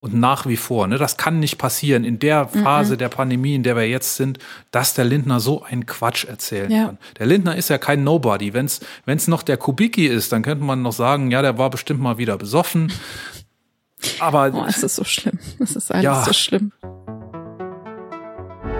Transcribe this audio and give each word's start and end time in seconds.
Und 0.00 0.14
nach 0.14 0.46
wie 0.46 0.56
vor, 0.56 0.86
ne, 0.86 0.96
das 0.96 1.16
kann 1.16 1.40
nicht 1.40 1.58
passieren 1.58 2.04
in 2.04 2.20
der 2.20 2.46
Phase 2.46 2.94
mhm. 2.94 2.98
der 2.98 3.08
Pandemie, 3.08 3.56
in 3.56 3.64
der 3.64 3.74
wir 3.74 3.88
jetzt 3.88 4.14
sind, 4.14 4.38
dass 4.70 4.94
der 4.94 5.04
Lindner 5.04 5.40
so 5.40 5.64
einen 5.64 5.86
Quatsch 5.86 6.24
erzählen 6.24 6.70
ja. 6.70 6.86
kann. 6.86 6.98
Der 7.18 7.26
Lindner 7.26 7.56
ist 7.56 7.68
ja 7.68 7.78
kein 7.78 8.04
Nobody. 8.04 8.54
Wenn 8.54 8.66
es 8.66 9.28
noch 9.28 9.42
der 9.42 9.56
Kubicki 9.56 10.06
ist, 10.06 10.30
dann 10.30 10.42
könnte 10.42 10.62
man 10.62 10.82
noch 10.82 10.92
sagen, 10.92 11.32
ja, 11.32 11.42
der 11.42 11.58
war 11.58 11.70
bestimmt 11.70 12.00
mal 12.00 12.16
wieder 12.16 12.36
besoffen. 12.38 12.92
Aber 14.20 14.52
oh, 14.54 14.64
es 14.68 14.84
ist 14.84 14.94
so 14.94 15.02
schlimm. 15.02 15.40
Es 15.58 15.74
ist 15.74 15.90
alles 15.90 16.04
ja. 16.04 16.22
so 16.22 16.32
schlimm. 16.32 16.70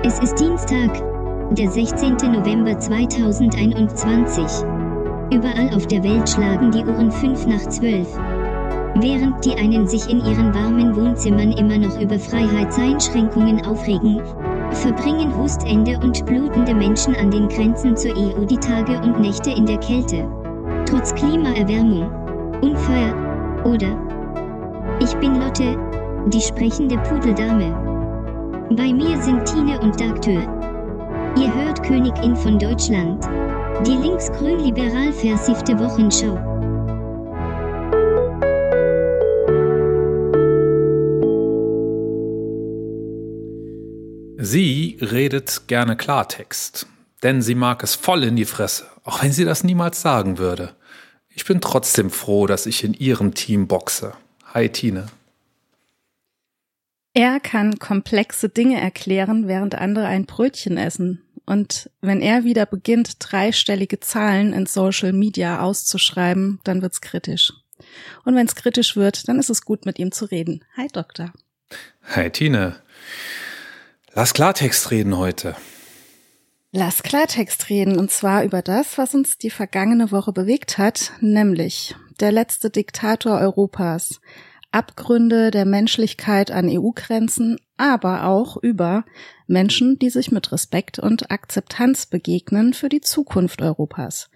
Es 0.05 0.21
ist 0.21 0.37
Dienstag, 0.37 1.03
der 1.57 1.69
16. 1.69 2.15
November 2.15 2.79
2021. 2.79 4.45
Überall 5.33 5.75
auf 5.75 5.89
der 5.89 6.05
Welt 6.05 6.31
schlagen 6.31 6.71
die 6.71 6.85
Uhren 6.85 7.11
fünf 7.11 7.45
nach 7.47 7.69
zwölf. 7.69 8.07
Während 8.97 9.45
die 9.45 9.55
einen 9.55 9.87
sich 9.87 10.09
in 10.11 10.19
ihren 10.25 10.53
warmen 10.55 10.97
Wohnzimmern 10.97 11.53
immer 11.53 11.79
noch 11.79 12.01
über 12.01 12.19
Freiheitseinschränkungen 12.19 13.65
aufregen, 13.65 14.21
verbringen 14.73 15.37
Hustende 15.37 15.99
und 16.03 16.25
blutende 16.27 16.75
Menschen 16.75 17.15
an 17.17 17.31
den 17.31 17.49
Grenzen 17.49 17.97
zur 17.97 18.13
EU 18.17 18.45
die 18.45 18.57
Tage 18.57 19.01
und 19.01 19.21
Nächte 19.21 19.51
in 19.51 19.67
der 19.67 19.79
Kälte. 19.79 20.27
Trotz 20.87 21.15
Klimaerwärmung, 21.15 22.11
Unfeuer 22.63 23.15
oder 23.65 23.97
Ich 25.01 25.15
bin 25.17 25.39
Lotte, 25.41 25.77
die 26.27 26.41
sprechende 26.41 26.99
Pudeldame. 26.99 27.73
Bei 28.71 28.93
mir 28.93 29.21
sind 29.23 29.45
Tine 29.45 29.81
und 29.81 30.01
Dagtür. 30.01 30.43
Ihr 31.37 31.55
hört 31.55 31.83
Königin 31.83 32.35
von 32.37 32.59
Deutschland. 32.59 33.25
Die 33.87 33.97
linksgrün-liberal 33.97 35.13
versiffte 35.13 35.79
Wochenschau. 35.79 36.58
Sie 44.51 44.97
redet 45.03 45.65
gerne 45.67 45.95
Klartext, 45.95 46.87
denn 47.23 47.43
sie 47.43 47.55
mag 47.55 47.83
es 47.83 47.95
voll 47.95 48.25
in 48.25 48.35
die 48.35 48.47
Fresse, 48.47 48.87
auch 49.05 49.23
wenn 49.23 49.31
sie 49.31 49.45
das 49.45 49.63
niemals 49.63 50.01
sagen 50.01 50.39
würde. 50.39 50.75
Ich 51.29 51.45
bin 51.45 51.61
trotzdem 51.61 52.09
froh, 52.09 52.47
dass 52.47 52.65
ich 52.65 52.83
in 52.83 52.95
ihrem 52.95 53.35
Team 53.35 53.69
boxe. 53.69 54.15
Hi 54.55 54.71
Tine. 54.71 55.09
Er 57.13 57.41
kann 57.41 57.79
komplexe 57.79 58.49
Dinge 58.49 58.81
erklären, 58.81 59.49
während 59.49 59.75
andere 59.75 60.07
ein 60.07 60.25
Brötchen 60.25 60.79
essen. 60.79 61.23
Und 61.45 61.91
wenn 62.01 62.23
er 62.23 62.45
wieder 62.45 62.65
beginnt, 62.65 63.17
dreistellige 63.19 64.01
Zahlen 64.01 64.55
in 64.55 64.65
Social 64.65 65.13
Media 65.13 65.61
auszuschreiben, 65.61 66.61
dann 66.65 66.81
wird's 66.81 67.03
kritisch. 67.03 67.53
Und 68.25 68.35
wenn's 68.35 68.55
kritisch 68.55 68.97
wird, 68.97 69.29
dann 69.29 69.39
ist 69.39 69.51
es 69.51 69.61
gut, 69.61 69.85
mit 69.85 69.99
ihm 69.99 70.11
zu 70.11 70.25
reden. 70.25 70.65
Hi 70.75 70.89
Doktor. 70.91 71.35
Hi 72.15 72.31
Tine. 72.31 72.77
Lass 74.19 74.35
Klartext 74.35 74.91
reden 74.91 75.17
heute. 75.17 75.55
Lass 76.73 77.05
Klartext 77.05 77.71
reden, 77.71 77.97
und 77.97 78.11
zwar 78.11 78.43
über 78.43 78.63
das, 78.63 78.99
was 78.99 79.15
uns 79.15 79.39
die 79.39 79.49
vergangene 79.49 80.11
Woche 80.11 80.33
bewegt 80.33 80.77
hat, 80.77 81.13
nämlich 81.21 81.95
der 82.19 82.33
letzte 82.33 82.69
Diktator 82.69 83.39
Europas, 83.39 84.21
Abgründe 84.73 85.53
der 85.53 85.67
Menschlichkeit 85.67 86.51
an 86.51 86.69
EU-Grenzen, 86.69 87.61
aber 87.77 88.25
auch 88.25 88.57
über 88.57 89.05
Menschen, 89.47 90.01
die 90.01 90.11
sich 90.11 90.33
mit 90.33 90.51
Respekt 90.51 90.99
und 90.99 91.31
Akzeptanz 91.31 92.07
begegnen 92.07 92.75
für 92.75 92.89
die 92.89 93.03
Zukunft 93.03 93.63
Europas, 93.63 94.31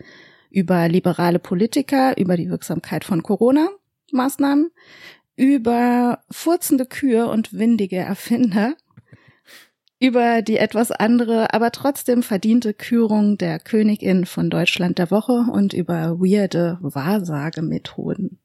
über 0.49 0.87
liberale 0.87 1.41
Politiker, 1.41 2.17
über 2.19 2.37
die 2.37 2.49
Wirksamkeit 2.49 3.03
von 3.03 3.25
Corona-Maßnahmen, 3.25 4.71
über 5.35 6.23
furzende 6.31 6.87
Kühe 6.87 7.27
und 7.27 7.53
windige 7.53 7.97
Erfinder 7.97 8.77
über 10.03 10.43
die 10.43 10.59
etwas 10.59 10.91
andere, 10.91 11.55
aber 11.55 11.71
trotzdem 11.71 12.25
verdiente 12.25 12.75
Kürung 12.75 13.39
der 13.39 13.61
Königin 13.61 14.27
von 14.27 14.51
Deutschland 14.51 14.99
der 14.99 15.13
Woche 15.13 15.45
und 15.53 15.73
über 15.73 16.19
weirde 16.19 16.79
Wahrsagemethoden. 16.81 18.41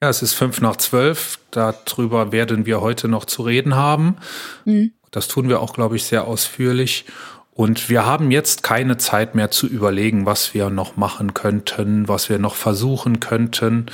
Ja, 0.00 0.08
es 0.08 0.22
ist 0.22 0.34
fünf 0.34 0.60
nach 0.60 0.76
zwölf. 0.76 1.38
Darüber 1.52 2.32
werden 2.32 2.66
wir 2.66 2.80
heute 2.80 3.06
noch 3.06 3.24
zu 3.24 3.42
reden 3.42 3.76
haben. 3.76 4.16
Mhm. 4.64 4.92
Das 5.12 5.28
tun 5.28 5.48
wir 5.48 5.60
auch, 5.60 5.74
glaube 5.74 5.94
ich, 5.94 6.04
sehr 6.04 6.26
ausführlich. 6.26 7.04
Und 7.52 7.90
wir 7.90 8.06
haben 8.06 8.30
jetzt 8.30 8.62
keine 8.62 8.96
Zeit 8.96 9.34
mehr 9.34 9.50
zu 9.50 9.66
überlegen, 9.66 10.24
was 10.24 10.54
wir 10.54 10.70
noch 10.70 10.96
machen 10.96 11.34
könnten, 11.34 12.08
was 12.08 12.30
wir 12.30 12.38
noch 12.38 12.54
versuchen 12.54 13.20
könnten. 13.20 13.86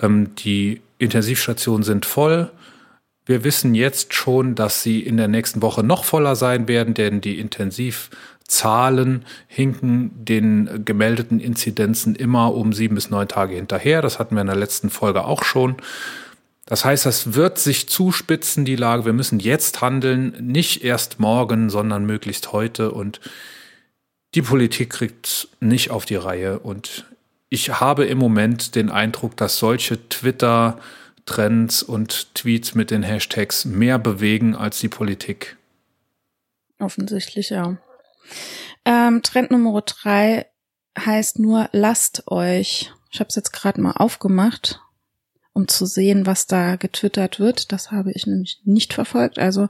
Ähm, 0.00 0.34
die 0.36 0.80
Intensivstationen 0.98 1.82
sind 1.82 2.06
voll. 2.06 2.50
Wir 3.26 3.44
wissen 3.44 3.74
jetzt 3.74 4.12
schon, 4.12 4.54
dass 4.54 4.82
sie 4.82 5.00
in 5.00 5.16
der 5.16 5.28
nächsten 5.28 5.62
Woche 5.62 5.82
noch 5.82 6.04
voller 6.04 6.34
sein 6.36 6.66
werden, 6.66 6.94
denn 6.94 7.20
die 7.20 7.38
Intensiv 7.38 8.10
Zahlen 8.54 9.24
hinken 9.48 10.12
den 10.24 10.84
gemeldeten 10.84 11.40
Inzidenzen 11.40 12.14
immer 12.14 12.54
um 12.54 12.72
sieben 12.72 12.94
bis 12.94 13.10
neun 13.10 13.26
Tage 13.26 13.56
hinterher. 13.56 14.00
Das 14.00 14.18
hatten 14.18 14.36
wir 14.36 14.42
in 14.42 14.46
der 14.46 14.56
letzten 14.56 14.90
Folge 14.90 15.24
auch 15.24 15.42
schon. 15.42 15.76
Das 16.66 16.84
heißt, 16.84 17.04
das 17.04 17.34
wird 17.34 17.58
sich 17.58 17.88
zuspitzen, 17.88 18.64
die 18.64 18.76
Lage. 18.76 19.04
Wir 19.04 19.12
müssen 19.12 19.40
jetzt 19.40 19.82
handeln, 19.82 20.34
nicht 20.40 20.84
erst 20.84 21.18
morgen, 21.20 21.68
sondern 21.68 22.06
möglichst 22.06 22.52
heute. 22.52 22.92
Und 22.92 23.20
die 24.34 24.42
Politik 24.42 24.90
kriegt 24.90 25.48
nicht 25.60 25.90
auf 25.90 26.04
die 26.04 26.16
Reihe. 26.16 26.60
Und 26.60 27.06
ich 27.50 27.80
habe 27.80 28.06
im 28.06 28.18
Moment 28.18 28.76
den 28.76 28.88
Eindruck, 28.88 29.36
dass 29.36 29.58
solche 29.58 30.08
Twitter-Trends 30.08 31.82
und 31.82 32.34
Tweets 32.34 32.74
mit 32.74 32.90
den 32.90 33.02
Hashtags 33.02 33.64
mehr 33.64 33.98
bewegen 33.98 34.54
als 34.54 34.78
die 34.78 34.88
Politik. 34.88 35.56
Offensichtlich, 36.78 37.50
ja. 37.50 37.76
Ähm, 38.84 39.22
Trend 39.22 39.50
Nummer 39.50 39.80
drei 39.82 40.46
heißt 40.98 41.38
nur 41.38 41.68
lasst 41.72 42.28
euch. 42.28 42.92
Ich 43.10 43.20
habe 43.20 43.28
es 43.28 43.36
jetzt 43.36 43.52
gerade 43.52 43.80
mal 43.80 43.92
aufgemacht. 43.92 44.80
um 45.56 45.68
zu 45.68 45.86
sehen, 45.86 46.26
was 46.26 46.48
da 46.48 46.74
getwittert 46.74 47.38
wird. 47.38 47.70
Das 47.72 47.92
habe 47.92 48.10
ich 48.12 48.26
nämlich 48.26 48.60
nicht 48.64 48.92
verfolgt. 48.92 49.38
Also 49.38 49.68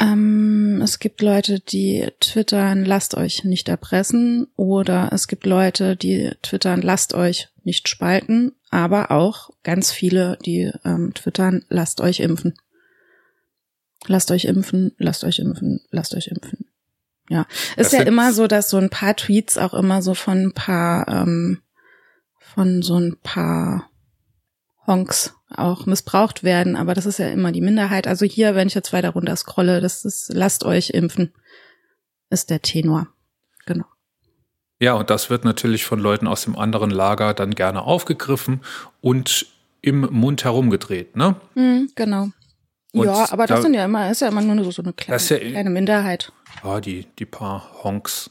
ähm, 0.00 0.80
es 0.82 1.00
gibt 1.00 1.20
Leute, 1.22 1.58
die 1.58 2.06
twittern, 2.20 2.84
lasst 2.84 3.16
euch 3.16 3.42
nicht 3.42 3.68
erpressen, 3.68 4.46
oder 4.56 5.10
es 5.12 5.26
gibt 5.26 5.44
Leute, 5.44 5.96
die 5.96 6.30
twittern, 6.42 6.80
lasst 6.82 7.14
euch 7.14 7.48
nicht 7.64 7.88
spalten, 7.88 8.52
aber 8.70 9.10
auch 9.10 9.50
ganz 9.64 9.90
viele, 9.90 10.38
die 10.46 10.70
ähm, 10.84 11.12
twittern, 11.14 11.64
lasst 11.68 12.00
euch 12.00 12.20
impfen. 12.20 12.54
Lasst 14.06 14.30
euch 14.30 14.44
impfen, 14.44 14.92
lasst 14.98 15.24
euch 15.24 15.40
impfen, 15.40 15.80
lasst 15.90 16.14
euch 16.14 16.28
impfen. 16.28 16.66
Ja, 17.28 17.46
ist 17.76 17.92
das 17.92 18.00
ja 18.00 18.02
immer 18.02 18.32
so, 18.32 18.46
dass 18.46 18.68
so 18.68 18.76
ein 18.78 18.90
paar 18.90 19.16
Tweets 19.16 19.56
auch 19.56 19.74
immer 19.74 20.02
so 20.02 20.14
von 20.14 20.46
ein 20.46 20.52
paar, 20.52 21.08
ähm, 21.08 21.62
von 22.38 22.82
so 22.82 22.98
ein 22.98 23.16
paar 23.22 23.88
Honks 24.86 25.34
auch 25.48 25.86
missbraucht 25.86 26.42
werden, 26.42 26.76
aber 26.76 26.94
das 26.94 27.06
ist 27.06 27.18
ja 27.18 27.28
immer 27.28 27.52
die 27.52 27.60
Minderheit. 27.60 28.06
Also 28.06 28.26
hier, 28.26 28.54
wenn 28.54 28.68
ich 28.68 28.74
jetzt 28.74 28.92
weiter 28.92 29.10
runter 29.10 29.36
scrolle, 29.36 29.80
das 29.80 30.04
ist, 30.04 30.30
lasst 30.32 30.64
euch 30.64 30.90
impfen, 30.90 31.32
ist 32.30 32.50
der 32.50 32.62
Tenor. 32.62 33.08
Genau. 33.66 33.84
Ja, 34.80 34.94
und 34.94 35.10
das 35.10 35.30
wird 35.30 35.44
natürlich 35.44 35.84
von 35.84 36.00
Leuten 36.00 36.26
aus 36.26 36.42
dem 36.42 36.56
anderen 36.56 36.90
Lager 36.90 37.34
dann 37.34 37.54
gerne 37.54 37.82
aufgegriffen 37.82 38.62
und 39.00 39.46
im 39.80 40.00
Mund 40.10 40.42
herumgedreht, 40.44 41.16
ne? 41.16 41.36
Mhm, 41.54 41.90
genau. 41.94 42.28
Und 42.92 43.06
ja, 43.06 43.26
aber 43.30 43.46
das 43.46 43.58
da, 43.58 43.62
sind 43.62 43.74
ja 43.74 43.86
immer, 43.86 44.10
ist 44.10 44.20
ja 44.20 44.28
immer 44.28 44.42
nur 44.42 44.70
so 44.70 44.82
eine 44.82 44.92
kleine, 44.92 45.22
ja, 45.22 45.38
kleine 45.38 45.70
Minderheit. 45.70 46.32
Ja, 46.62 46.80
die, 46.80 47.06
die 47.18 47.24
paar 47.24 47.70
Honks. 47.82 48.30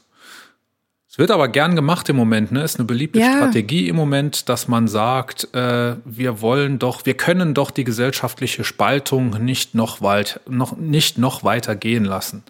Es 1.10 1.18
wird 1.18 1.30
aber 1.30 1.48
gern 1.48 1.76
gemacht 1.76 2.08
im 2.08 2.16
Moment, 2.16 2.52
ne? 2.52 2.62
Ist 2.62 2.78
eine 2.78 2.86
beliebte 2.86 3.18
ja. 3.18 3.36
Strategie 3.36 3.88
im 3.88 3.96
Moment, 3.96 4.48
dass 4.48 4.66
man 4.66 4.88
sagt, 4.88 5.52
äh, 5.52 5.96
wir 6.06 6.40
wollen 6.40 6.78
doch, 6.78 7.04
wir 7.04 7.14
können 7.14 7.52
doch 7.52 7.70
die 7.70 7.84
gesellschaftliche 7.84 8.64
Spaltung 8.64 9.44
nicht 9.44 9.74
noch 9.74 10.00
weit, 10.00 10.40
noch 10.48 10.76
nicht 10.76 11.18
noch 11.18 11.44
weiter 11.44 11.76
gehen 11.76 12.06
lassen. 12.06 12.44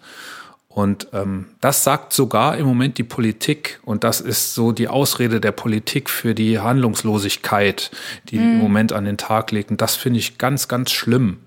Und 0.69 1.07
ähm, 1.13 1.47
das 1.61 1.83
sagt 1.83 2.13
sogar 2.13 2.57
im 2.57 2.65
Moment 2.65 2.97
die 2.97 3.03
Politik. 3.03 3.79
Und 3.83 4.03
das 4.03 4.21
ist 4.21 4.53
so 4.53 4.71
die 4.71 4.87
Ausrede 4.87 5.41
der 5.41 5.51
Politik 5.51 6.09
für 6.09 6.33
die 6.33 6.59
Handlungslosigkeit, 6.59 7.91
die 8.29 8.39
mhm. 8.39 8.53
im 8.53 8.57
Moment 8.59 8.93
an 8.93 9.03
den 9.03 9.17
Tag 9.17 9.51
legt. 9.51 9.71
Und 9.71 9.81
das 9.81 9.95
finde 9.95 10.19
ich 10.19 10.37
ganz, 10.37 10.67
ganz 10.67 10.91
schlimm 10.91 11.39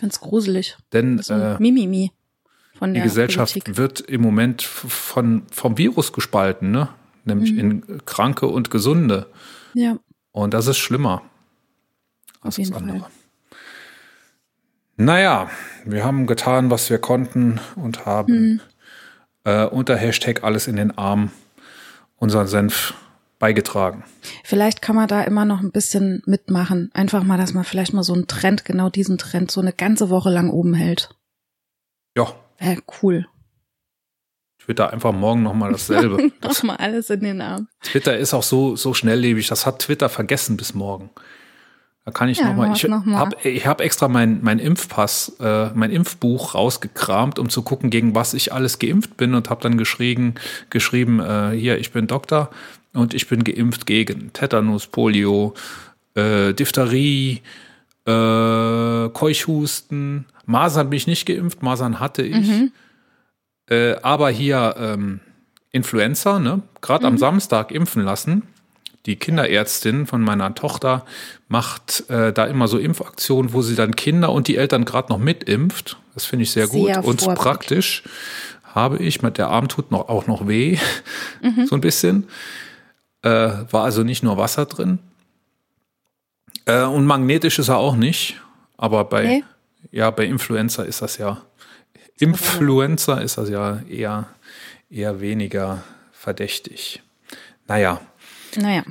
finde 0.00 0.12
es 0.12 0.20
gruselig. 0.20 0.76
Denn 0.92 1.20
äh, 1.28 1.56
Mimimi 1.58 2.12
von 2.76 2.94
der 2.94 3.02
die 3.02 3.08
Gesellschaft 3.08 3.52
Politik. 3.52 3.76
wird 3.76 4.00
im 4.00 4.22
Moment 4.22 4.62
von, 4.62 5.42
vom 5.52 5.78
Virus 5.78 6.12
gespalten, 6.12 6.70
ne? 6.70 6.88
nämlich 7.24 7.52
mhm. 7.52 7.58
in 7.58 8.04
Kranke 8.06 8.46
und 8.46 8.70
Gesunde. 8.70 9.26
Ja. 9.74 9.98
Und 10.32 10.54
das 10.54 10.66
ist 10.66 10.78
schlimmer 10.78 11.22
als 12.40 12.56
das 12.56 12.72
andere. 12.72 13.00
Fall. 13.00 13.10
Naja, 14.96 15.50
wir 15.84 16.04
haben 16.04 16.26
getan, 16.26 16.70
was 16.70 16.90
wir 16.90 16.98
konnten 16.98 17.60
und 17.76 18.06
haben 18.06 18.32
mhm. 18.32 18.60
äh, 19.44 19.66
unter 19.66 19.96
Hashtag 19.96 20.42
alles 20.42 20.66
in 20.66 20.76
den 20.76 20.96
Arm 20.96 21.30
unseren 22.16 22.46
Senf 22.46 22.94
beigetragen. 23.40 24.04
Vielleicht 24.44 24.82
kann 24.82 24.94
man 24.94 25.08
da 25.08 25.22
immer 25.22 25.44
noch 25.44 25.60
ein 25.60 25.72
bisschen 25.72 26.22
mitmachen. 26.26 26.90
Einfach 26.92 27.24
mal, 27.24 27.38
dass 27.38 27.54
man 27.54 27.64
vielleicht 27.64 27.92
mal 27.92 28.04
so 28.04 28.12
einen 28.12 28.28
Trend, 28.28 28.64
genau 28.64 28.88
diesen 28.90 29.18
Trend, 29.18 29.50
so 29.50 29.60
eine 29.60 29.72
ganze 29.72 30.10
Woche 30.10 30.30
lang 30.30 30.50
oben 30.50 30.74
hält. 30.74 31.08
Ja. 32.16 32.32
Wäre 32.58 32.82
cool. 33.02 33.26
Twitter 34.62 34.92
einfach 34.92 35.12
morgen 35.12 35.42
nochmal 35.42 35.72
dasselbe. 35.72 36.30
nochmal 36.42 36.76
alles 36.76 37.10
in 37.10 37.20
den 37.20 37.40
Arm. 37.40 37.66
Twitter 37.82 38.16
ist 38.16 38.34
auch 38.34 38.42
so, 38.42 38.76
so 38.76 38.94
schnelllebig. 38.94 39.48
Das 39.48 39.64
hat 39.66 39.80
Twitter 39.80 40.10
vergessen 40.10 40.56
bis 40.56 40.74
morgen. 40.74 41.10
Da 42.10 42.18
kann 42.18 42.28
ich 42.28 42.38
ja, 42.38 42.48
nochmal. 42.48 42.72
Ich 42.74 42.82
noch 42.88 43.06
habe 43.06 43.36
hab 43.36 43.80
extra 43.80 44.08
mein, 44.08 44.40
mein 44.42 44.58
Impfpass, 44.58 45.36
äh, 45.38 45.68
mein 45.74 45.92
Impfbuch 45.92 46.56
rausgekramt, 46.56 47.38
um 47.38 47.48
zu 47.48 47.62
gucken, 47.62 47.88
gegen 47.88 48.16
was 48.16 48.34
ich 48.34 48.52
alles 48.52 48.80
geimpft 48.80 49.16
bin 49.16 49.34
und 49.34 49.48
habe 49.48 49.62
dann 49.62 49.78
geschrieben, 49.78 50.34
geschrieben 50.70 51.20
äh, 51.20 51.50
hier, 51.50 51.78
ich 51.78 51.92
bin 51.92 52.08
Doktor, 52.08 52.50
und 52.92 53.14
ich 53.14 53.28
bin 53.28 53.44
geimpft 53.44 53.86
gegen 53.86 54.32
Tetanus, 54.32 54.88
Polio, 54.88 55.54
äh, 56.14 56.52
Diphtherie, 56.52 57.42
äh, 58.06 59.08
Keuchhusten. 59.10 60.26
Masern 60.46 60.90
bin 60.90 60.96
ich 60.96 61.06
nicht 61.06 61.26
geimpft, 61.26 61.62
Masern 61.62 62.00
hatte 62.00 62.22
ich. 62.22 62.48
Mhm. 62.48 62.72
Äh, 63.68 63.94
aber 64.02 64.30
hier 64.30 64.74
ähm, 64.76 65.20
Influenza, 65.70 66.40
ne? 66.40 66.62
Gerade 66.80 67.04
mhm. 67.04 67.12
am 67.12 67.18
Samstag 67.18 67.70
impfen 67.70 68.02
lassen. 68.02 68.42
Die 69.06 69.16
Kinderärztin 69.16 70.06
von 70.06 70.20
meiner 70.20 70.54
Tochter 70.54 71.06
macht 71.48 72.08
äh, 72.10 72.32
da 72.32 72.44
immer 72.44 72.68
so 72.68 72.78
Impfaktionen, 72.78 73.52
wo 73.52 73.62
sie 73.62 73.74
dann 73.74 73.96
Kinder 73.96 74.30
und 74.30 74.46
die 74.46 74.56
Eltern 74.56 74.84
gerade 74.84 75.10
noch 75.10 75.18
mitimpft. 75.18 75.96
Das 76.14 76.26
finde 76.26 76.42
ich 76.42 76.50
sehr, 76.50 76.66
sehr 76.66 76.96
gut 76.96 77.04
und 77.04 77.34
praktisch. 77.34 78.02
Habe 78.62 78.98
ich, 78.98 79.22
mit 79.22 79.38
der 79.38 79.48
Arm 79.48 79.68
tut 79.68 79.90
noch, 79.90 80.08
auch 80.08 80.26
noch 80.26 80.46
weh, 80.46 80.78
mhm. 81.42 81.66
so 81.66 81.74
ein 81.76 81.80
bisschen. 81.80 82.28
Äh, 83.22 83.50
war 83.70 83.84
also 83.84 84.02
nicht 84.02 84.22
nur 84.22 84.36
Wasser 84.36 84.66
drin. 84.66 84.98
Äh, 86.66 86.84
und 86.84 87.06
magnetisch 87.06 87.58
ist 87.58 87.68
er 87.68 87.78
auch 87.78 87.96
nicht. 87.96 88.40
Aber 88.76 89.04
bei, 89.04 89.24
okay. 89.24 89.44
ja, 89.90 90.10
bei 90.10 90.24
Influenza 90.24 90.82
ist 90.82 91.02
das 91.02 91.18
ja, 91.18 91.42
Influenza 92.18 93.18
ist 93.18 93.38
das 93.38 93.48
ja 93.48 93.80
eher, 93.88 94.28
eher 94.90 95.20
weniger 95.20 95.82
verdächtig. 96.12 97.02
Naja. 97.66 98.00
Naja. 98.56 98.84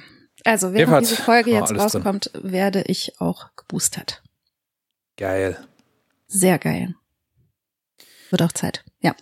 Also, 0.46 0.74
während 0.74 1.02
diese 1.02 1.22
Folge 1.22 1.52
jetzt 1.52 1.74
rauskommt, 1.76 2.32
drin. 2.34 2.52
werde 2.52 2.84
ich 2.84 3.20
auch 3.20 3.50
geboostert. 3.56 4.24
Geil. 5.18 5.58
Sehr 6.28 6.58
geil. 6.60 6.96
Wird 8.30 8.42
auch 8.42 8.52
Zeit. 8.52 8.84
Ja. 9.02 9.16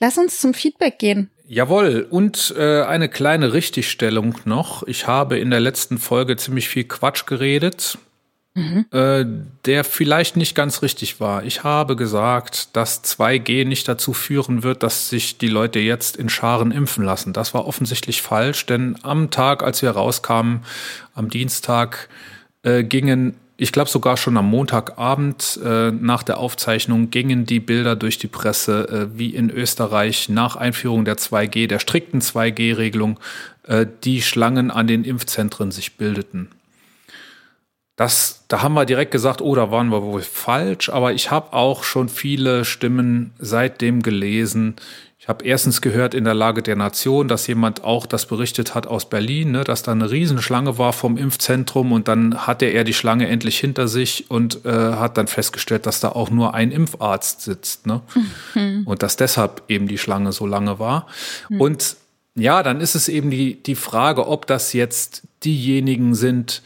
Lass 0.00 0.18
uns 0.18 0.40
zum 0.40 0.54
Feedback 0.54 0.98
gehen. 0.98 1.30
Jawohl, 1.46 2.06
und 2.10 2.54
äh, 2.56 2.82
eine 2.82 3.08
kleine 3.08 3.52
Richtigstellung 3.52 4.38
noch. 4.46 4.82
Ich 4.84 5.06
habe 5.06 5.38
in 5.38 5.50
der 5.50 5.60
letzten 5.60 5.98
Folge 5.98 6.36
ziemlich 6.36 6.68
viel 6.68 6.84
Quatsch 6.84 7.26
geredet, 7.26 7.98
mhm. 8.54 8.86
äh, 8.90 9.24
der 9.66 9.84
vielleicht 9.84 10.36
nicht 10.36 10.54
ganz 10.54 10.82
richtig 10.82 11.20
war. 11.20 11.44
Ich 11.44 11.64
habe 11.64 11.96
gesagt, 11.96 12.74
dass 12.74 13.04
2G 13.04 13.64
nicht 13.66 13.86
dazu 13.86 14.12
führen 14.12 14.62
wird, 14.62 14.82
dass 14.82 15.08
sich 15.08 15.38
die 15.38 15.48
Leute 15.48 15.78
jetzt 15.78 16.16
in 16.16 16.28
Scharen 16.28 16.70
impfen 16.70 17.04
lassen. 17.04 17.32
Das 17.32 17.54
war 17.54 17.66
offensichtlich 17.66 18.22
falsch, 18.22 18.66
denn 18.66 18.96
am 19.02 19.30
Tag, 19.30 19.62
als 19.62 19.82
wir 19.82 19.90
rauskamen, 19.90 20.60
am 21.14 21.28
Dienstag, 21.28 22.08
äh, 22.62 22.82
gingen 22.82 23.34
ich 23.56 23.70
glaube 23.70 23.88
sogar 23.88 24.16
schon 24.16 24.36
am 24.36 24.50
Montagabend 24.50 25.60
äh, 25.64 25.92
nach 25.92 26.24
der 26.24 26.38
Aufzeichnung 26.38 27.10
gingen 27.10 27.46
die 27.46 27.60
Bilder 27.60 27.94
durch 27.94 28.18
die 28.18 28.26
Presse, 28.26 28.88
äh, 28.88 29.18
wie 29.18 29.30
in 29.30 29.48
Österreich 29.48 30.28
nach 30.28 30.56
Einführung 30.56 31.04
der 31.04 31.16
2G, 31.16 31.68
der 31.68 31.78
strikten 31.78 32.20
2G-Regelung, 32.20 33.20
äh, 33.62 33.86
die 34.02 34.22
Schlangen 34.22 34.72
an 34.72 34.88
den 34.88 35.04
Impfzentren 35.04 35.70
sich 35.70 35.96
bildeten. 35.96 36.48
Das, 37.96 38.44
da 38.48 38.62
haben 38.62 38.74
wir 38.74 38.86
direkt 38.86 39.12
gesagt, 39.12 39.40
oh, 39.40 39.54
da 39.54 39.70
waren 39.70 39.88
wir 39.88 40.02
wohl 40.02 40.22
falsch, 40.22 40.88
aber 40.88 41.12
ich 41.12 41.30
habe 41.30 41.52
auch 41.52 41.84
schon 41.84 42.08
viele 42.08 42.64
Stimmen 42.64 43.32
seitdem 43.38 44.02
gelesen, 44.02 44.76
ich 45.24 45.28
habe 45.28 45.46
erstens 45.46 45.80
gehört 45.80 46.12
in 46.12 46.24
der 46.24 46.34
Lage 46.34 46.60
der 46.60 46.76
Nation, 46.76 47.28
dass 47.28 47.46
jemand 47.46 47.82
auch 47.82 48.04
das 48.04 48.26
berichtet 48.26 48.74
hat 48.74 48.86
aus 48.86 49.08
Berlin, 49.08 49.52
ne, 49.52 49.64
dass 49.64 49.82
da 49.82 49.92
eine 49.92 50.10
Riesenschlange 50.10 50.76
war 50.76 50.92
vom 50.92 51.16
Impfzentrum 51.16 51.92
und 51.92 52.08
dann 52.08 52.46
hatte 52.46 52.66
er 52.66 52.84
die 52.84 52.92
Schlange 52.92 53.26
endlich 53.28 53.58
hinter 53.58 53.88
sich 53.88 54.30
und 54.30 54.66
äh, 54.66 54.70
hat 54.70 55.16
dann 55.16 55.26
festgestellt, 55.26 55.86
dass 55.86 56.00
da 56.00 56.10
auch 56.10 56.28
nur 56.28 56.52
ein 56.52 56.70
Impfarzt 56.70 57.40
sitzt. 57.40 57.86
Ne? 57.86 58.02
Mhm. 58.54 58.82
Und 58.84 59.02
dass 59.02 59.16
deshalb 59.16 59.62
eben 59.68 59.88
die 59.88 59.96
Schlange 59.96 60.30
so 60.32 60.46
lange 60.46 60.78
war. 60.78 61.06
Mhm. 61.48 61.60
Und 61.62 61.96
ja, 62.34 62.62
dann 62.62 62.82
ist 62.82 62.94
es 62.94 63.08
eben 63.08 63.30
die, 63.30 63.62
die 63.62 63.76
Frage, 63.76 64.28
ob 64.28 64.46
das 64.46 64.74
jetzt 64.74 65.22
diejenigen 65.42 66.14
sind, 66.14 66.60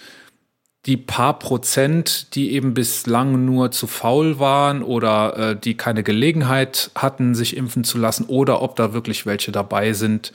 die 0.89 0.97
paar 0.97 1.39
Prozent, 1.39 2.35
die 2.35 2.53
eben 2.53 2.73
bislang 2.73 3.45
nur 3.45 3.71
zu 3.71 3.87
faul 3.87 4.39
waren 4.39 4.83
oder 4.83 5.37
äh, 5.37 5.57
die 5.57 5.77
keine 5.77 6.03
Gelegenheit 6.03 6.91
hatten, 6.95 7.35
sich 7.35 7.59
impfen 7.59 7.85
zu 7.85 7.99
lassen, 7.99 8.25
oder 8.25 8.63
ob 8.63 8.75
da 8.75 8.95
wirklich 8.95 9.27
welche 9.27 9.53
dabei 9.53 9.93
sind, 9.93 10.33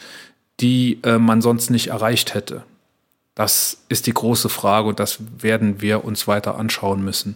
die 0.60 1.00
äh, 1.04 1.18
man 1.18 1.42
sonst 1.42 1.72
nicht 1.72 1.88
erreicht 1.88 2.36
hätte. 2.36 2.62
Das 3.34 3.84
ist 3.90 4.06
die 4.06 4.14
große 4.14 4.48
Frage 4.48 4.90
und 4.90 5.00
das 5.00 5.18
werden 5.40 5.82
wir 5.82 6.06
uns 6.06 6.28
weiter 6.28 6.56
anschauen 6.60 7.04
müssen. 7.04 7.36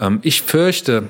Ähm, 0.00 0.20
ich 0.22 0.40
fürchte, 0.40 1.08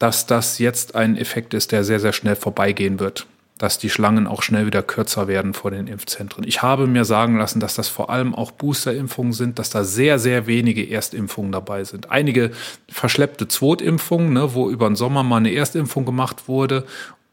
dass 0.00 0.26
das 0.26 0.58
jetzt 0.58 0.96
ein 0.96 1.16
Effekt 1.16 1.54
ist, 1.54 1.70
der 1.70 1.84
sehr, 1.84 2.00
sehr 2.00 2.12
schnell 2.12 2.34
vorbeigehen 2.34 2.98
wird 2.98 3.28
dass 3.58 3.78
die 3.78 3.90
Schlangen 3.90 4.26
auch 4.26 4.42
schnell 4.42 4.66
wieder 4.66 4.82
kürzer 4.82 5.28
werden 5.28 5.54
vor 5.54 5.70
den 5.70 5.86
Impfzentren. 5.86 6.44
Ich 6.46 6.62
habe 6.62 6.86
mir 6.86 7.04
sagen 7.04 7.38
lassen, 7.38 7.60
dass 7.60 7.76
das 7.76 7.88
vor 7.88 8.10
allem 8.10 8.34
auch 8.34 8.50
Boosterimpfungen 8.50 9.32
sind, 9.32 9.58
dass 9.58 9.70
da 9.70 9.84
sehr, 9.84 10.18
sehr 10.18 10.46
wenige 10.46 10.90
Erstimpfungen 10.90 11.52
dabei 11.52 11.84
sind. 11.84 12.10
Einige 12.10 12.50
verschleppte 12.88 13.46
Zweitimpfungen, 13.46 14.32
ne, 14.32 14.54
wo 14.54 14.70
über 14.70 14.88
den 14.88 14.96
Sommer 14.96 15.22
mal 15.22 15.36
eine 15.36 15.54
Erstimpfung 15.54 16.04
gemacht 16.04 16.48
wurde 16.48 16.84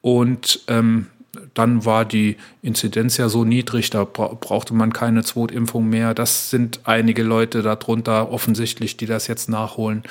und 0.01 0.61
ähm, 0.67 1.07
dann 1.53 1.85
war 1.85 2.05
die 2.05 2.37
Inzidenz 2.61 3.17
ja 3.17 3.29
so 3.29 3.45
niedrig, 3.45 3.89
da 3.89 4.03
brauchte 4.03 4.73
man 4.73 4.91
keine 4.93 5.23
Zweitimpfung 5.23 5.87
mehr. 5.87 6.13
Das 6.13 6.49
sind 6.49 6.81
einige 6.83 7.23
Leute 7.23 7.61
darunter 7.61 8.31
offensichtlich, 8.31 8.97
die 8.97 9.05
das 9.05 9.27
jetzt 9.27 9.49
nachholen. 9.49 10.03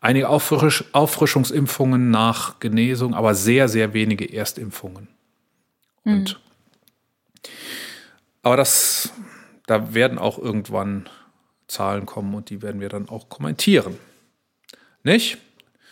Einige 0.00 0.28
Auffrisch 0.28 0.84
Auffrischungsimpfungen 0.92 2.10
nach 2.10 2.60
Genesung, 2.60 3.14
aber 3.14 3.34
sehr, 3.34 3.68
sehr 3.68 3.94
wenige 3.94 4.32
Erstimpfungen. 4.32 5.08
Mhm. 6.04 6.26
Aber 8.42 8.56
das, 8.56 9.12
da 9.66 9.94
werden 9.94 10.18
auch 10.18 10.38
irgendwann 10.38 11.08
Zahlen 11.66 12.06
kommen 12.06 12.34
und 12.34 12.50
die 12.50 12.62
werden 12.62 12.80
wir 12.80 12.90
dann 12.90 13.08
auch 13.08 13.28
kommentieren. 13.28 13.98
Nicht? 15.02 15.38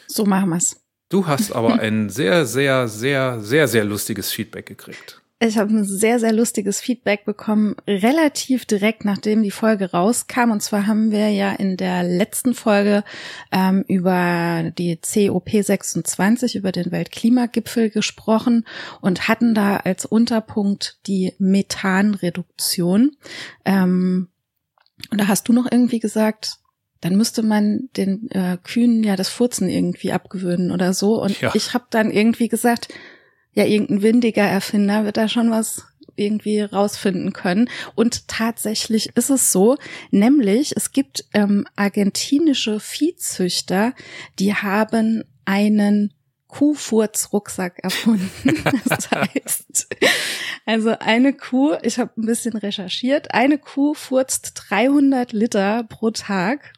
So 0.07 0.27
machen 0.27 0.51
wir's. 0.51 0.77
Du 1.09 1.27
hast 1.27 1.53
aber 1.53 1.79
ein 1.81 2.09
sehr, 2.09 2.47
sehr, 2.47 2.89
sehr, 2.89 3.41
sehr, 3.41 3.69
sehr 3.69 3.85
lustiges 3.85 4.33
Feedback 4.33 4.67
gekriegt. 4.67 5.22
Ich 5.45 5.59
habe 5.59 5.75
ein 5.75 5.85
sehr, 5.85 6.21
sehr 6.21 6.33
lustiges 6.33 6.81
Feedback 6.81 7.25
bekommen, 7.25 7.75
relativ 7.89 8.65
direkt 8.65 9.05
nachdem 9.05 9.43
die 9.43 9.51
Folge 9.51 9.91
rauskam. 9.91 10.53
Und 10.53 10.63
zwar 10.63 10.87
haben 10.87 11.11
wir 11.11 11.31
ja 11.31 11.51
in 11.51 11.77
der 11.77 12.05
letzten 12.05 12.55
Folge 12.55 13.03
ähm, 13.51 13.85
über 13.89 14.71
die 14.79 14.97
COP26, 14.99 16.57
über 16.57 16.71
den 16.71 16.93
Weltklimagipfel 16.93 17.91
gesprochen 17.91 18.65
und 19.01 19.27
hatten 19.27 19.53
da 19.53 19.79
als 19.79 20.07
Unterpunkt 20.07 20.99
die 21.09 21.33
Methanreduktion. 21.39 23.17
Ähm, 23.65 24.29
und 25.11 25.21
da 25.21 25.27
hast 25.27 25.49
du 25.49 25.53
noch 25.53 25.67
irgendwie 25.69 25.99
gesagt, 25.99 26.59
dann 27.01 27.17
müsste 27.17 27.43
man 27.43 27.89
den 27.97 28.31
äh, 28.31 28.59
Kühen 28.63 29.03
ja 29.03 29.17
das 29.17 29.29
Furzen 29.29 29.69
irgendwie 29.69 30.13
abgewöhnen 30.13 30.71
oder 30.71 30.95
so. 30.95 31.21
Und 31.21 31.41
ja. 31.41 31.51
ich 31.55 31.75
habe 31.75 31.87
dann 31.91 32.13
irgendwie 32.13 32.47
gesagt, 32.47 32.95
ja, 33.55 33.65
irgendein 33.65 34.03
windiger 34.03 34.45
Erfinder 34.45 35.05
wird 35.05 35.17
da 35.17 35.29
schon 35.29 35.51
was 35.51 35.85
irgendwie 36.17 36.61
rausfinden 36.61 37.33
können. 37.33 37.69
Und 37.95 38.29
tatsächlich 38.29 39.17
ist 39.17 39.31
es 39.31 39.53
so, 39.53 39.77
nämlich 40.11 40.77
es 40.77 40.93
gibt 40.93 41.25
ähm, 41.33 41.67
argentinische 41.77 42.81
Viehzüchter, 42.81 43.95
die 44.39 44.55
haben 44.55 45.25
einen 45.45 46.13
Kuhfurzrucksack 46.49 47.79
erfunden. 47.83 48.31
Das 48.85 49.11
heißt, 49.11 49.89
also 50.67 50.95
eine 50.99 51.33
Kuh, 51.33 51.75
ich 51.83 51.99
habe 51.99 52.11
ein 52.19 52.27
bisschen 52.27 52.57
recherchiert, 52.57 53.33
eine 53.33 53.57
Kuh 53.59 53.95
furzt 53.95 54.53
300 54.69 55.33
Liter 55.33 55.85
pro 55.85 56.11
Tag 56.11 56.75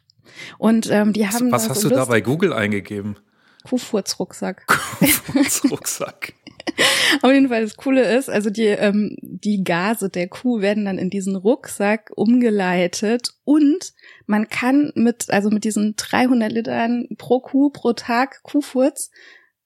und 0.57 0.89
ähm, 0.89 1.11
die 1.11 1.27
haben. 1.27 1.51
Was 1.51 1.69
hast 1.69 1.81
so 1.81 1.89
du 1.89 1.95
da 1.95 2.05
bei 2.05 2.21
Google 2.21 2.53
eingegeben? 2.53 3.17
Kuhfurzrucksack. 3.65 4.65
Kuhfurzrucksack. 4.67 6.33
Auf 7.21 7.31
jeden 7.31 7.49
Fall 7.49 7.61
das 7.61 7.77
Coole 7.77 8.17
ist, 8.17 8.29
also 8.29 8.49
die, 8.49 8.65
ähm, 8.65 9.15
die 9.21 9.63
Gase 9.63 10.09
der 10.09 10.27
Kuh 10.27 10.61
werden 10.61 10.85
dann 10.85 10.97
in 10.97 11.09
diesen 11.09 11.35
Rucksack 11.35 12.11
umgeleitet 12.15 13.33
und 13.43 13.93
man 14.25 14.49
kann 14.49 14.91
mit, 14.95 15.29
also 15.29 15.49
mit 15.49 15.63
diesen 15.63 15.95
300 15.95 16.51
Litern 16.51 17.07
pro 17.17 17.39
Kuh 17.39 17.69
pro 17.69 17.93
Tag 17.93 18.41
Kuhfurz 18.43 19.11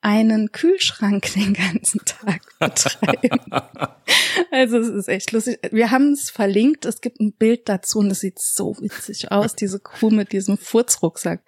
einen 0.02 0.52
Kühlschrank 0.52 1.34
den 1.36 1.54
ganzen 1.54 2.02
Tag 2.06 2.42
betreiben. 2.60 3.40
also 4.52 4.78
es 4.78 4.90
ist 4.90 5.08
echt 5.10 5.32
lustig. 5.32 5.60
Wir 5.72 5.92
haben 5.92 6.14
es 6.14 6.30
verlinkt. 6.30 6.86
Es 6.86 7.02
gibt 7.02 7.20
ein 7.20 7.34
Bild 7.34 7.68
dazu 7.68 8.00
und 8.00 8.12
es 8.12 8.22
sieht 8.22 8.40
so 8.40 8.76
witzig 8.80 9.32
aus, 9.32 9.56
diese 9.56 9.80
Kuh 9.80 10.10
mit 10.10 10.32
diesem 10.32 10.58
Furzrucksack. 10.58 11.44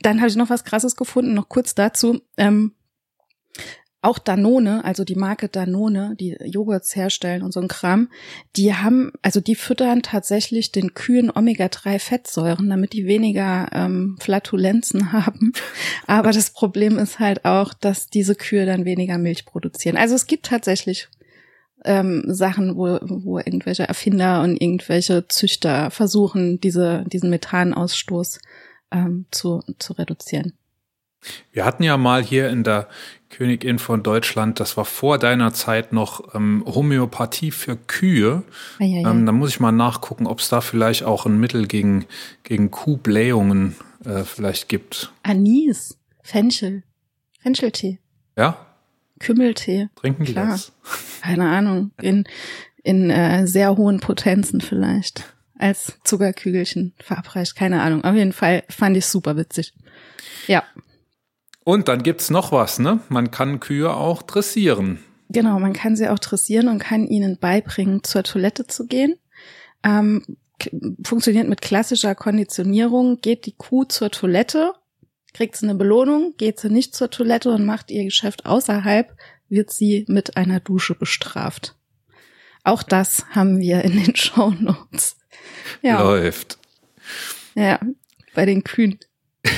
Dann 0.00 0.20
habe 0.20 0.28
ich 0.28 0.36
noch 0.36 0.50
was 0.50 0.64
Krasses 0.64 0.96
gefunden, 0.96 1.34
noch 1.34 1.48
kurz 1.48 1.74
dazu. 1.74 2.20
Ähm, 2.36 2.74
auch 4.02 4.18
Danone, 4.18 4.84
also 4.84 5.04
die 5.04 5.14
Marke 5.14 5.48
Danone, 5.48 6.16
die 6.18 6.36
Joghurts 6.44 6.96
herstellen 6.96 7.42
und 7.42 7.52
so 7.52 7.60
ein 7.60 7.68
Kram, 7.68 8.08
die 8.56 8.74
haben, 8.74 9.12
also 9.22 9.40
die 9.40 9.54
füttern 9.54 10.02
tatsächlich 10.02 10.72
den 10.72 10.92
Kühen 10.92 11.30
Omega-3-Fettsäuren, 11.34 12.68
damit 12.68 12.92
die 12.92 13.06
weniger 13.06 13.68
ähm, 13.72 14.18
Flatulenzen 14.20 15.12
haben. 15.12 15.52
Aber 16.08 16.32
das 16.32 16.50
Problem 16.50 16.98
ist 16.98 17.20
halt 17.20 17.44
auch, 17.44 17.72
dass 17.72 18.08
diese 18.08 18.34
Kühe 18.34 18.66
dann 18.66 18.84
weniger 18.84 19.18
Milch 19.18 19.46
produzieren. 19.46 19.96
Also 19.96 20.16
es 20.16 20.26
gibt 20.26 20.46
tatsächlich 20.46 21.08
ähm, 21.84 22.24
Sachen, 22.26 22.76
wo, 22.76 22.98
wo 23.02 23.38
irgendwelche 23.38 23.86
Erfinder 23.86 24.42
und 24.42 24.60
irgendwelche 24.60 25.28
Züchter 25.28 25.92
versuchen, 25.92 26.60
diese, 26.60 27.04
diesen 27.06 27.30
Methanausstoß 27.30 28.40
ähm, 28.90 29.26
zu, 29.30 29.62
zu 29.78 29.92
reduzieren. 29.92 30.54
Wir 31.52 31.64
hatten 31.64 31.84
ja 31.84 31.96
mal 31.96 32.22
hier 32.22 32.48
in 32.50 32.64
der 32.64 32.88
Königin 33.32 33.78
von 33.78 34.02
Deutschland, 34.02 34.60
das 34.60 34.76
war 34.76 34.84
vor 34.84 35.18
deiner 35.18 35.52
Zeit 35.52 35.92
noch 35.92 36.34
ähm, 36.34 36.62
Homöopathie 36.66 37.50
für 37.50 37.76
Kühe. 37.76 38.44
Ah, 38.78 38.84
ja, 38.84 39.00
ja. 39.00 39.10
Ähm, 39.10 39.26
da 39.26 39.32
muss 39.32 39.50
ich 39.50 39.58
mal 39.58 39.72
nachgucken, 39.72 40.26
ob 40.26 40.38
es 40.38 40.48
da 40.48 40.60
vielleicht 40.60 41.02
auch 41.02 41.26
ein 41.26 41.40
Mittel 41.40 41.66
gegen, 41.66 42.04
gegen 42.44 42.70
Kuhblähungen 42.70 43.74
äh, 44.04 44.22
vielleicht 44.24 44.68
gibt. 44.68 45.12
Anis, 45.22 45.98
Fenchel, 46.22 46.84
Fencheltee. 47.40 47.98
Ja? 48.36 48.66
Kümmeltee. 49.18 49.88
Trinken 49.96 50.24
die 50.24 50.32
Klar. 50.32 50.48
das? 50.48 50.72
Keine 51.22 51.48
Ahnung. 51.48 51.92
In, 52.00 52.24
in 52.82 53.10
äh, 53.10 53.46
sehr 53.46 53.76
hohen 53.76 54.00
Potenzen 54.00 54.60
vielleicht. 54.60 55.34
Als 55.58 55.98
Zuckerkügelchen 56.04 56.92
verabreicht. 56.98 57.54
Keine 57.54 57.82
Ahnung. 57.82 58.04
Auf 58.04 58.14
jeden 58.14 58.32
Fall 58.32 58.64
fand 58.68 58.96
ich 58.96 59.06
super 59.06 59.36
witzig. 59.36 59.72
Ja. 60.48 60.64
Und 61.64 61.88
dann 61.88 62.02
gibt's 62.02 62.30
noch 62.30 62.52
was, 62.52 62.78
ne? 62.78 63.00
Man 63.08 63.30
kann 63.30 63.60
Kühe 63.60 63.94
auch 63.94 64.22
dressieren. 64.22 64.98
Genau, 65.28 65.58
man 65.58 65.72
kann 65.72 65.96
sie 65.96 66.08
auch 66.08 66.18
dressieren 66.18 66.68
und 66.68 66.78
kann 66.78 67.06
ihnen 67.06 67.38
beibringen, 67.38 68.02
zur 68.04 68.22
Toilette 68.22 68.66
zu 68.66 68.86
gehen. 68.86 69.14
Ähm, 69.82 70.36
funktioniert 71.04 71.48
mit 71.48 71.62
klassischer 71.62 72.14
Konditionierung. 72.14 73.20
Geht 73.20 73.46
die 73.46 73.54
Kuh 73.56 73.84
zur 73.84 74.10
Toilette, 74.10 74.74
kriegt 75.32 75.56
sie 75.56 75.66
eine 75.66 75.74
Belohnung, 75.74 76.34
geht 76.36 76.60
sie 76.60 76.68
nicht 76.68 76.94
zur 76.94 77.10
Toilette 77.10 77.50
und 77.50 77.64
macht 77.64 77.90
ihr 77.90 78.04
Geschäft 78.04 78.44
außerhalb, 78.44 79.16
wird 79.48 79.70
sie 79.70 80.04
mit 80.08 80.36
einer 80.36 80.60
Dusche 80.60 80.94
bestraft. 80.94 81.76
Auch 82.64 82.82
das 82.82 83.24
haben 83.30 83.58
wir 83.58 83.82
in 83.82 84.02
den 84.02 84.16
Show 84.16 84.50
Notes. 84.50 85.16
Ja. 85.80 86.02
Läuft. 86.02 86.58
Ja, 87.54 87.80
bei 88.34 88.46
den 88.46 88.64
Kühen. 88.64 88.98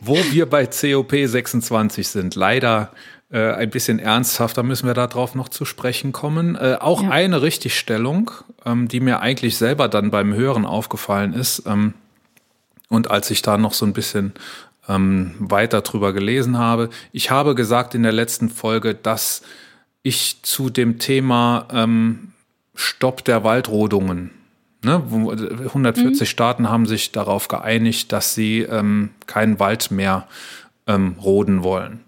Wo 0.00 0.16
wir 0.16 0.46
bei 0.46 0.66
COP 0.66 1.12
26 1.12 2.08
sind, 2.08 2.34
leider 2.34 2.90
äh, 3.30 3.52
ein 3.52 3.70
bisschen 3.70 3.98
ernsthafter 3.98 4.62
müssen 4.62 4.86
wir 4.86 4.94
darauf 4.94 5.34
noch 5.34 5.48
zu 5.48 5.64
sprechen 5.64 6.12
kommen. 6.12 6.56
Äh, 6.56 6.78
auch 6.80 7.02
ja. 7.02 7.10
eine 7.10 7.42
Richtigstellung, 7.42 8.30
ähm, 8.64 8.88
die 8.88 9.00
mir 9.00 9.20
eigentlich 9.20 9.56
selber 9.56 9.88
dann 9.88 10.10
beim 10.10 10.34
Hören 10.34 10.66
aufgefallen 10.66 11.32
ist. 11.32 11.64
Ähm, 11.66 11.94
und 12.88 13.10
als 13.10 13.30
ich 13.30 13.42
da 13.42 13.56
noch 13.56 13.72
so 13.72 13.86
ein 13.86 13.92
bisschen 13.92 14.34
ähm, 14.88 15.34
weiter 15.38 15.80
drüber 15.80 16.12
gelesen 16.12 16.58
habe, 16.58 16.90
ich 17.12 17.30
habe 17.30 17.54
gesagt 17.54 17.94
in 17.94 18.02
der 18.02 18.12
letzten 18.12 18.50
Folge, 18.50 18.94
dass 18.94 19.42
ich 20.02 20.42
zu 20.42 20.70
dem 20.70 20.98
Thema 20.98 21.66
ähm, 21.72 22.32
Stopp 22.74 23.24
der 23.24 23.42
Waldrodungen 23.42 24.30
Ne, 24.84 25.02
140 25.02 26.20
mhm. 26.20 26.24
Staaten 26.26 26.68
haben 26.68 26.86
sich 26.86 27.12
darauf 27.12 27.48
geeinigt, 27.48 28.12
dass 28.12 28.34
sie 28.34 28.60
ähm, 28.60 29.10
keinen 29.26 29.58
Wald 29.58 29.90
mehr 29.90 30.26
ähm, 30.86 31.16
roden 31.22 31.62
wollen. 31.62 32.00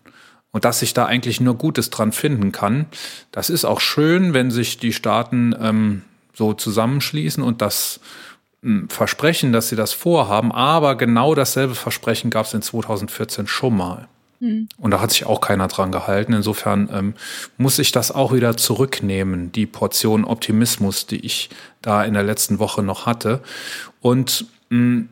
Und 0.52 0.64
dass 0.64 0.80
sich 0.80 0.94
da 0.94 1.04
eigentlich 1.04 1.40
nur 1.40 1.56
Gutes 1.56 1.90
dran 1.90 2.12
finden 2.12 2.50
kann. 2.52 2.86
Das 3.30 3.50
ist 3.50 3.64
auch 3.64 3.80
schön, 3.80 4.32
wenn 4.32 4.50
sich 4.50 4.78
die 4.78 4.92
Staaten 4.92 5.54
ähm, 5.60 6.02
so 6.32 6.54
zusammenschließen 6.54 7.42
und 7.42 7.60
das 7.60 8.00
ähm, 8.62 8.88
versprechen, 8.88 9.52
dass 9.52 9.68
sie 9.68 9.76
das 9.76 9.92
vorhaben. 9.92 10.52
Aber 10.52 10.96
genau 10.96 11.34
dasselbe 11.34 11.74
Versprechen 11.74 12.30
gab 12.30 12.46
es 12.46 12.54
in 12.54 12.62
2014 12.62 13.46
schon 13.46 13.76
mal. 13.76 14.08
Mhm. 14.40 14.68
Und 14.78 14.90
da 14.90 15.00
hat 15.00 15.10
sich 15.10 15.24
auch 15.24 15.40
keiner 15.40 15.68
dran 15.68 15.92
gehalten. 15.92 16.32
Insofern 16.32 16.88
ähm, 16.92 17.14
muss 17.56 17.78
ich 17.78 17.92
das 17.92 18.10
auch 18.10 18.32
wieder 18.32 18.56
zurücknehmen, 18.56 19.52
die 19.52 19.66
Portion 19.66 20.24
Optimismus, 20.24 21.06
die 21.06 21.24
ich 21.24 21.50
da 21.82 22.04
in 22.04 22.14
der 22.14 22.22
letzten 22.22 22.58
Woche 22.58 22.82
noch 22.82 23.06
hatte. 23.06 23.40
Und 24.00 24.46
mh, 24.70 25.04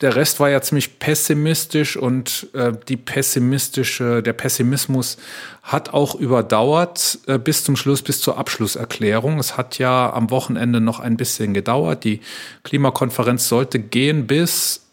der 0.00 0.14
Rest 0.14 0.40
war 0.40 0.50
ja 0.50 0.60
ziemlich 0.60 0.98
pessimistisch 0.98 1.96
und 1.96 2.48
äh, 2.52 2.72
die 2.88 2.98
pessimistische, 2.98 4.22
der 4.22 4.34
Pessimismus 4.34 5.16
hat 5.62 5.94
auch 5.94 6.14
überdauert 6.14 7.18
äh, 7.26 7.38
bis 7.38 7.64
zum 7.64 7.76
Schluss, 7.76 8.02
bis 8.02 8.20
zur 8.20 8.36
Abschlusserklärung. 8.36 9.38
Es 9.38 9.56
hat 9.56 9.78
ja 9.78 10.12
am 10.12 10.30
Wochenende 10.30 10.80
noch 10.80 11.00
ein 11.00 11.16
bisschen 11.16 11.54
gedauert. 11.54 12.04
Die 12.04 12.20
Klimakonferenz 12.62 13.48
sollte 13.48 13.78
gehen 13.78 14.26
bis 14.26 14.85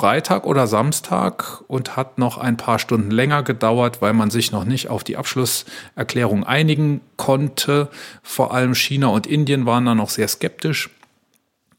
Freitag 0.00 0.46
oder 0.46 0.66
Samstag 0.66 1.62
und 1.68 1.94
hat 1.94 2.16
noch 2.16 2.38
ein 2.38 2.56
paar 2.56 2.78
Stunden 2.78 3.10
länger 3.10 3.42
gedauert, 3.42 4.00
weil 4.00 4.14
man 4.14 4.30
sich 4.30 4.50
noch 4.50 4.64
nicht 4.64 4.88
auf 4.88 5.04
die 5.04 5.18
Abschlusserklärung 5.18 6.42
einigen 6.42 7.02
konnte. 7.18 7.90
Vor 8.22 8.54
allem 8.54 8.74
China 8.74 9.08
und 9.08 9.26
Indien 9.26 9.66
waren 9.66 9.84
da 9.84 9.94
noch 9.94 10.08
sehr 10.08 10.26
skeptisch. 10.26 10.88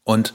Und 0.04 0.34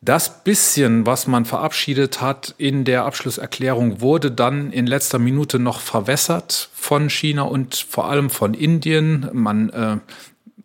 Das 0.00 0.44
bisschen, 0.44 1.04
was 1.04 1.26
man 1.26 1.44
verabschiedet 1.46 2.20
hat 2.20 2.54
in 2.58 2.84
der 2.84 3.04
Abschlusserklärung, 3.06 4.00
wurde 4.00 4.30
dann 4.30 4.70
in 4.70 4.86
letzter 4.86 5.18
Minute 5.18 5.58
noch 5.58 5.80
verwässert 5.80 6.70
von 6.72 7.10
China 7.10 7.42
und 7.42 7.74
vor 7.74 8.08
allem 8.08 8.30
von 8.30 8.54
Indien. 8.54 9.28
Man 9.32 9.68
äh, 9.70 9.96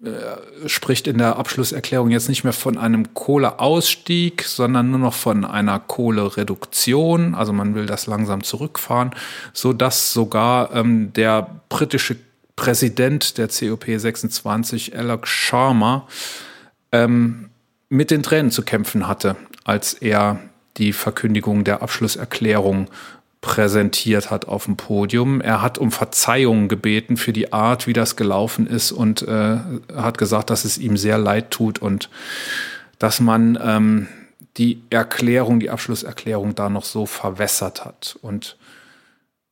äh, 0.05 0.69
spricht 0.69 1.07
in 1.07 1.17
der 1.17 1.37
Abschlusserklärung 1.37 2.09
jetzt 2.09 2.29
nicht 2.29 2.43
mehr 2.43 2.53
von 2.53 2.77
einem 2.77 3.13
Kohleausstieg, 3.13 4.43
sondern 4.43 4.91
nur 4.91 4.99
noch 4.99 5.13
von 5.13 5.45
einer 5.45 5.79
Kohlereduktion. 5.79 7.35
Also 7.35 7.53
man 7.53 7.75
will 7.75 7.85
das 7.85 8.07
langsam 8.07 8.43
zurückfahren, 8.43 9.11
so 9.53 9.73
dass 9.73 10.13
sogar 10.13 10.73
ähm, 10.73 11.13
der 11.13 11.49
britische 11.69 12.17
Präsident 12.55 13.37
der 13.37 13.49
COP26, 13.49 14.95
Alok 14.95 15.27
Sharma, 15.27 16.07
ähm, 16.91 17.49
mit 17.89 18.11
den 18.11 18.23
Tränen 18.23 18.51
zu 18.51 18.63
kämpfen 18.63 19.07
hatte, 19.07 19.35
als 19.63 19.93
er 19.93 20.39
die 20.77 20.93
Verkündigung 20.93 21.63
der 21.63 21.81
Abschlusserklärung 21.81 22.87
präsentiert 23.45 24.31
hat 24.31 24.47
auf 24.47 24.65
dem 24.65 24.75
Podium. 24.75 25.39
Er 25.39 25.61
hat 25.61 25.77
um 25.77 25.91
Verzeihung 25.91 26.67
gebeten 26.67 27.15
für 27.15 27.31
die 27.31 27.53
Art, 27.53 27.85
wie 27.85 27.93
das 27.93 28.15
gelaufen 28.15 28.65
ist 28.65 28.91
und 28.91 29.21
äh, 29.21 29.57
hat 29.95 30.17
gesagt, 30.17 30.49
dass 30.49 30.65
es 30.65 30.79
ihm 30.79 30.97
sehr 30.97 31.19
leid 31.19 31.51
tut 31.51 31.77
und 31.77 32.09
dass 32.97 33.19
man 33.19 33.59
ähm, 33.61 34.07
die 34.57 34.81
Erklärung, 34.89 35.59
die 35.59 35.69
Abschlusserklärung 35.69 36.55
da 36.55 36.69
noch 36.69 36.85
so 36.85 37.05
verwässert 37.05 37.85
hat. 37.85 38.17
Und 38.23 38.57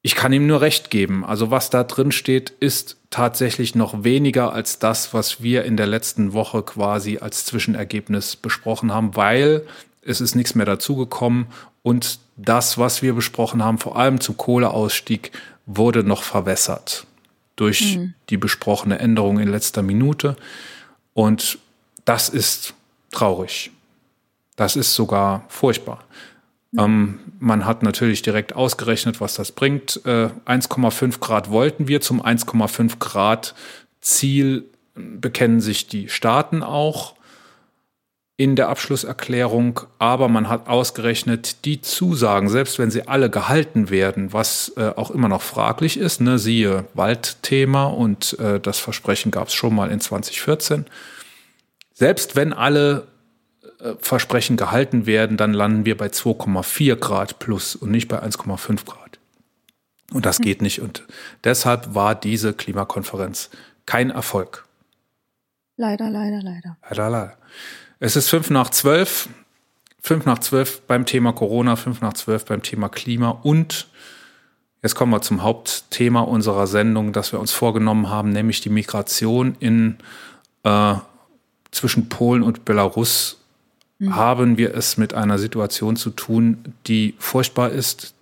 ich 0.01 0.15
kann 0.15 0.33
ihm 0.33 0.47
nur 0.47 0.61
recht 0.61 0.89
geben. 0.89 1.23
Also 1.23 1.51
was 1.51 1.69
da 1.69 1.83
drin 1.83 2.11
steht, 2.11 2.49
ist 2.49 2.97
tatsächlich 3.11 3.75
noch 3.75 4.03
weniger 4.03 4.53
als 4.53 4.79
das, 4.79 5.13
was 5.13 5.43
wir 5.43 5.65
in 5.65 5.77
der 5.77 5.87
letzten 5.87 6.33
Woche 6.33 6.63
quasi 6.63 7.19
als 7.19 7.45
Zwischenergebnis 7.45 8.37
besprochen 8.37 8.91
haben, 8.91 9.15
weil 9.15 9.67
es 10.01 10.19
ist 10.19 10.33
nichts 10.33 10.55
mehr 10.55 10.65
dazugekommen 10.65 11.45
und 11.83 12.19
das, 12.37 12.77
was 12.77 13.01
wir 13.01 13.13
besprochen 13.13 13.63
haben, 13.63 13.77
vor 13.77 13.97
allem 13.97 14.19
zum 14.19 14.37
Kohleausstieg, 14.37 15.31
wurde 15.65 16.03
noch 16.03 16.23
verwässert 16.23 17.05
durch 17.55 17.97
mhm. 17.97 18.13
die 18.29 18.37
besprochene 18.37 18.99
Änderung 18.99 19.39
in 19.39 19.49
letzter 19.49 19.83
Minute. 19.83 20.35
Und 21.13 21.59
das 22.05 22.29
ist 22.29 22.73
traurig. 23.11 23.71
Das 24.55 24.75
ist 24.75 24.95
sogar 24.95 25.45
furchtbar. 25.49 26.03
Ähm, 26.77 27.19
man 27.39 27.65
hat 27.65 27.83
natürlich 27.83 28.21
direkt 28.23 28.55
ausgerechnet, 28.55 29.21
was 29.21 29.35
das 29.35 29.51
bringt. 29.51 30.01
Äh, 30.05 30.29
1,5 30.45 31.19
Grad 31.19 31.49
wollten 31.51 31.87
wir. 31.87 32.01
Zum 32.01 32.21
1,5 32.21 32.97
Grad 32.97 33.53
Ziel 34.01 34.65
bekennen 34.95 35.61
sich 35.61 35.87
die 35.87 36.09
Staaten 36.09 36.63
auch 36.63 37.15
in 38.35 38.55
der 38.55 38.69
Abschlusserklärung, 38.69 39.81
aber 39.99 40.27
man 40.27 40.49
hat 40.49 40.67
ausgerechnet 40.67 41.65
die 41.65 41.81
Zusagen, 41.81 42.49
selbst 42.49 42.79
wenn 42.79 42.89
sie 42.89 43.07
alle 43.07 43.29
gehalten 43.29 43.91
werden, 43.91 44.33
was 44.33 44.73
äh, 44.75 44.91
auch 44.95 45.11
immer 45.11 45.29
noch 45.29 45.43
fraglich 45.43 45.97
ist, 45.97 46.19
ne, 46.19 46.39
siehe 46.39 46.85
Waldthema 46.95 47.85
und 47.85 48.37
äh, 48.39 48.59
das 48.59 48.79
Versprechen 48.79 49.31
gab 49.31 49.49
es 49.49 49.53
schon 49.53 49.75
mal 49.75 49.91
in 49.91 49.99
2014. 49.99 50.85
Selbst 51.93 52.35
wenn 52.35 52.53
alle 52.53 53.07
äh, 53.79 53.93
Versprechen 53.99 54.57
gehalten 54.57 55.05
werden, 55.05 55.37
dann 55.37 55.53
landen 55.53 55.85
wir 55.85 55.95
bei 55.95 56.07
2,4 56.07 56.95
Grad 56.95 57.37
plus 57.37 57.75
und 57.75 57.91
nicht 57.91 58.07
bei 58.07 58.23
1,5 58.23 58.85
Grad. 58.85 59.19
Und 60.11 60.25
das 60.25 60.39
hm. 60.39 60.45
geht 60.45 60.61
nicht. 60.63 60.81
Und 60.81 61.03
deshalb 61.43 61.93
war 61.93 62.15
diese 62.15 62.53
Klimakonferenz 62.53 63.51
kein 63.85 64.09
Erfolg. 64.09 64.65
Leider, 65.77 66.09
leider, 66.09 66.41
leider. 66.41 66.77
Leider, 66.89 67.09
leider. 67.09 67.37
Es 68.03 68.17
ist 68.17 68.27
fünf 68.27 68.49
nach 68.49 68.69
zwölf. 68.69 69.29
Fünf 70.01 70.25
nach 70.25 70.39
zwölf 70.39 70.81
beim 70.81 71.05
Thema 71.05 71.31
Corona, 71.31 71.77
fünf 71.77 72.01
nach 72.01 72.11
zwölf 72.11 72.43
beim 72.43 72.61
Thema 72.61 72.89
Klima 72.89 73.29
und 73.29 73.87
jetzt 74.81 74.95
kommen 74.95 75.13
wir 75.13 75.21
zum 75.21 75.41
Hauptthema 75.41 76.19
unserer 76.19 76.67
Sendung, 76.67 77.13
das 77.13 77.31
wir 77.31 77.39
uns 77.39 77.53
vorgenommen 77.53 78.09
haben, 78.09 78.31
nämlich 78.31 78.59
die 78.59 78.69
Migration 78.69 79.55
in 79.61 79.99
äh, 80.63 80.95
zwischen 81.71 82.09
Polen 82.09 82.43
und 82.43 82.65
Belarus 82.65 83.39
mhm. 83.99 84.17
haben 84.17 84.57
wir 84.57 84.75
es 84.75 84.97
mit 84.97 85.13
einer 85.13 85.39
Situation 85.39 85.95
zu 85.95 86.09
tun, 86.09 86.73
die 86.87 87.15
furchtbar 87.19 87.69
ist, 87.69 88.15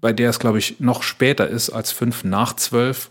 bei 0.00 0.12
der 0.12 0.30
es, 0.30 0.38
glaube 0.38 0.60
ich, 0.60 0.78
noch 0.78 1.02
später 1.02 1.48
ist 1.48 1.70
als 1.70 1.90
fünf 1.90 2.22
nach 2.22 2.54
zwölf 2.54 3.10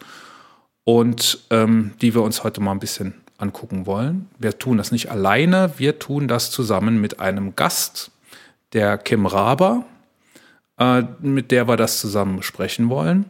und 0.86 1.39
ähm, 1.50 1.92
die 2.01 2.15
wir 2.15 2.22
uns 2.22 2.46
heute 2.46 2.61
mal 2.61 2.72
ein 2.72 2.79
bisschen 2.79 3.15
angucken 3.37 3.85
wollen. 3.85 4.29
Wir 4.37 4.57
tun 4.57 4.77
das 4.77 4.91
nicht 4.91 5.11
alleine, 5.11 5.71
wir 5.77 6.00
tun 6.00 6.27
das 6.27 6.51
zusammen 6.51 7.00
mit 7.00 7.19
einem 7.19 7.55
Gast, 7.55 8.11
der 8.73 8.97
Kim 8.97 9.25
Raber, 9.25 9.85
äh, 10.79 11.03
mit 11.21 11.51
der 11.51 11.67
wir 11.67 11.77
das 11.77 12.00
zusammen 12.00 12.37
besprechen 12.37 12.89
wollen. 12.89 13.29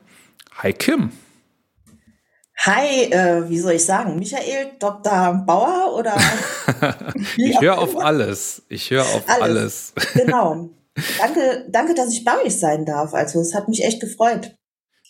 Hi 0.55 0.73
Kim. 0.73 1.11
Hi, 2.59 3.03
äh, 3.11 3.47
wie 3.49 3.59
soll 3.59 3.73
ich 3.73 3.85
sagen, 3.85 4.17
Michael, 4.17 4.71
Dr. 4.79 5.43
Bauer 5.45 5.93
oder? 5.95 6.15
ich 7.37 7.61
höre 7.61 7.77
auf 7.77 7.95
alles. 7.97 8.63
Ich 8.67 8.89
höre 8.89 9.03
auf 9.03 9.23
alles. 9.27 9.93
alles. 9.95 10.13
genau. 10.13 10.69
Danke, 11.19 11.65
danke, 11.69 11.93
dass 11.93 12.11
ich 12.11 12.23
bei 12.23 12.43
euch 12.43 12.59
sein 12.59 12.83
darf. 12.83 13.13
Also 13.13 13.39
es 13.39 13.53
hat 13.53 13.67
mich 13.67 13.83
echt 13.83 14.01
gefreut. 14.01 14.55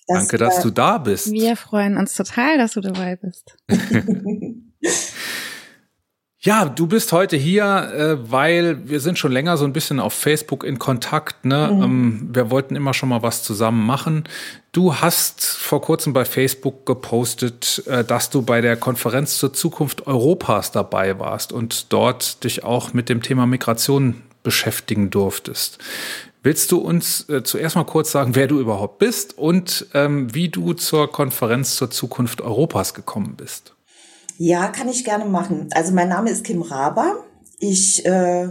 Dass, 0.05 0.17
danke, 0.19 0.37
dass 0.37 0.59
äh, 0.59 0.63
du 0.63 0.69
da 0.71 0.97
bist. 0.97 1.31
Wir 1.31 1.55
freuen 1.55 1.95
uns 1.95 2.13
total, 2.13 2.57
dass 2.57 2.73
du 2.73 2.81
dabei 2.81 3.15
bist. 3.15 3.55
Ja, 6.39 6.65
du 6.65 6.87
bist 6.87 7.11
heute 7.11 7.35
hier, 7.35 7.65
äh, 7.65 8.31
weil 8.31 8.87
wir 8.87 8.99
sind 8.99 9.17
schon 9.17 9.31
länger 9.31 9.57
so 9.57 9.65
ein 9.65 9.73
bisschen 9.73 9.99
auf 9.99 10.13
Facebook 10.13 10.63
in 10.63 10.79
Kontakt. 10.79 11.45
Ne? 11.45 11.71
Mhm. 11.73 11.83
Ähm, 11.83 12.29
wir 12.31 12.51
wollten 12.51 12.75
immer 12.75 12.93
schon 12.93 13.09
mal 13.09 13.23
was 13.23 13.43
zusammen 13.43 13.85
machen. 13.85 14.23
Du 14.71 14.95
hast 14.95 15.43
vor 15.45 15.81
kurzem 15.81 16.13
bei 16.13 16.25
Facebook 16.25 16.85
gepostet, 16.85 17.83
äh, 17.87 18.03
dass 18.05 18.29
du 18.29 18.43
bei 18.43 18.61
der 18.61 18.77
Konferenz 18.77 19.39
zur 19.39 19.51
Zukunft 19.51 20.05
Europas 20.05 20.71
dabei 20.71 21.19
warst 21.19 21.51
und 21.51 21.91
dort 21.91 22.43
dich 22.43 22.63
auch 22.63 22.93
mit 22.93 23.09
dem 23.09 23.23
Thema 23.23 23.45
Migration 23.45 24.21
beschäftigen 24.43 25.09
durftest. 25.09 25.79
Willst 26.43 26.71
du 26.71 26.77
uns 26.77 27.27
äh, 27.27 27.43
zuerst 27.43 27.75
mal 27.75 27.83
kurz 27.83 28.11
sagen, 28.11 28.35
wer 28.35 28.47
du 28.47 28.59
überhaupt 28.59 28.99
bist 28.99 29.37
und 29.37 29.87
ähm, 29.95 30.33
wie 30.33 30.49
du 30.49 30.73
zur 30.73 31.11
Konferenz 31.11 31.75
zur 31.75 31.89
Zukunft 31.89 32.39
Europas 32.39 32.93
gekommen 32.93 33.33
bist? 33.35 33.73
Ja, 34.37 34.67
kann 34.67 34.87
ich 34.89 35.03
gerne 35.03 35.25
machen. 35.25 35.69
Also 35.73 35.93
mein 35.93 36.09
Name 36.09 36.29
ist 36.29 36.43
Kim 36.43 36.61
Raber. 36.61 37.25
Ich 37.59 38.05
äh, 38.05 38.49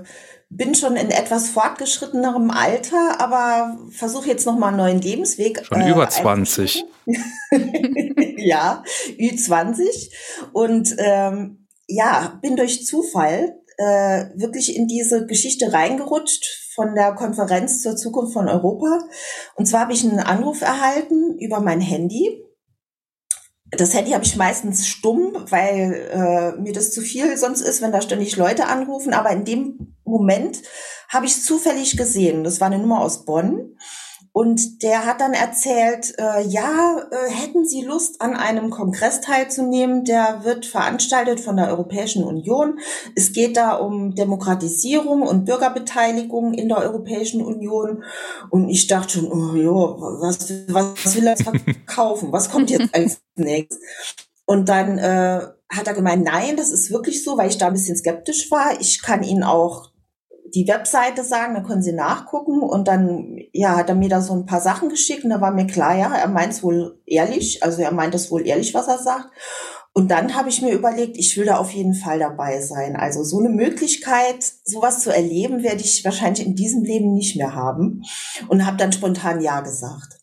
bin 0.49 0.75
schon 0.75 0.97
in 0.97 1.11
etwas 1.11 1.49
fortgeschrittenerem 1.49 2.51
Alter, 2.51 3.21
aber 3.21 3.79
versuche 3.91 4.29
jetzt 4.29 4.47
noch 4.47 4.59
mal 4.59 4.69
einen 4.69 4.77
neuen 4.79 5.01
Lebensweg. 5.01 5.65
Schon 5.65 5.81
äh, 5.81 5.91
über 5.91 6.09
20. 6.09 6.85
ja, 8.37 8.83
Ü20 9.19 10.11
und 10.53 10.95
ähm, 10.99 11.69
ja, 11.87 12.39
bin 12.43 12.57
durch 12.57 12.85
Zufall 12.85 13.57
äh, 13.79 14.27
wirklich 14.35 14.77
in 14.77 14.89
diese 14.89 15.27
Geschichte 15.27 15.73
reingerutscht 15.73 16.73
von 16.75 16.95
der 16.95 17.15
Konferenz 17.15 17.81
zur 17.83 17.97
Zukunft 17.97 18.33
von 18.33 18.49
Europa. 18.49 19.01
Und 19.55 19.67
zwar 19.67 19.83
habe 19.83 19.93
ich 19.93 20.05
einen 20.05 20.19
Anruf 20.19 20.63
erhalten 20.63 21.39
über 21.39 21.61
mein 21.61 21.81
Handy 21.81 22.43
das 23.71 23.95
Handy 23.95 24.13
habe 24.13 24.25
ich 24.25 24.37
meistens 24.37 24.87
stumm, 24.87 25.33
weil 25.51 26.09
äh, 26.13 26.61
mir 26.61 26.73
das 26.73 26.93
zu 26.93 27.01
viel 27.01 27.37
sonst 27.37 27.63
ist, 27.63 27.83
wenn 27.83 27.93
da 27.93 28.01
ständig 28.01 28.37
Leute 28.37 28.67
anrufen. 28.67 29.13
Aber 29.13 29.31
in 29.31 29.45
dem 29.45 29.97
Moment 30.05 30.63
habe 31.09 31.27
ich 31.27 31.43
zufällig 31.43 31.97
gesehen. 31.97 32.45
Das 32.45 32.61
war 32.61 32.69
eine 32.69 32.79
Nummer 32.79 33.01
aus 33.01 33.25
Bonn. 33.25 33.77
Und 34.37 34.83
der 34.83 35.07
hat 35.07 35.23
dann 35.23 35.33
erzählt, 35.33 36.13
äh, 36.19 36.47
ja, 36.47 37.09
äh, 37.11 37.31
hätten 37.31 37.65
Sie 37.65 37.81
Lust, 37.81 38.21
an 38.21 38.37
einem 38.37 38.69
Kongress 38.69 39.23
teilzunehmen? 39.23 40.05
Der 40.05 40.45
wird 40.45 40.67
veranstaltet 40.67 41.41
von 41.41 41.57
der 41.57 41.69
Europäischen 41.69 42.23
Union. 42.23 42.79
Es 43.15 43.33
geht 43.33 43.57
da 43.57 43.77
um 43.77 44.15
Demokratisierung 44.15 45.23
und 45.23 45.47
Bürgerbeteiligung 45.47 46.53
in 46.53 46.69
der 46.69 46.81
Europäischen 46.81 47.43
Union. 47.43 48.05
Und 48.51 48.69
ich 48.69 48.87
dachte 48.89 49.21
schon, 49.21 49.33
oh, 49.33 49.57
jo, 49.57 49.97
was, 50.21 50.53
was 50.69 51.17
will 51.17 51.29
er 51.29 51.39
verkaufen? 51.39 52.31
Was 52.31 52.51
kommt 52.51 52.69
jetzt 52.69 52.95
als 52.95 53.23
nächstes? 53.37 53.81
Und 54.45 54.69
dann 54.69 54.99
äh, 54.99 55.47
hat 55.71 55.87
er 55.87 55.95
gemeint, 55.95 56.25
nein, 56.27 56.59
das 56.59 56.73
ist 56.73 56.91
wirklich 56.91 57.25
so, 57.25 57.39
weil 57.39 57.49
ich 57.49 57.57
da 57.57 57.69
ein 57.69 57.73
bisschen 57.73 57.97
skeptisch 57.97 58.51
war. 58.51 58.79
Ich 58.83 59.01
kann 59.01 59.23
Ihnen 59.23 59.45
auch 59.45 59.93
die 60.55 60.69
Webseite 60.69 61.25
sagen, 61.25 61.55
dann 61.55 61.65
können 61.65 61.83
Sie 61.83 61.93
nachgucken 61.93 62.61
und 62.61 62.89
dann 62.89 63.39
ja 63.53 63.77
hat 63.77 63.89
er 63.89 63.95
mir 63.95 64.09
da 64.09 64.21
so 64.21 64.35
ein 64.35 64.47
paar 64.47 64.61
Sachen 64.61 64.89
geschickt 64.89 65.25
und 65.25 65.31
da 65.31 65.41
war 65.41 65.51
mir 65.51 65.67
klar, 65.67 65.97
ja, 65.97 66.15
er 66.15 66.29
meint 66.29 66.53
es 66.53 66.63
wohl 66.63 67.01
ehrlich, 67.07 67.63
also 67.63 67.83
er 67.83 67.93
meint 67.93 68.15
es 68.15 68.31
wohl 68.31 68.47
ehrlich, 68.47 68.75
was 68.75 68.89
er 68.89 68.99
sagt. 68.99 69.31
Und 69.93 70.11
dann 70.11 70.35
habe 70.35 70.51
ich 70.51 70.61
mir 70.61 70.75
überlegt, 70.75 71.17
ich 71.17 71.39
will 71.39 71.47
da 71.47 71.57
auf 71.57 71.71
jeden 71.71 71.95
Fall 71.95 72.19
dabei 72.19 72.61
sein. 72.61 72.97
Also 72.97 73.25
so 73.25 73.39
eine 73.39 73.49
Möglichkeit, 73.49 74.45
sowas 74.65 75.01
zu 75.01 75.11
erleben, 75.11 75.63
werde 75.63 75.81
ich 75.81 76.05
wahrscheinlich 76.05 76.47
in 76.47 76.55
diesem 76.55 76.85
Leben 76.85 77.15
nicht 77.15 77.35
mehr 77.37 77.55
haben 77.55 78.03
und 78.49 78.67
habe 78.67 78.77
dann 78.77 78.93
spontan 78.93 79.41
ja 79.41 79.63
gesagt. 79.63 80.19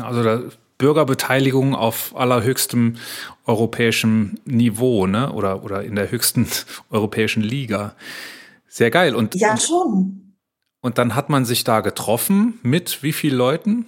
Also 0.00 0.22
da 0.22 0.42
Bürgerbeteiligung 0.78 1.74
auf 1.74 2.14
allerhöchstem 2.14 2.96
europäischem 3.46 4.38
Niveau, 4.44 5.06
ne? 5.06 5.32
Oder, 5.32 5.64
oder 5.64 5.82
in 5.82 5.96
der 5.96 6.10
höchsten 6.12 6.46
europäischen 6.90 7.42
Liga. 7.42 7.96
Sehr 8.68 8.90
geil. 8.90 9.14
Und, 9.14 9.34
ja, 9.34 9.52
und, 9.52 9.62
schon. 9.62 10.36
Und 10.80 10.98
dann 10.98 11.14
hat 11.14 11.28
man 11.28 11.44
sich 11.44 11.64
da 11.64 11.80
getroffen 11.80 12.58
mit 12.62 13.02
wie 13.02 13.12
vielen 13.12 13.36
Leuten? 13.36 13.86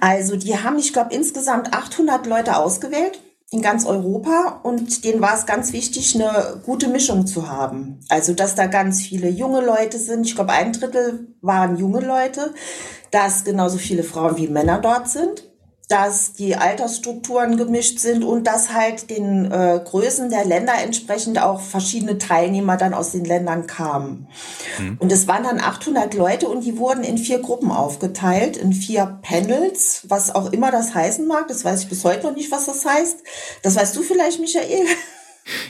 Also 0.00 0.36
die 0.36 0.58
haben, 0.58 0.78
ich 0.78 0.92
glaube, 0.92 1.14
insgesamt 1.14 1.72
800 1.72 2.26
Leute 2.26 2.56
ausgewählt 2.56 3.20
in 3.50 3.62
ganz 3.62 3.86
Europa 3.86 4.60
und 4.64 5.04
denen 5.04 5.20
war 5.20 5.34
es 5.34 5.46
ganz 5.46 5.72
wichtig, 5.72 6.14
eine 6.14 6.60
gute 6.64 6.88
Mischung 6.88 7.26
zu 7.26 7.48
haben. 7.48 8.00
Also, 8.08 8.34
dass 8.34 8.56
da 8.56 8.66
ganz 8.66 9.02
viele 9.02 9.28
junge 9.28 9.64
Leute 9.64 9.98
sind. 9.98 10.26
Ich 10.26 10.34
glaube, 10.34 10.52
ein 10.52 10.72
Drittel 10.72 11.34
waren 11.40 11.76
junge 11.76 12.00
Leute, 12.00 12.52
dass 13.12 13.44
genauso 13.44 13.78
viele 13.78 14.02
Frauen 14.02 14.36
wie 14.36 14.48
Männer 14.48 14.80
dort 14.80 15.08
sind 15.08 15.44
dass 15.88 16.32
die 16.32 16.56
Altersstrukturen 16.56 17.56
gemischt 17.56 18.00
sind 18.00 18.24
und 18.24 18.44
dass 18.48 18.72
halt 18.72 19.08
den 19.08 19.50
äh, 19.50 19.80
Größen 19.84 20.30
der 20.30 20.44
Länder 20.44 20.72
entsprechend 20.82 21.40
auch 21.40 21.60
verschiedene 21.60 22.18
Teilnehmer 22.18 22.76
dann 22.76 22.92
aus 22.92 23.12
den 23.12 23.24
Ländern 23.24 23.68
kamen. 23.68 24.26
Mhm. 24.78 24.96
Und 24.98 25.12
es 25.12 25.28
waren 25.28 25.44
dann 25.44 25.60
800 25.60 26.14
Leute 26.14 26.48
und 26.48 26.64
die 26.64 26.78
wurden 26.78 27.04
in 27.04 27.18
vier 27.18 27.38
Gruppen 27.38 27.70
aufgeteilt, 27.70 28.56
in 28.56 28.72
vier 28.72 29.20
Panels, 29.22 30.02
was 30.08 30.34
auch 30.34 30.52
immer 30.52 30.72
das 30.72 30.94
heißen 30.94 31.26
mag. 31.26 31.46
Das 31.46 31.64
weiß 31.64 31.82
ich 31.82 31.88
bis 31.88 32.04
heute 32.04 32.26
noch 32.26 32.34
nicht, 32.34 32.50
was 32.50 32.66
das 32.66 32.84
heißt. 32.84 33.18
Das 33.62 33.76
weißt 33.76 33.94
du 33.94 34.02
vielleicht, 34.02 34.40
Michael? 34.40 34.86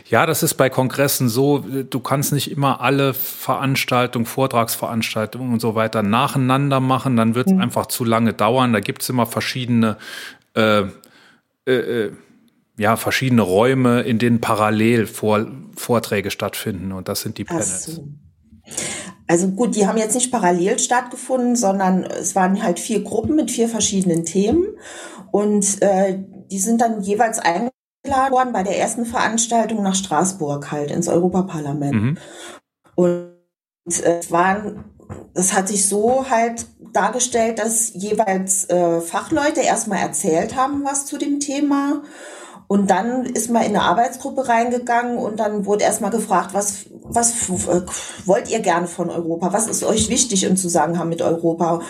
Ja, 0.08 0.26
das 0.26 0.42
ist 0.42 0.54
bei 0.54 0.70
Kongressen 0.70 1.28
so, 1.28 1.58
du 1.58 2.00
kannst 2.00 2.32
nicht 2.32 2.50
immer 2.50 2.80
alle 2.80 3.14
Veranstaltungen, 3.14 4.24
Vortragsveranstaltungen 4.24 5.52
und 5.52 5.60
so 5.60 5.74
weiter 5.74 6.02
nacheinander 6.02 6.80
machen, 6.80 7.16
dann 7.16 7.34
wird 7.34 7.48
es 7.48 7.52
mhm. 7.52 7.60
einfach 7.60 7.86
zu 7.86 8.04
lange 8.04 8.32
dauern. 8.32 8.72
Da 8.72 8.80
gibt 8.80 9.02
es 9.02 9.08
immer 9.08 9.26
verschiedene, 9.26 9.96
äh, 10.54 10.84
äh, 11.66 11.72
äh, 11.72 12.12
ja, 12.78 12.96
verschiedene 12.96 13.42
Räume, 13.42 14.02
in 14.02 14.18
denen 14.18 14.40
parallel 14.40 15.06
Vor 15.06 15.46
Vorträge 15.74 16.30
stattfinden 16.30 16.92
und 16.92 17.08
das 17.08 17.20
sind 17.20 17.36
die 17.36 17.44
Panels. 17.44 17.84
So. 17.84 18.08
Also 19.26 19.48
gut, 19.48 19.76
die 19.76 19.86
haben 19.86 19.98
jetzt 19.98 20.14
nicht 20.14 20.30
parallel 20.30 20.78
stattgefunden, 20.78 21.56
sondern 21.56 22.04
es 22.04 22.34
waren 22.34 22.62
halt 22.62 22.78
vier 22.78 23.02
Gruppen 23.02 23.36
mit 23.36 23.50
vier 23.50 23.68
verschiedenen 23.68 24.24
Themen 24.24 24.64
und 25.32 25.82
äh, 25.82 26.18
die 26.50 26.58
sind 26.58 26.80
dann 26.80 27.02
jeweils 27.02 27.38
eingeladen 27.38 27.75
eingeladen 28.06 28.32
worden 28.32 28.52
bei 28.52 28.62
der 28.62 28.78
ersten 28.78 29.04
Veranstaltung 29.04 29.82
nach 29.82 29.94
Straßburg 29.94 30.70
halt 30.70 30.90
ins 30.90 31.08
Europaparlament. 31.08 31.92
Mhm. 31.92 32.18
Und 32.94 33.32
es 33.84 34.30
waren, 34.30 34.84
es 35.34 35.52
hat 35.52 35.68
sich 35.68 35.88
so 35.88 36.26
halt 36.28 36.66
dargestellt, 36.92 37.58
dass 37.58 37.92
jeweils 37.94 38.68
äh, 38.70 39.00
Fachleute 39.00 39.60
erstmal 39.60 39.98
erzählt 39.98 40.56
haben, 40.56 40.84
was 40.84 41.06
zu 41.06 41.18
dem 41.18 41.40
Thema. 41.40 42.02
Und 42.68 42.90
dann 42.90 43.24
ist 43.24 43.48
man 43.48 43.62
in 43.62 43.68
eine 43.76 43.82
Arbeitsgruppe 43.82 44.48
reingegangen 44.48 45.18
und 45.18 45.38
dann 45.38 45.66
wurde 45.66 45.84
erstmal 45.84 46.10
gefragt, 46.10 46.52
was, 46.52 46.86
was 47.04 47.48
äh, 47.48 47.82
wollt 48.24 48.50
ihr 48.50 48.58
gerne 48.58 48.88
von 48.88 49.08
Europa? 49.10 49.52
Was 49.52 49.68
ist 49.68 49.84
euch 49.84 50.08
wichtig 50.08 50.42
im 50.42 50.56
Zusammenhang 50.56 51.08
mit 51.08 51.22
Europa? 51.22 51.80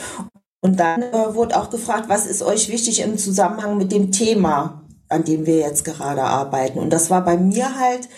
Und 0.61 0.81
dann 0.81 1.03
äh, 1.03 1.35
wurde 1.35 1.57
auch 1.57 1.71
gefragt, 1.71 2.09
was 2.09 2.27
ist 2.27 2.43
euch 2.43 2.69
wichtig 2.69 3.01
im 3.01 3.17
Zusammenhang 3.17 3.79
mit 3.79 3.91
dem 3.91 4.13
Thema? 4.13 4.86
An 5.09 5.25
dem 5.25 5.47
wir 5.47 5.59
jetzt 5.59 5.85
gerade 5.85 6.23
arbeiten. 6.23 6.79
Und 6.79 6.91
das 6.91 7.11
war 7.11 7.25
bei 7.25 7.37
mir 7.37 7.79
halt 7.79 8.09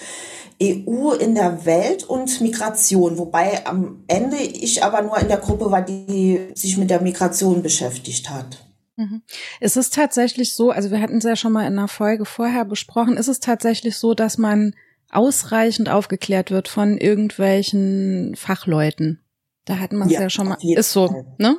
EU 0.62 1.12
in 1.12 1.34
der 1.34 1.64
Welt 1.64 2.04
und 2.04 2.40
Migration, 2.40 3.18
wobei 3.18 3.64
am 3.66 4.02
Ende 4.08 4.38
ich 4.38 4.82
aber 4.82 5.02
nur 5.02 5.18
in 5.18 5.28
der 5.28 5.36
Gruppe 5.36 5.70
war, 5.70 5.82
die 5.82 6.50
sich 6.54 6.76
mit 6.76 6.90
der 6.90 7.00
Migration 7.00 7.62
beschäftigt 7.62 8.28
hat. 8.30 8.64
Mhm. 8.96 9.22
Ist 9.60 9.76
es 9.76 9.90
tatsächlich 9.90 10.54
so, 10.54 10.70
also 10.70 10.90
wir 10.90 11.00
hatten 11.00 11.18
es 11.18 11.24
ja 11.24 11.36
schon 11.36 11.52
mal 11.52 11.66
in 11.66 11.78
einer 11.78 11.86
Folge 11.86 12.24
vorher 12.24 12.64
besprochen, 12.64 13.16
ist 13.16 13.28
es 13.28 13.38
tatsächlich 13.38 13.96
so, 13.96 14.14
dass 14.14 14.38
man 14.38 14.74
ausreichend 15.10 15.88
aufgeklärt 15.88 16.50
wird 16.50 16.66
von 16.66 16.98
irgendwelchen 16.98 18.34
Fachleuten? 18.36 19.20
Da 19.64 19.78
hatten 19.78 19.98
wir 19.98 20.06
es 20.06 20.12
ja, 20.12 20.22
ja, 20.22 20.30
schon 20.30 20.48
mal. 20.48 20.58
Ist 20.60 20.92
so, 20.92 21.08
Fall. 21.08 21.26
ne? 21.38 21.58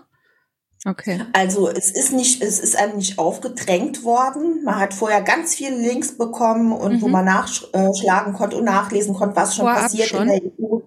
Okay. 0.85 1.21
Also 1.33 1.69
es 1.69 1.91
ist 1.91 2.13
nicht, 2.13 2.41
es 2.41 2.59
ist 2.59 2.77
einem 2.77 2.97
nicht 2.97 3.19
aufgedrängt 3.19 4.03
worden. 4.03 4.63
Man 4.63 4.79
hat 4.79 4.93
vorher 4.93 5.21
ganz 5.21 5.55
viele 5.55 5.75
Links 5.75 6.17
bekommen 6.17 6.71
und 6.71 6.93
mhm. 6.93 7.01
wo 7.01 7.07
man 7.09 7.25
nachschlagen 7.25 8.33
konnte 8.33 8.57
und 8.57 8.63
nachlesen 8.63 9.13
konnte, 9.13 9.35
was 9.35 9.55
schon 9.55 9.65
vorab 9.65 9.81
passiert 9.81 10.07
schon. 10.07 10.21
in 10.21 10.27
der 10.27 10.41
EU. 10.41 10.79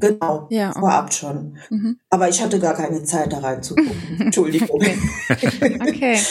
Genau, 0.00 0.48
ja, 0.50 0.70
okay. 0.70 0.80
vorab 0.80 1.14
schon. 1.14 1.56
Mhm. 1.70 1.98
Aber 2.10 2.28
ich 2.28 2.42
hatte 2.42 2.58
gar 2.58 2.74
keine 2.74 3.04
Zeit 3.04 3.32
da 3.32 3.38
reinzugucken. 3.38 4.20
Entschuldigung. 4.20 4.80
okay. 5.30 6.18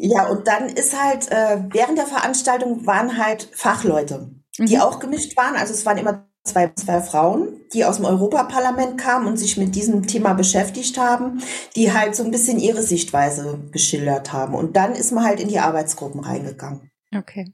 Ja, 0.00 0.26
und 0.26 0.46
dann 0.46 0.68
ist 0.68 1.00
halt, 1.00 1.30
äh, 1.30 1.62
während 1.70 1.98
der 1.98 2.06
Veranstaltung 2.06 2.86
waren 2.86 3.16
halt 3.16 3.48
Fachleute, 3.52 4.30
die 4.58 4.76
mhm. 4.76 4.82
auch 4.82 4.98
gemischt 4.98 5.36
waren. 5.36 5.56
Also 5.56 5.72
es 5.72 5.86
waren 5.86 5.98
immer 5.98 6.26
zwei, 6.48 6.72
zwei 6.74 7.00
Frauen, 7.00 7.48
die 7.72 7.84
aus 7.84 7.96
dem 7.96 8.04
Europaparlament 8.06 8.98
kamen 8.98 9.26
und 9.26 9.36
sich 9.36 9.56
mit 9.56 9.74
diesem 9.74 10.06
Thema 10.06 10.34
beschäftigt 10.34 10.98
haben, 10.98 11.42
die 11.76 11.92
halt 11.92 12.16
so 12.16 12.24
ein 12.24 12.30
bisschen 12.30 12.58
ihre 12.58 12.82
Sichtweise 12.82 13.58
geschildert 13.70 14.32
haben. 14.32 14.54
Und 14.54 14.76
dann 14.76 14.94
ist 14.94 15.12
man 15.12 15.24
halt 15.24 15.40
in 15.40 15.48
die 15.48 15.58
Arbeitsgruppen 15.58 16.20
reingegangen. 16.20 16.90
Okay. 17.14 17.52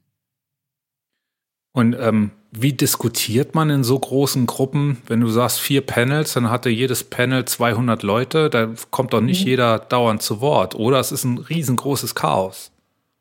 Und 1.73 1.95
ähm, 1.99 2.31
wie 2.51 2.71
diskutiert 2.71 3.53
man 3.53 3.69
in 3.69 3.83
so 3.83 3.99
großen 3.99 4.45
Gruppen? 4.45 5.01
Wenn 5.07 5.19
du 5.19 5.27
sagst 5.27 5.59
vier 5.59 5.81
Panels, 5.81 6.33
dann 6.33 6.49
hatte 6.49 6.69
jedes 6.69 7.03
Panel 7.03 7.43
200 7.43 8.01
Leute. 8.01 8.49
Da 8.49 8.73
kommt 8.91 9.11
doch 9.11 9.19
nicht 9.19 9.41
mhm. 9.41 9.47
jeder 9.47 9.79
dauernd 9.79 10.21
zu 10.21 10.39
Wort. 10.39 10.75
Oder 10.75 11.01
es 11.01 11.11
ist 11.11 11.25
ein 11.25 11.37
riesengroßes 11.37 12.15
Chaos. 12.15 12.71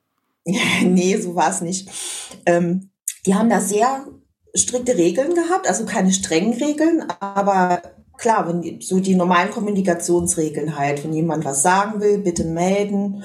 nee, 0.83 1.17
so 1.17 1.35
war 1.35 1.51
es 1.51 1.63
nicht. 1.63 1.91
Ähm, 2.47 2.91
die 3.27 3.35
haben 3.35 3.51
da 3.51 3.61
sehr 3.61 4.07
strikte 4.55 4.97
Regeln 4.97 5.35
gehabt, 5.35 5.69
also 5.69 5.85
keine 5.85 6.13
strengen 6.13 6.55
Regeln, 6.55 7.05
aber 7.21 7.83
klar, 8.17 8.49
wenn 8.49 8.63
die, 8.63 8.79
so 8.81 9.01
die 9.01 9.15
normalen 9.15 9.51
Kommunikationsregeln 9.51 10.79
halt, 10.79 11.05
wenn 11.05 11.13
jemand 11.13 11.45
was 11.45 11.63
sagen 11.63 12.01
will, 12.01 12.19
bitte 12.19 12.45
melden. 12.45 13.23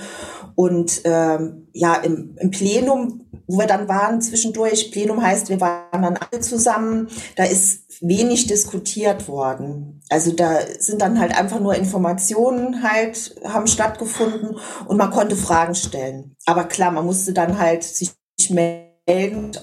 Und 0.56 1.02
ähm, 1.06 1.68
ja, 1.74 1.96
im, 1.96 2.36
im 2.38 2.52
Plenum, 2.52 3.22
wo 3.48 3.58
wir 3.58 3.68
dann 3.68 3.88
waren 3.88 4.22
zwischendurch, 4.22 4.92
Plenum 4.92 5.22
heißt, 5.22 5.50
wir 5.50 5.62
waren 5.62 6.02
dann 6.02 6.18
alle 6.18 6.42
zusammen, 6.42 7.08
da 7.36 7.46
ist 7.46 8.02
wenig 8.02 8.48
diskutiert 8.48 9.28
worden. 9.28 10.02
Also 10.10 10.32
da 10.32 10.58
sind 10.80 11.02
dann 11.02 11.20
halt 11.20 11.38
einfach 11.38 11.60
nur 11.60 11.76
Informationen 11.76 12.84
halt, 12.84 13.36
haben 13.46 13.68
stattgefunden 13.68 14.58
und 14.86 14.98
man 14.98 15.12
konnte 15.12 15.36
Fragen 15.36 15.76
stellen. 15.76 16.36
Aber 16.46 16.64
klar, 16.66 16.92
man 16.92 17.06
musste 17.06 17.34
dann 17.34 17.60
halt 17.60 17.84
sich 17.84 18.12
melden 18.50 18.89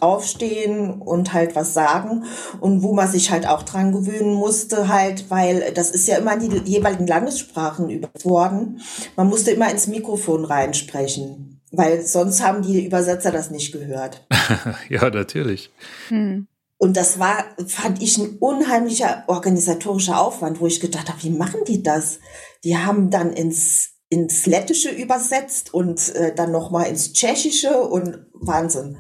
aufstehen 0.01 1.01
und 1.01 1.33
halt 1.33 1.55
was 1.55 1.75
sagen 1.75 2.25
und 2.61 2.83
wo 2.83 2.93
man 2.93 3.09
sich 3.09 3.31
halt 3.31 3.47
auch 3.47 3.63
dran 3.63 3.93
gewöhnen 3.93 4.35
musste 4.35 4.89
halt, 4.89 5.31
weil 5.31 5.73
das 5.75 5.91
ist 5.91 6.09
ja 6.09 6.19
immer 6.19 6.35
in 6.35 6.51
die 6.51 6.71
jeweiligen 6.71 7.07
Landessprachen 7.07 7.91
übersetzt 7.91 8.25
worden. 8.25 8.81
Man 9.17 9.29
musste 9.29 9.51
immer 9.51 9.71
ins 9.71 9.87
Mikrofon 9.87 10.45
reinsprechen, 10.45 11.61
weil 11.73 12.03
sonst 12.03 12.43
haben 12.43 12.63
die 12.63 12.85
Übersetzer 12.85 13.31
das 13.31 13.51
nicht 13.51 13.73
gehört. 13.73 14.27
ja, 14.89 15.09
natürlich. 15.11 15.71
Hm. 16.09 16.47
Und 16.79 16.97
das 16.97 17.19
war, 17.19 17.45
fand 17.67 18.03
ich, 18.03 18.19
ein 18.19 18.37
unheimlicher 18.39 19.25
organisatorischer 19.29 20.21
Aufwand, 20.21 20.61
wo 20.61 20.67
ich 20.67 20.81
gedacht 20.81 21.09
habe, 21.09 21.23
wie 21.23 21.31
machen 21.31 21.61
die 21.67 21.83
das? 21.83 22.19
Die 22.65 22.77
haben 22.77 23.11
dann 23.11 23.33
ins 23.33 23.97
ins 24.09 24.47
Lettische 24.47 24.91
übersetzt 24.91 25.75
und 25.75 26.15
äh, 26.15 26.35
dann 26.35 26.53
noch 26.53 26.71
mal 26.71 26.85
ins 26.85 27.13
Tschechische 27.13 27.81
und 27.81 28.27
Wahnsinn. 28.35 28.99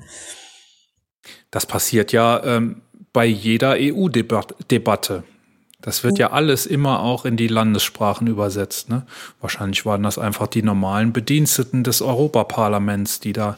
Das 1.50 1.66
passiert 1.66 2.12
ja 2.12 2.42
ähm, 2.44 2.82
bei 3.12 3.26
jeder 3.26 3.76
EU-Debatte. 3.78 5.24
Das 5.80 6.02
wird 6.02 6.18
ja 6.18 6.32
alles 6.32 6.66
immer 6.66 7.00
auch 7.00 7.24
in 7.24 7.36
die 7.36 7.48
Landessprachen 7.48 8.26
übersetzt. 8.26 8.88
Ne? 8.88 9.06
Wahrscheinlich 9.40 9.86
waren 9.86 10.02
das 10.02 10.18
einfach 10.18 10.48
die 10.48 10.62
normalen 10.62 11.12
Bediensteten 11.12 11.84
des 11.84 12.02
Europaparlaments, 12.02 13.20
die 13.20 13.32
da, 13.32 13.56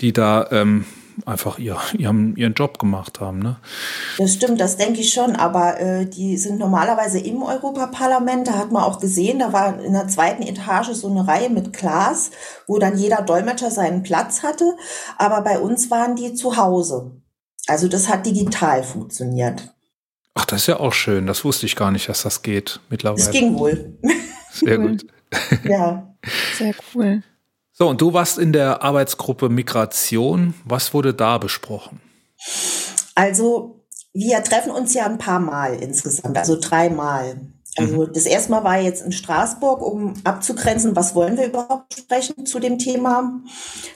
die 0.00 0.12
da 0.12 0.48
ähm, 0.50 0.84
einfach 1.26 1.58
ihr, 1.58 1.76
ihren, 1.96 2.36
ihren 2.36 2.54
Job 2.54 2.78
gemacht 2.78 3.20
haben. 3.20 3.38
Ne? 3.38 3.56
Das 4.18 4.34
stimmt, 4.34 4.60
das 4.60 4.76
denke 4.76 5.00
ich 5.00 5.12
schon, 5.12 5.36
aber 5.36 5.80
äh, 5.80 6.06
die 6.06 6.36
sind 6.36 6.58
normalerweise 6.58 7.18
im 7.18 7.42
Europaparlament, 7.42 8.48
da 8.48 8.52
hat 8.52 8.72
man 8.72 8.82
auch 8.82 9.00
gesehen, 9.00 9.38
da 9.38 9.52
war 9.52 9.80
in 9.80 9.92
der 9.92 10.08
zweiten 10.08 10.42
Etage 10.42 10.90
so 10.92 11.08
eine 11.08 11.26
Reihe 11.26 11.50
mit 11.50 11.72
Glas, 11.72 12.30
wo 12.66 12.78
dann 12.78 12.96
jeder 12.96 13.22
Dolmetscher 13.22 13.70
seinen 13.70 14.02
Platz 14.02 14.42
hatte, 14.42 14.76
aber 15.16 15.42
bei 15.42 15.58
uns 15.58 15.90
waren 15.90 16.16
die 16.16 16.34
zu 16.34 16.56
Hause. 16.56 17.12
Also 17.66 17.88
das 17.88 18.08
hat 18.08 18.24
digital 18.24 18.82
funktioniert. 18.82 19.74
Ach, 20.34 20.44
das 20.46 20.62
ist 20.62 20.66
ja 20.68 20.80
auch 20.80 20.92
schön. 20.92 21.26
Das 21.26 21.44
wusste 21.44 21.66
ich 21.66 21.76
gar 21.76 21.90
nicht, 21.90 22.08
dass 22.08 22.22
das 22.22 22.42
geht 22.42 22.80
mittlerweile. 22.90 23.22
Es 23.22 23.30
ging 23.30 23.58
wohl. 23.58 23.98
Sehr 24.52 24.78
gut. 24.78 25.06
Ja. 25.64 26.16
Sehr 26.56 26.74
cool. 26.94 27.22
So, 27.78 27.88
und 27.88 28.00
du 28.00 28.12
warst 28.12 28.38
in 28.38 28.52
der 28.52 28.82
Arbeitsgruppe 28.82 29.48
Migration. 29.48 30.54
Was 30.64 30.92
wurde 30.94 31.14
da 31.14 31.38
besprochen? 31.38 32.00
Also, 33.14 33.84
wir 34.12 34.42
treffen 34.42 34.72
uns 34.72 34.94
ja 34.94 35.06
ein 35.06 35.18
paar 35.18 35.38
Mal 35.38 35.74
insgesamt, 35.74 36.36
also 36.36 36.58
dreimal. 36.60 37.36
Also 37.76 38.06
mhm. 38.06 38.12
das 38.12 38.26
erste 38.26 38.50
Mal 38.50 38.64
war 38.64 38.80
jetzt 38.80 39.04
in 39.04 39.12
Straßburg, 39.12 39.80
um 39.82 40.14
abzugrenzen, 40.24 40.96
was 40.96 41.14
wollen 41.14 41.36
wir 41.36 41.46
überhaupt 41.46 41.94
sprechen 41.94 42.46
zu 42.46 42.58
dem 42.58 42.78
Thema. 42.78 43.40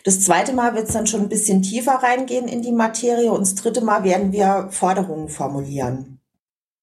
Das 0.04 0.20
zweite 0.20 0.52
Mal 0.52 0.76
wird 0.76 0.86
es 0.86 0.92
dann 0.92 1.08
schon 1.08 1.22
ein 1.22 1.28
bisschen 1.28 1.62
tiefer 1.62 1.94
reingehen 1.94 2.46
in 2.46 2.62
die 2.62 2.70
Materie 2.70 3.32
und 3.32 3.40
das 3.40 3.56
dritte 3.56 3.80
Mal 3.80 4.04
werden 4.04 4.30
wir 4.30 4.68
Forderungen 4.70 5.28
formulieren. 5.28 6.11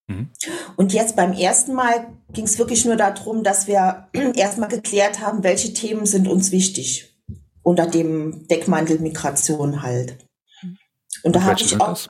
Mhm. 0.09 0.29
Und 0.75 0.93
jetzt 0.93 1.15
beim 1.15 1.33
ersten 1.33 1.73
Mal 1.73 2.07
ging 2.33 2.45
es 2.45 2.57
wirklich 2.57 2.83
nur 2.85 2.95
darum, 2.95 3.43
dass 3.43 3.67
wir 3.67 4.07
erstmal 4.35 4.69
geklärt 4.69 5.21
haben, 5.21 5.43
welche 5.43 5.73
Themen 5.73 6.05
sind 6.05 6.27
uns 6.27 6.51
wichtig 6.51 7.15
unter 7.61 7.85
dem 7.85 8.47
Deckmantel 8.47 8.99
Migration 8.99 9.83
halt. 9.83 10.17
Und 11.23 11.35
da 11.35 11.43
habe 11.43 11.61
ich 11.61 11.79
auch. 11.79 11.89
Das? 11.89 12.09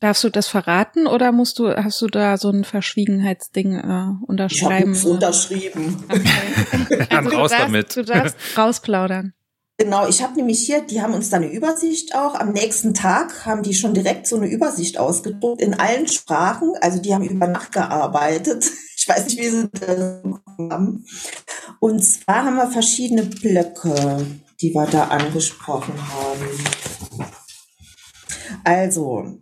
Darfst 0.00 0.22
du 0.22 0.28
das 0.28 0.46
verraten 0.46 1.08
oder 1.08 1.32
musst 1.32 1.58
du, 1.58 1.74
hast 1.74 2.00
du 2.00 2.06
da 2.06 2.36
so 2.36 2.50
ein 2.50 2.62
Verschwiegenheitsding 2.62 3.74
äh, 3.74 4.26
unterschreiben? 4.26 4.92
Ich 4.92 5.00
habe 5.00 5.14
unterschrieben. 5.14 6.04
Okay. 6.08 7.06
also 7.10 7.30
raus 7.30 7.50
darfst, 7.50 7.66
damit. 7.66 7.96
Du 7.96 8.04
darfst 8.04 8.36
rausplaudern. 8.56 9.32
Genau, 9.80 10.08
ich 10.08 10.24
habe 10.24 10.34
nämlich 10.34 10.66
hier, 10.66 10.80
die 10.80 11.00
haben 11.00 11.14
uns 11.14 11.30
da 11.30 11.36
eine 11.36 11.52
Übersicht 11.52 12.16
auch. 12.16 12.34
Am 12.34 12.50
nächsten 12.50 12.94
Tag 12.94 13.46
haben 13.46 13.62
die 13.62 13.74
schon 13.74 13.94
direkt 13.94 14.26
so 14.26 14.34
eine 14.34 14.48
Übersicht 14.48 14.98
ausgedruckt 14.98 15.62
in 15.62 15.74
allen 15.74 16.08
Sprachen. 16.08 16.72
Also 16.80 17.00
die 17.00 17.14
haben 17.14 17.22
über 17.22 17.46
Nacht 17.46 17.72
gearbeitet. 17.72 18.70
Ich 19.00 19.08
weiß 19.08 19.26
nicht, 19.26 19.38
wie 19.38 19.48
sie 19.48 19.70
das 19.70 20.22
haben. 20.58 21.06
Und 21.78 22.02
zwar 22.02 22.44
haben 22.44 22.56
wir 22.56 22.68
verschiedene 22.68 23.22
Blöcke, 23.22 24.26
die 24.60 24.74
wir 24.74 24.86
da 24.86 25.04
angesprochen 25.04 25.94
haben. 26.12 26.48
Also, 28.64 29.38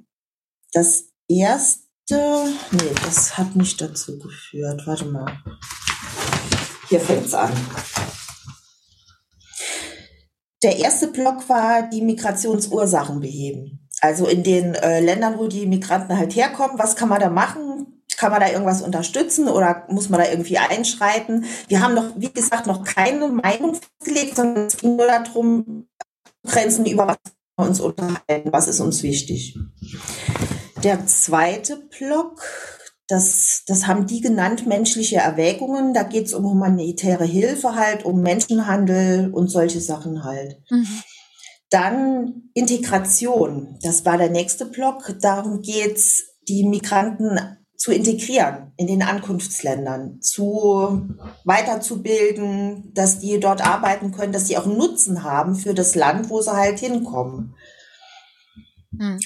das 0.72 1.04
erste, 1.26 2.54
nee, 2.70 2.94
das 3.02 3.38
hat 3.38 3.56
nicht 3.56 3.80
dazu 3.80 4.18
geführt. 4.18 4.86
Warte 4.86 5.06
mal. 5.06 5.42
Hier 6.90 7.00
fängt's 7.00 7.32
an. 7.32 7.50
Der 10.66 10.80
erste 10.80 11.06
Block 11.06 11.48
war 11.48 11.88
die 11.88 12.02
Migrationsursachen 12.02 13.20
beheben. 13.20 13.88
Also 14.00 14.26
in 14.26 14.42
den 14.42 14.74
äh, 14.74 14.98
Ländern, 14.98 15.38
wo 15.38 15.46
die 15.46 15.64
Migranten 15.64 16.18
halt 16.18 16.34
herkommen, 16.34 16.76
was 16.76 16.96
kann 16.96 17.08
man 17.08 17.20
da 17.20 17.30
machen? 17.30 18.02
Kann 18.16 18.32
man 18.32 18.40
da 18.40 18.50
irgendwas 18.50 18.82
unterstützen 18.82 19.46
oder 19.46 19.84
muss 19.88 20.08
man 20.08 20.18
da 20.18 20.28
irgendwie 20.28 20.58
einschreiten? 20.58 21.44
Wir 21.68 21.80
haben 21.80 21.94
noch, 21.94 22.10
wie 22.16 22.32
gesagt, 22.32 22.66
noch 22.66 22.82
keine 22.82 23.28
Meinung 23.28 23.76
festgelegt, 23.76 24.34
sondern 24.34 24.66
es 24.66 24.76
ging 24.76 24.96
nur 24.96 25.06
darum, 25.06 25.86
Grenzen 26.44 26.84
über 26.84 27.06
was 27.06 27.18
wir 27.56 27.64
uns 27.64 27.78
unterhalten, 27.78 28.52
was 28.52 28.66
ist 28.66 28.80
uns 28.80 29.04
wichtig. 29.04 29.56
Der 30.82 31.06
zweite 31.06 31.76
Block 31.96 32.42
das, 33.08 33.62
das 33.66 33.86
haben 33.86 34.06
die 34.06 34.20
genannt, 34.20 34.66
menschliche 34.66 35.16
Erwägungen. 35.16 35.94
Da 35.94 36.02
geht 36.02 36.26
es 36.26 36.34
um 36.34 36.44
humanitäre 36.44 37.24
Hilfe 37.24 37.74
halt, 37.74 38.04
um 38.04 38.20
Menschenhandel 38.20 39.32
und 39.32 39.48
solche 39.48 39.80
Sachen 39.80 40.24
halt. 40.24 40.60
Mhm. 40.70 41.02
Dann 41.70 42.50
Integration. 42.54 43.78
Das 43.82 44.04
war 44.04 44.18
der 44.18 44.30
nächste 44.30 44.66
Block. 44.66 45.14
Darum 45.20 45.62
geht's, 45.62 46.24
die 46.48 46.64
Migranten 46.64 47.38
zu 47.76 47.92
integrieren 47.92 48.72
in 48.76 48.86
den 48.86 49.02
Ankunftsländern, 49.02 50.20
zu 50.20 51.08
weiterzubilden, 51.44 52.92
dass 52.94 53.18
die 53.18 53.38
dort 53.38 53.64
arbeiten 53.64 54.12
können, 54.12 54.32
dass 54.32 54.48
sie 54.48 54.56
auch 54.56 54.66
Nutzen 54.66 55.22
haben 55.22 55.54
für 55.54 55.74
das 55.74 55.94
Land, 55.94 56.30
wo 56.30 56.40
sie 56.40 56.52
halt 56.52 56.78
hinkommen. 56.78 57.54
Mhm. 58.92 59.20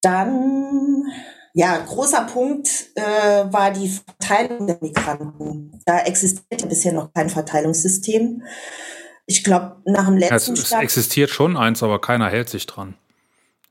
Dann 0.00 1.04
ja, 1.58 1.78
großer 1.78 2.26
Punkt 2.30 2.68
äh, 2.96 3.02
war 3.02 3.70
die 3.70 3.88
Verteilung 3.88 4.66
der 4.66 4.76
Migranten. 4.82 5.80
Da 5.86 6.00
existierte 6.00 6.66
bisher 6.66 6.92
noch 6.92 7.14
kein 7.14 7.30
Verteilungssystem. 7.30 8.42
Ich 9.24 9.42
glaube, 9.42 9.76
nach 9.86 10.04
dem 10.04 10.18
letzten 10.18 10.52
es, 10.52 10.64
es 10.64 10.72
existiert 10.72 11.30
schon 11.30 11.56
eins, 11.56 11.82
aber 11.82 11.98
keiner 11.98 12.28
hält 12.28 12.50
sich 12.50 12.66
dran. 12.66 12.94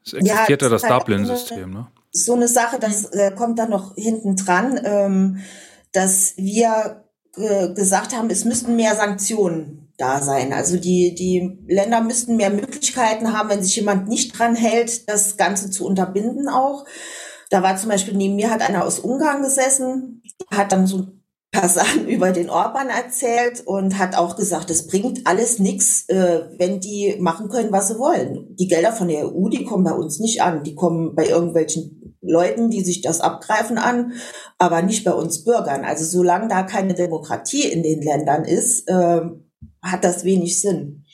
Es 0.03 0.13
existiert 0.13 0.63
ja, 0.63 0.67
ja 0.67 0.73
das 0.73 0.81
halt 0.81 0.93
Dublin-System, 0.93 1.71
ne? 1.71 1.87
So 2.11 2.33
eine 2.33 2.47
Sache, 2.47 2.79
das 2.79 3.05
äh, 3.11 3.31
kommt 3.35 3.59
dann 3.59 3.69
noch 3.69 3.93
hinten 3.93 4.35
dran, 4.35 4.81
ähm, 4.83 5.43
dass 5.91 6.33
wir 6.37 7.03
äh, 7.37 7.69
gesagt 7.75 8.15
haben, 8.15 8.31
es 8.31 8.45
müssten 8.45 8.75
mehr 8.75 8.95
Sanktionen 8.95 9.93
da 9.97 10.23
sein. 10.23 10.53
Also 10.53 10.77
die, 10.77 11.13
die 11.13 11.59
Länder 11.67 12.01
müssten 12.01 12.35
mehr 12.35 12.49
Möglichkeiten 12.49 13.31
haben, 13.31 13.49
wenn 13.49 13.61
sich 13.61 13.75
jemand 13.75 14.07
nicht 14.07 14.39
dran 14.39 14.55
hält, 14.55 15.07
das 15.07 15.37
Ganze 15.37 15.69
zu 15.69 15.85
unterbinden 15.85 16.49
auch. 16.49 16.85
Da 17.49 17.61
war 17.63 17.77
zum 17.77 17.89
Beispiel 17.89 18.15
neben 18.15 18.35
mir 18.35 18.49
hat 18.49 18.61
einer 18.61 18.85
aus 18.85 18.99
Ungarn 18.99 19.41
gesessen, 19.41 20.23
hat 20.51 20.71
dann 20.71 20.87
so 20.87 20.97
ein 20.97 21.23
paar 21.51 21.69
Sachen 21.69 22.07
über 22.07 22.31
den 22.31 22.49
Orban 22.49 22.89
erzählt 22.89 23.61
und 23.65 23.97
hat 23.97 24.17
auch 24.17 24.35
gesagt, 24.35 24.69
es 24.69 24.87
bringt 24.87 25.25
alles 25.25 25.59
nichts, 25.59 26.07
äh, 26.09 26.49
wenn 26.57 26.79
die 26.79 27.15
machen 27.19 27.49
können, 27.49 27.71
was 27.71 27.89
sie 27.89 27.99
wollen. 27.99 28.55
Die 28.55 28.67
Gelder 28.67 28.91
von 28.91 29.07
der 29.07 29.27
EU, 29.27 29.49
die 29.49 29.63
kommen 29.63 29.83
bei 29.83 29.93
uns 29.93 30.19
nicht 30.19 30.41
an. 30.41 30.63
Die 30.63 30.75
kommen 30.75 31.15
bei 31.15 31.27
irgendwelchen 31.27 32.15
Leuten, 32.21 32.69
die 32.69 32.83
sich 32.83 33.01
das 33.01 33.21
abgreifen 33.21 33.77
an, 33.77 34.13
aber 34.57 34.81
nicht 34.81 35.03
bei 35.03 35.13
uns 35.13 35.43
Bürgern. 35.43 35.85
Also 35.85 36.05
solange 36.05 36.47
da 36.47 36.63
keine 36.63 36.93
Demokratie 36.93 37.63
in 37.63 37.83
den 37.83 38.01
Ländern 38.01 38.43
ist, 38.45 38.87
äh, 38.89 39.21
hat 39.81 40.03
das 40.03 40.23
wenig 40.23 40.59
Sinn. 40.59 41.05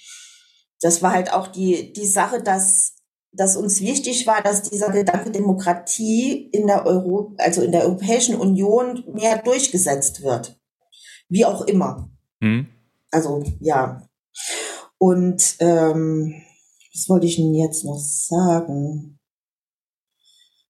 Das 0.79 1.03
war 1.03 1.11
halt 1.11 1.33
auch 1.33 1.47
die, 1.47 1.93
die 1.93 2.07
Sache, 2.07 2.41
dass 2.41 2.95
dass 3.33 3.55
uns 3.55 3.81
wichtig 3.81 4.27
war, 4.27 4.41
dass 4.41 4.63
dieser 4.63 4.89
Gedanke 4.91 5.31
Demokratie 5.31 6.49
in 6.51 6.67
der 6.67 6.85
Euro, 6.85 7.33
also 7.37 7.61
in 7.61 7.71
der 7.71 7.83
Europäischen 7.83 8.35
Union 8.35 9.03
mehr 9.13 9.37
durchgesetzt 9.37 10.23
wird. 10.23 10.59
Wie 11.29 11.45
auch 11.45 11.61
immer. 11.61 12.09
Mhm. 12.41 12.67
Also, 13.09 13.43
ja. 13.59 14.07
Und 14.97 15.55
ähm, 15.59 16.41
was 16.93 17.07
wollte 17.07 17.25
ich 17.25 17.37
denn 17.37 17.53
jetzt 17.53 17.85
noch 17.85 17.99
sagen? 17.99 19.17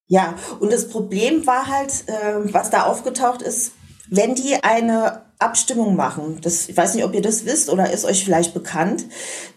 Ja, 0.08 0.36
und 0.60 0.72
das 0.72 0.90
Problem 0.90 1.48
war 1.48 1.68
halt, 1.68 2.04
äh, 2.08 2.54
was 2.54 2.70
da 2.70 2.84
aufgetaucht 2.84 3.42
ist, 3.42 3.72
wenn 4.10 4.36
die 4.36 4.62
eine 4.62 5.24
Abstimmung 5.40 5.96
machen, 5.96 6.40
das, 6.42 6.70
ich 6.70 6.78
weiß 6.78 6.94
nicht, 6.94 7.06
ob 7.06 7.14
ihr 7.14 7.22
das 7.22 7.46
wisst 7.46 7.70
oder 7.70 7.92
ist 7.92 8.06
euch 8.06 8.24
vielleicht 8.24 8.54
bekannt, 8.54 9.06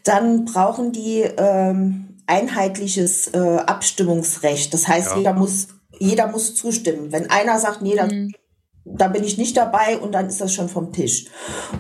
dann 0.04 0.44
brauchen 0.44 0.92
die 0.92 1.22
ähm, 1.36 2.13
einheitliches 2.26 3.28
äh, 3.28 3.38
Abstimmungsrecht. 3.38 4.72
Das 4.72 4.88
heißt, 4.88 5.10
ja. 5.10 5.16
jeder 5.18 5.32
muss 5.34 5.68
jeder 5.98 6.28
muss 6.28 6.54
zustimmen. 6.54 7.12
Wenn 7.12 7.30
einer 7.30 7.58
sagt, 7.58 7.82
nee, 7.82 7.96
da, 7.96 8.06
mhm. 8.06 8.32
da 8.84 9.08
bin 9.08 9.24
ich 9.24 9.38
nicht 9.38 9.56
dabei 9.56 9.98
und 9.98 10.12
dann 10.12 10.26
ist 10.26 10.40
das 10.40 10.52
schon 10.52 10.68
vom 10.68 10.92
Tisch. 10.92 11.26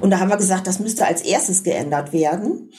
Und 0.00 0.10
da 0.10 0.18
haben 0.18 0.30
wir 0.30 0.36
gesagt, 0.36 0.66
das 0.66 0.78
müsste 0.78 1.06
als 1.06 1.22
erstes 1.22 1.62
geändert 1.62 2.12
werden. 2.12 2.70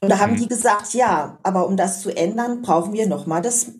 Und 0.00 0.08
da 0.08 0.18
haben 0.18 0.34
mhm. 0.34 0.38
die 0.38 0.48
gesagt, 0.48 0.94
ja, 0.94 1.38
aber 1.42 1.66
um 1.66 1.76
das 1.76 2.02
zu 2.02 2.10
ändern, 2.16 2.62
brauchen 2.62 2.92
wir 2.92 3.08
nochmal 3.08 3.42
das 3.42 3.72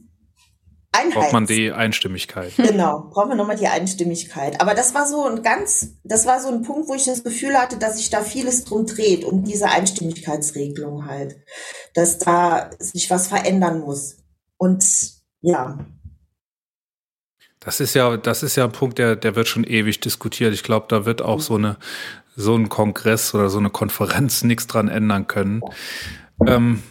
Einheit. 0.92 1.14
Braucht 1.14 1.32
man 1.32 1.46
die 1.46 1.70
Einstimmigkeit. 1.72 2.52
Genau, 2.56 3.10
brauchen 3.10 3.30
wir 3.30 3.36
nochmal 3.36 3.56
die 3.56 3.68
Einstimmigkeit. 3.68 4.60
Aber 4.60 4.74
das 4.74 4.94
war 4.94 5.06
so 5.06 5.24
ein 5.24 5.42
ganz, 5.42 5.98
das 6.04 6.26
war 6.26 6.40
so 6.40 6.48
ein 6.48 6.62
Punkt, 6.62 6.88
wo 6.88 6.94
ich 6.94 7.04
das 7.04 7.24
Gefühl 7.24 7.54
hatte, 7.56 7.78
dass 7.78 7.98
sich 7.98 8.10
da 8.10 8.22
vieles 8.22 8.64
drum 8.64 8.86
dreht, 8.86 9.24
um 9.24 9.44
diese 9.44 9.68
Einstimmigkeitsregelung 9.68 11.06
halt. 11.06 11.36
Dass 11.94 12.18
da 12.18 12.70
sich 12.78 13.10
was 13.10 13.28
verändern 13.28 13.80
muss. 13.80 14.18
Und 14.56 14.84
ja. 15.40 15.78
Das 17.60 17.80
ist 17.80 17.94
ja, 17.94 18.16
das 18.16 18.42
ist 18.42 18.56
ja 18.56 18.64
ein 18.64 18.72
Punkt, 18.72 18.98
der, 18.98 19.16
der 19.16 19.36
wird 19.36 19.48
schon 19.48 19.64
ewig 19.64 20.00
diskutiert. 20.00 20.54
Ich 20.54 20.62
glaube, 20.62 20.86
da 20.88 21.04
wird 21.04 21.22
auch 21.22 21.40
so 21.40 21.56
eine, 21.56 21.76
so 22.34 22.54
ein 22.54 22.68
Kongress 22.68 23.34
oder 23.34 23.50
so 23.50 23.58
eine 23.58 23.70
Konferenz 23.70 24.42
nichts 24.42 24.66
dran 24.66 24.88
ändern 24.88 25.26
können. 25.26 25.60
Ähm, 26.46 26.82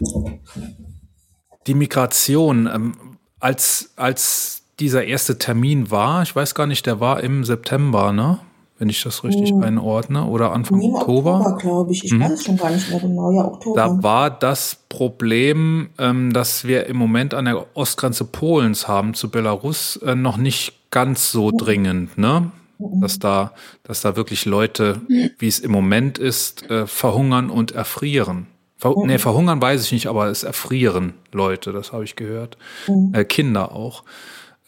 die 1.66 1.74
Migration, 1.74 2.66
ähm, 2.66 3.17
als, 3.40 3.90
als 3.96 4.62
dieser 4.80 5.04
erste 5.04 5.38
Termin 5.38 5.90
war, 5.90 6.22
ich 6.22 6.34
weiß 6.34 6.54
gar 6.54 6.66
nicht, 6.66 6.86
der 6.86 7.00
war 7.00 7.22
im 7.22 7.44
September, 7.44 8.12
ne? 8.12 8.38
Wenn 8.80 8.88
ich 8.88 9.02
das 9.02 9.24
richtig 9.24 9.50
hm. 9.50 9.62
einordne, 9.64 10.26
oder 10.26 10.52
Anfang 10.52 10.78
nee, 10.78 10.92
Oktober. 10.92 11.40
Oktober 11.40 11.56
glaube 11.56 11.92
ich. 11.92 12.04
Ich 12.04 12.12
hm. 12.12 12.20
weiß 12.20 12.44
schon 12.44 12.56
gar 12.56 12.70
nicht 12.70 12.88
mehr 12.88 13.00
genau. 13.00 13.32
Ja, 13.32 13.44
Oktober. 13.44 13.74
Da 13.74 14.02
war 14.04 14.30
das 14.30 14.76
Problem, 14.88 15.88
ähm, 15.98 16.32
dass 16.32 16.64
wir 16.64 16.86
im 16.86 16.96
Moment 16.96 17.34
an 17.34 17.46
der 17.46 17.76
Ostgrenze 17.76 18.24
Polens 18.24 18.86
haben 18.86 19.14
zu 19.14 19.30
Belarus 19.30 19.96
äh, 19.96 20.14
noch 20.14 20.36
nicht 20.36 20.74
ganz 20.90 21.32
so 21.32 21.48
mhm. 21.48 21.56
dringend, 21.56 22.18
ne? 22.18 22.52
Mhm. 22.78 23.00
Dass 23.00 23.18
da, 23.18 23.52
dass 23.82 24.02
da 24.02 24.14
wirklich 24.14 24.44
Leute, 24.44 25.00
wie 25.38 25.48
es 25.48 25.58
im 25.58 25.72
Moment 25.72 26.18
ist, 26.18 26.70
äh, 26.70 26.86
verhungern 26.86 27.50
und 27.50 27.72
erfrieren. 27.72 28.46
Ver 28.78 28.96
mhm. 28.96 29.06
Nee, 29.06 29.18
verhungern 29.18 29.60
weiß 29.60 29.84
ich 29.84 29.92
nicht, 29.92 30.06
aber 30.06 30.28
es 30.28 30.44
erfrieren 30.44 31.14
Leute, 31.32 31.72
das 31.72 31.92
habe 31.92 32.04
ich 32.04 32.16
gehört. 32.16 32.56
Mhm. 32.86 33.12
Äh, 33.12 33.24
Kinder 33.24 33.72
auch. 33.72 34.04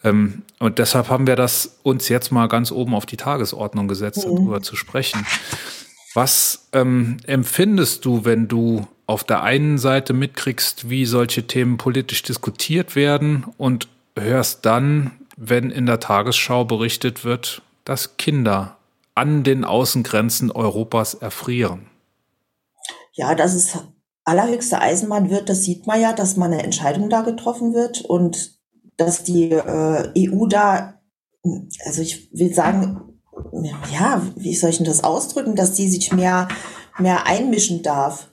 Ähm, 0.03 0.43
und 0.59 0.79
deshalb 0.79 1.09
haben 1.09 1.27
wir 1.27 1.35
das 1.35 1.79
uns 1.83 2.09
jetzt 2.09 2.31
mal 2.31 2.47
ganz 2.47 2.71
oben 2.71 2.93
auf 2.93 3.05
die 3.05 3.17
Tagesordnung 3.17 3.87
gesetzt, 3.87 4.27
mhm. 4.27 4.35
darüber 4.35 4.61
zu 4.61 4.75
sprechen. 4.75 5.25
Was 6.13 6.67
ähm, 6.73 7.17
empfindest 7.25 8.03
du, 8.03 8.25
wenn 8.25 8.47
du 8.47 8.85
auf 9.07 9.23
der 9.23 9.43
einen 9.43 9.77
Seite 9.77 10.13
mitkriegst, 10.13 10.89
wie 10.89 11.05
solche 11.05 11.47
Themen 11.47 11.77
politisch 11.77 12.23
diskutiert 12.23 12.95
werden 12.95 13.45
und 13.57 13.87
hörst 14.17 14.65
dann, 14.65 15.11
wenn 15.37 15.69
in 15.69 15.85
der 15.85 15.99
Tagesschau 15.99 16.65
berichtet 16.65 17.23
wird, 17.23 17.61
dass 17.85 18.17
Kinder 18.17 18.77
an 19.15 19.43
den 19.43 19.63
Außengrenzen 19.63 20.51
Europas 20.51 21.13
erfrieren? 21.13 21.87
Ja, 23.13 23.35
das 23.35 23.53
ist 23.53 23.77
allerhöchste 24.23 24.79
Eisenbahn 24.79 25.29
wird, 25.29 25.49
das 25.49 25.63
sieht 25.63 25.87
man 25.87 25.99
ja, 25.99 26.13
dass 26.13 26.37
mal 26.37 26.45
eine 26.45 26.63
Entscheidung 26.63 27.09
da 27.09 27.21
getroffen 27.21 27.73
wird 27.73 28.01
und 28.01 28.59
dass 28.97 29.23
die 29.23 29.51
äh, 29.51 30.11
EU 30.15 30.45
da 30.47 31.01
also 31.85 32.01
ich 32.01 32.31
will 32.33 32.53
sagen, 32.53 33.19
ja, 33.91 34.21
wie 34.35 34.55
soll 34.55 34.69
ich 34.69 34.77
denn 34.77 34.85
das 34.85 35.03
ausdrücken, 35.03 35.55
dass 35.55 35.73
die 35.73 35.87
sich 35.87 36.11
mehr, 36.11 36.47
mehr 36.99 37.25
einmischen 37.27 37.83
darf. 37.83 38.31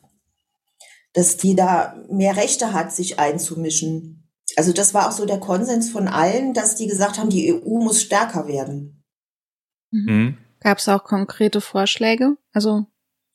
Dass 1.14 1.37
die 1.37 1.55
da 1.57 1.96
mehr 2.11 2.37
Rechte 2.37 2.72
hat, 2.72 2.92
sich 2.92 3.18
einzumischen. 3.18 4.29
Also 4.57 4.72
das 4.72 4.92
war 4.94 5.09
auch 5.09 5.12
so 5.12 5.24
der 5.24 5.40
Konsens 5.40 5.90
von 5.90 6.07
allen, 6.07 6.53
dass 6.53 6.77
die 6.77 6.87
gesagt 6.87 7.18
haben, 7.18 7.31
die 7.31 7.53
EU 7.53 7.79
muss 7.79 8.03
stärker 8.03 8.46
werden. 8.46 9.05
Mhm. 9.90 10.37
Gab 10.61 10.79
es 10.79 10.88
auch 10.88 11.05
konkrete 11.05 11.61
Vorschläge? 11.61 12.37
Also 12.53 12.87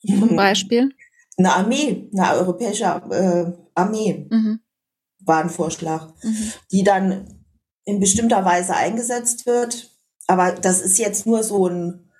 zum 0.06 0.36
Beispiel? 0.36 0.94
Eine 1.36 1.52
Armee, 1.52 2.10
eine 2.16 2.34
europäische 2.34 2.84
äh, 2.84 3.52
Armee 3.74 4.26
mhm. 4.30 4.60
war 5.24 5.40
ein 5.40 5.50
Vorschlag, 5.50 6.12
mhm. 6.22 6.52
die 6.70 6.84
dann 6.84 7.44
in 7.84 8.00
bestimmter 8.00 8.44
Weise 8.44 8.74
eingesetzt 8.74 9.46
wird. 9.46 9.90
Aber 10.26 10.52
das 10.52 10.80
ist 10.80 10.98
jetzt 10.98 11.26
nur 11.26 11.42
so 11.42 11.66
ein, 11.68 12.10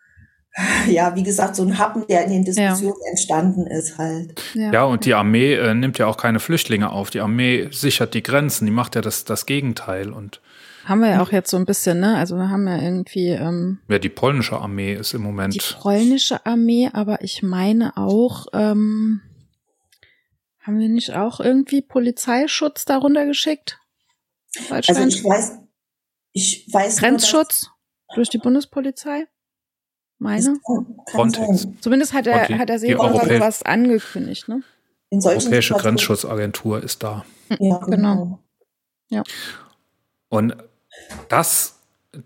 ja, 0.89 1.15
wie 1.15 1.23
gesagt, 1.23 1.57
so 1.57 1.63
ein 1.63 1.79
Happen, 1.79 2.07
der 2.09 2.25
in 2.25 2.31
den 2.31 2.45
Diskussionen 2.45 2.97
ja. 3.05 3.11
entstanden 3.11 3.67
ist 3.67 3.99
halt. 3.99 4.41
Ja, 4.55 4.73
ja 4.73 4.85
und 4.85 5.05
die 5.05 5.15
Armee 5.15 5.55
äh, 5.55 5.75
nimmt 5.75 5.99
ja 5.99 6.07
auch 6.07 6.17
keine 6.17 6.41
Flüchtlinge 6.41 6.91
auf. 6.91 7.11
Die 7.11 7.21
Armee 7.21 7.69
sichert 7.71 8.15
die 8.15 8.23
Grenzen, 8.23 8.67
die 8.67 8.73
macht 8.73 8.95
ja 8.95 9.01
das, 9.01 9.25
das 9.25 9.47
Gegenteil 9.47 10.13
und 10.13 10.41
haben 10.85 11.01
wir 11.01 11.09
ja 11.09 11.23
auch 11.23 11.33
jetzt 11.33 11.51
so 11.51 11.57
ein 11.57 11.65
bisschen, 11.65 12.01
ne? 12.01 12.17
Also 12.17 12.37
wir 12.37 12.51
haben 12.51 12.67
ja 12.69 12.81
irgendwie. 12.81 13.29
Ähm, 13.29 13.79
ja, 13.89 13.99
die 13.99 14.09
polnische 14.09 14.59
Armee 14.59 14.95
ist 14.95 15.15
im 15.15 15.23
Moment. 15.23 15.55
Die 15.55 15.75
polnische 15.81 16.45
Armee, 16.45 16.91
aber 16.93 17.23
ich 17.23 17.43
meine 17.43 17.97
auch, 17.97 18.47
ähm, 18.53 19.21
haben 20.61 20.79
wir 20.79 20.89
nicht 20.89 21.15
auch 21.15 21.41
irgendwie 21.41 21.83
Polizeischutz 21.83 22.85
darunter 22.85 23.27
geschickt? 23.27 23.79
Also 24.71 25.03
ich 25.03 25.25
weiß, 25.25 25.59
ich 26.33 26.69
weiß. 26.73 26.99
Grenzschutz 26.99 27.65
nur, 28.09 28.17
durch 28.17 28.31
die 28.31 28.39
Bundespolizei? 28.39 29.27
Meine? 30.19 30.57
Frontex. 31.11 31.67
Zumindest 31.81 32.13
hat 32.13 32.27
er, 32.27 32.47
die, 32.47 32.59
hat 32.59 32.71
er 32.71 32.79
Seehofer 32.79 33.27
sowas 33.27 33.63
angekündigt, 33.63 34.49
ne? 34.49 34.63
In 35.11 35.21
solchen 35.21 35.43
Europäische 35.43 35.75
Grenzschutzagentur 35.75 36.83
ist 36.83 37.03
da. 37.03 37.25
Ja, 37.51 37.57
genau. 37.57 37.81
genau. 37.87 38.39
Ja. 39.11 39.23
Und 40.29 40.57
das, 41.29 41.79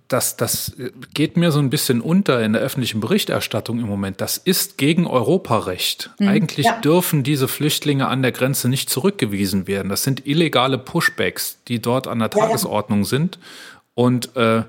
das, 0.08 0.36
das 0.36 0.72
geht 1.14 1.36
mir 1.36 1.50
so 1.50 1.58
ein 1.58 1.70
bisschen 1.70 2.00
unter 2.00 2.42
in 2.42 2.52
der 2.52 2.62
öffentlichen 2.62 3.00
Berichterstattung 3.00 3.78
im 3.78 3.86
Moment. 3.86 4.20
Das 4.20 4.36
ist 4.36 4.78
gegen 4.78 5.06
Europarecht. 5.06 6.10
Mhm. 6.18 6.28
Eigentlich 6.28 6.66
ja. 6.66 6.80
dürfen 6.80 7.22
diese 7.22 7.48
Flüchtlinge 7.48 8.08
an 8.08 8.22
der 8.22 8.32
Grenze 8.32 8.68
nicht 8.68 8.90
zurückgewiesen 8.90 9.66
werden. 9.66 9.88
Das 9.88 10.02
sind 10.02 10.26
illegale 10.26 10.78
Pushbacks, 10.78 11.58
die 11.68 11.80
dort 11.80 12.06
an 12.06 12.18
der 12.18 12.30
Tagesordnung 12.30 13.00
ja, 13.00 13.04
ja. 13.04 13.08
sind. 13.08 13.38
Und 13.94 14.36
äh, 14.36 14.62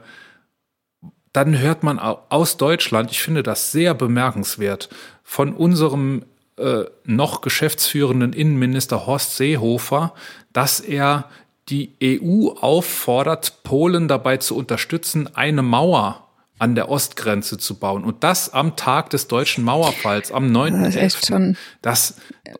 dann 1.34 1.58
hört 1.60 1.84
man 1.84 2.00
aus 2.00 2.58
Deutschland, 2.58 3.12
ich 3.12 3.22
finde 3.22 3.44
das 3.44 3.72
sehr 3.72 3.94
bemerkenswert, 3.94 4.90
von 5.24 5.54
unserem 5.54 6.24
äh, 6.58 6.86
noch 7.06 7.42
geschäftsführenden 7.42 8.34
Innenminister 8.34 9.06
Horst 9.06 9.38
Seehofer, 9.38 10.14
dass 10.52 10.80
er 10.80 11.30
die 11.70 11.96
EU 12.04 12.50
auffordert, 12.50 13.64
Polen 13.64 14.08
dabei 14.08 14.38
zu 14.38 14.56
unterstützen, 14.56 15.36
eine 15.36 15.62
Mauer 15.62 16.30
an 16.60 16.76
der 16.76 16.90
Ostgrenze 16.90 17.58
zu 17.58 17.76
bauen. 17.76 18.04
Und 18.04 18.24
das 18.24 18.54
am 18.54 18.76
Tag 18.76 19.10
des 19.12 19.28
deutschen 19.28 19.64
Mauerfalls, 19.64 20.32
am 20.32 20.52
9. 20.52 20.84
Das 20.84 20.90
ist 20.90 21.02
echt 21.02 21.26
schon 21.28 21.58
das, 21.82 22.16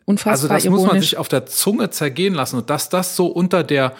unfassbar 0.06 0.32
Also 0.32 0.48
das 0.48 0.66
ironisch. 0.66 0.84
muss 0.84 0.92
man 0.94 1.02
sich 1.02 1.18
auf 1.18 1.28
der 1.28 1.46
Zunge 1.46 1.90
zergehen 1.90 2.34
lassen. 2.34 2.56
Und 2.56 2.70
dass 2.70 2.88
das 2.90 3.18
so 3.18 3.28
unter 3.28 3.64
der 3.64 3.94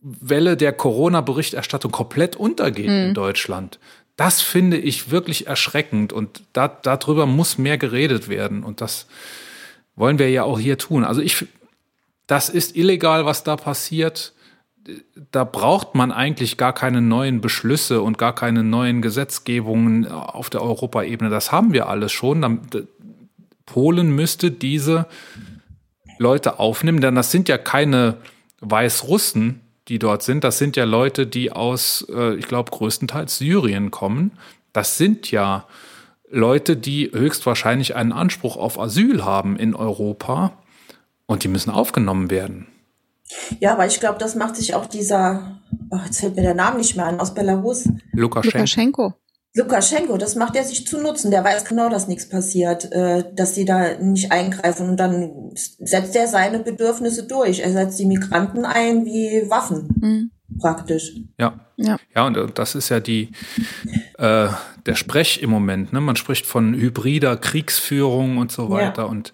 Welle 0.00 0.56
der 0.56 0.72
Corona-Berichterstattung 0.72 1.92
komplett 1.92 2.36
untergeht 2.36 2.88
mhm. 2.88 3.08
in 3.08 3.14
Deutschland, 3.14 3.78
das 4.16 4.40
finde 4.40 4.78
ich 4.78 5.10
wirklich 5.10 5.46
erschreckend. 5.46 6.14
Und 6.14 6.42
da, 6.54 6.68
darüber 6.68 7.26
muss 7.26 7.58
mehr 7.58 7.76
geredet 7.76 8.28
werden. 8.28 8.64
Und 8.64 8.80
das 8.80 9.06
wollen 9.94 10.18
wir 10.18 10.30
ja 10.30 10.44
auch 10.44 10.58
hier 10.58 10.78
tun. 10.78 11.04
Also 11.04 11.20
ich 11.20 11.46
das 12.26 12.48
ist 12.48 12.76
illegal, 12.76 13.24
was 13.24 13.44
da 13.44 13.56
passiert. 13.56 14.32
Da 15.32 15.44
braucht 15.44 15.94
man 15.94 16.12
eigentlich 16.12 16.56
gar 16.56 16.72
keine 16.72 17.00
neuen 17.00 17.40
Beschlüsse 17.40 18.02
und 18.02 18.18
gar 18.18 18.34
keine 18.34 18.62
neuen 18.62 19.02
Gesetzgebungen 19.02 20.06
auf 20.06 20.48
der 20.50 20.62
Europaebene. 20.62 21.30
Das 21.30 21.50
haben 21.50 21.72
wir 21.72 21.88
alles 21.88 22.12
schon. 22.12 22.60
Polen 23.64 24.14
müsste 24.14 24.50
diese 24.50 25.06
Leute 26.18 26.58
aufnehmen, 26.58 27.00
denn 27.00 27.16
das 27.16 27.30
sind 27.30 27.48
ja 27.48 27.58
keine 27.58 28.18
Weißrussen, 28.60 29.60
die 29.88 29.98
dort 29.98 30.22
sind. 30.22 30.44
Das 30.44 30.58
sind 30.58 30.76
ja 30.76 30.84
Leute, 30.84 31.26
die 31.26 31.52
aus, 31.52 32.06
äh, 32.10 32.34
ich 32.34 32.46
glaube, 32.46 32.70
größtenteils 32.70 33.38
Syrien 33.38 33.90
kommen. 33.90 34.32
Das 34.72 34.98
sind 34.98 35.30
ja 35.30 35.66
Leute, 36.28 36.76
die 36.76 37.10
höchstwahrscheinlich 37.12 37.94
einen 37.94 38.12
Anspruch 38.12 38.56
auf 38.56 38.80
Asyl 38.80 39.24
haben 39.24 39.56
in 39.56 39.74
Europa. 39.74 40.58
Und 41.26 41.44
die 41.44 41.48
müssen 41.48 41.70
aufgenommen 41.70 42.30
werden. 42.30 42.68
Ja, 43.58 43.72
aber 43.72 43.86
ich 43.86 43.98
glaube, 43.98 44.18
das 44.18 44.34
macht 44.34 44.56
sich 44.56 44.74
auch 44.74 44.86
dieser, 44.86 45.60
oh, 45.90 45.98
jetzt 46.04 46.20
fällt 46.20 46.36
mir 46.36 46.42
der 46.42 46.54
Name 46.54 46.78
nicht 46.78 46.96
mehr 46.96 47.06
an, 47.06 47.20
aus 47.20 47.34
Belarus. 47.34 47.88
Lukaschenko. 48.12 48.58
Lukaschenko. 48.58 49.14
Lukaschenko, 49.56 50.18
das 50.18 50.34
macht 50.36 50.54
er 50.54 50.64
sich 50.64 50.86
zu 50.86 51.00
nutzen. 51.00 51.30
Der 51.30 51.42
weiß 51.42 51.64
genau, 51.64 51.88
dass 51.88 52.08
nichts 52.08 52.28
passiert, 52.28 52.92
äh, 52.92 53.24
dass 53.34 53.54
sie 53.54 53.64
da 53.64 53.96
nicht 53.98 54.30
eingreifen. 54.30 54.90
Und 54.90 54.98
dann 54.98 55.50
setzt 55.54 56.14
er 56.14 56.28
seine 56.28 56.58
Bedürfnisse 56.58 57.26
durch. 57.26 57.60
Er 57.60 57.72
setzt 57.72 57.98
die 57.98 58.04
Migranten 58.04 58.66
ein 58.66 59.06
wie 59.06 59.48
Waffen, 59.48 59.88
mhm. 60.00 60.30
praktisch. 60.60 61.14
Ja. 61.38 61.58
ja. 61.76 61.96
Ja, 62.14 62.26
und 62.26 62.58
das 62.58 62.74
ist 62.74 62.90
ja 62.90 63.00
die, 63.00 63.30
äh, 64.18 64.48
der 64.84 64.94
Sprech 64.94 65.42
im 65.42 65.50
Moment. 65.50 65.90
Ne? 65.92 66.02
Man 66.02 66.16
spricht 66.16 66.44
von 66.44 66.74
hybrider 66.74 67.38
Kriegsführung 67.38 68.36
und 68.36 68.52
so 68.52 68.68
weiter. 68.68 69.02
Ja. 69.04 69.08
Und 69.08 69.32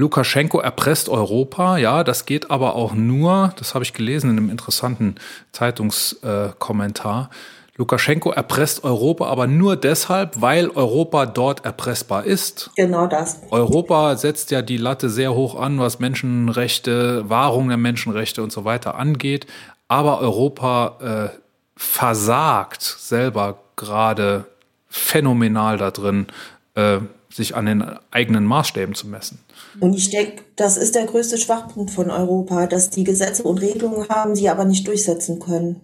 Lukaschenko 0.00 0.60
erpresst 0.60 1.10
Europa, 1.10 1.76
ja, 1.76 2.02
das 2.04 2.24
geht 2.24 2.50
aber 2.50 2.74
auch 2.74 2.94
nur, 2.94 3.52
das 3.58 3.74
habe 3.74 3.84
ich 3.84 3.92
gelesen 3.92 4.30
in 4.30 4.38
einem 4.38 4.48
interessanten 4.48 5.16
Zeitungskommentar. 5.52 7.28
Lukaschenko 7.76 8.30
erpresst 8.30 8.82
Europa 8.82 9.26
aber 9.26 9.46
nur 9.46 9.76
deshalb, 9.76 10.40
weil 10.40 10.70
Europa 10.70 11.26
dort 11.26 11.66
erpressbar 11.66 12.24
ist. 12.24 12.70
Genau 12.76 13.06
das. 13.06 13.40
Europa 13.50 14.16
setzt 14.16 14.50
ja 14.50 14.62
die 14.62 14.78
Latte 14.78 15.10
sehr 15.10 15.34
hoch 15.34 15.54
an, 15.54 15.78
was 15.78 15.98
Menschenrechte, 15.98 17.28
Wahrung 17.28 17.68
der 17.68 17.76
Menschenrechte 17.76 18.42
und 18.42 18.52
so 18.52 18.64
weiter 18.64 18.94
angeht. 18.94 19.46
Aber 19.88 20.20
Europa 20.20 21.30
äh, 21.34 21.38
versagt 21.76 22.82
selber 22.82 23.58
gerade 23.76 24.46
phänomenal 24.88 25.76
da 25.76 25.90
drin, 25.90 26.26
äh, 26.74 27.00
sich 27.32 27.54
an 27.54 27.66
den 27.66 27.82
eigenen 28.10 28.44
Maßstäben 28.44 28.94
zu 28.94 29.06
messen. 29.06 29.38
Und 29.78 29.94
ich 29.94 30.10
denke, 30.10 30.42
das 30.56 30.76
ist 30.76 30.94
der 30.94 31.06
größte 31.06 31.38
Schwachpunkt 31.38 31.90
von 31.90 32.10
Europa, 32.10 32.66
dass 32.66 32.90
die 32.90 33.04
Gesetze 33.04 33.44
und 33.44 33.58
Regelungen 33.58 34.08
haben, 34.08 34.34
sie 34.34 34.48
aber 34.48 34.64
nicht 34.64 34.86
durchsetzen 34.86 35.38
können. 35.38 35.80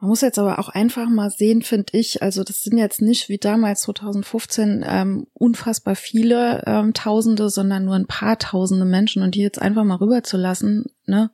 Man 0.00 0.10
muss 0.10 0.20
jetzt 0.20 0.38
aber 0.38 0.58
auch 0.58 0.68
einfach 0.68 1.08
mal 1.08 1.30
sehen, 1.30 1.62
finde 1.62 1.86
ich, 1.92 2.20
also 2.20 2.42
das 2.44 2.62
sind 2.62 2.76
jetzt 2.76 3.00
nicht 3.00 3.28
wie 3.28 3.38
damals 3.38 3.82
2015 3.82 4.84
ähm, 4.86 5.26
unfassbar 5.32 5.96
viele 5.96 6.62
ähm, 6.66 6.92
Tausende, 6.92 7.48
sondern 7.48 7.86
nur 7.86 7.94
ein 7.94 8.06
paar 8.06 8.38
Tausende 8.38 8.84
Menschen 8.84 9.22
und 9.22 9.34
die 9.34 9.40
jetzt 9.40 9.62
einfach 9.62 9.84
mal 9.84 9.96
rüberzulassen. 9.96 10.90
Ne? 11.06 11.30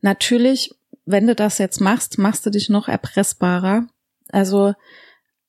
Natürlich, 0.00 0.74
wenn 1.04 1.26
du 1.26 1.34
das 1.34 1.58
jetzt 1.58 1.80
machst, 1.80 2.16
machst 2.16 2.46
du 2.46 2.50
dich 2.50 2.70
noch 2.70 2.88
erpressbarer. 2.88 3.86
Also, 4.30 4.72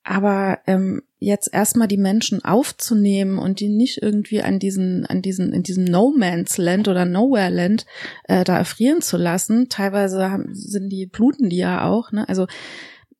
aber 0.07 0.59
ähm, 0.67 1.01
jetzt 1.19 1.53
erstmal 1.53 1.89
die 1.89 1.97
Menschen 1.97 2.45
aufzunehmen 2.45 3.39
und 3.39 3.59
die 3.59 3.67
nicht 3.67 4.01
irgendwie 4.01 4.41
an 4.41 4.57
diesen, 4.57 5.05
an 5.05 5.21
diesen, 5.21 5.51
in 5.51 5.63
diesem 5.63 5.83
No 5.83 6.13
Man's 6.15 6.57
Land 6.57 6.87
oder 6.87 7.03
Nowhere 7.03 7.49
Land 7.49 7.85
äh, 8.23 8.45
da 8.45 8.57
erfrieren 8.57 9.01
zu 9.01 9.17
lassen. 9.17 9.67
Teilweise 9.67 10.31
haben, 10.31 10.55
sind 10.55 10.89
die, 10.89 11.07
bluten 11.07 11.49
die 11.49 11.57
ja 11.57 11.85
auch, 11.85 12.13
ne? 12.13 12.27
Also 12.29 12.47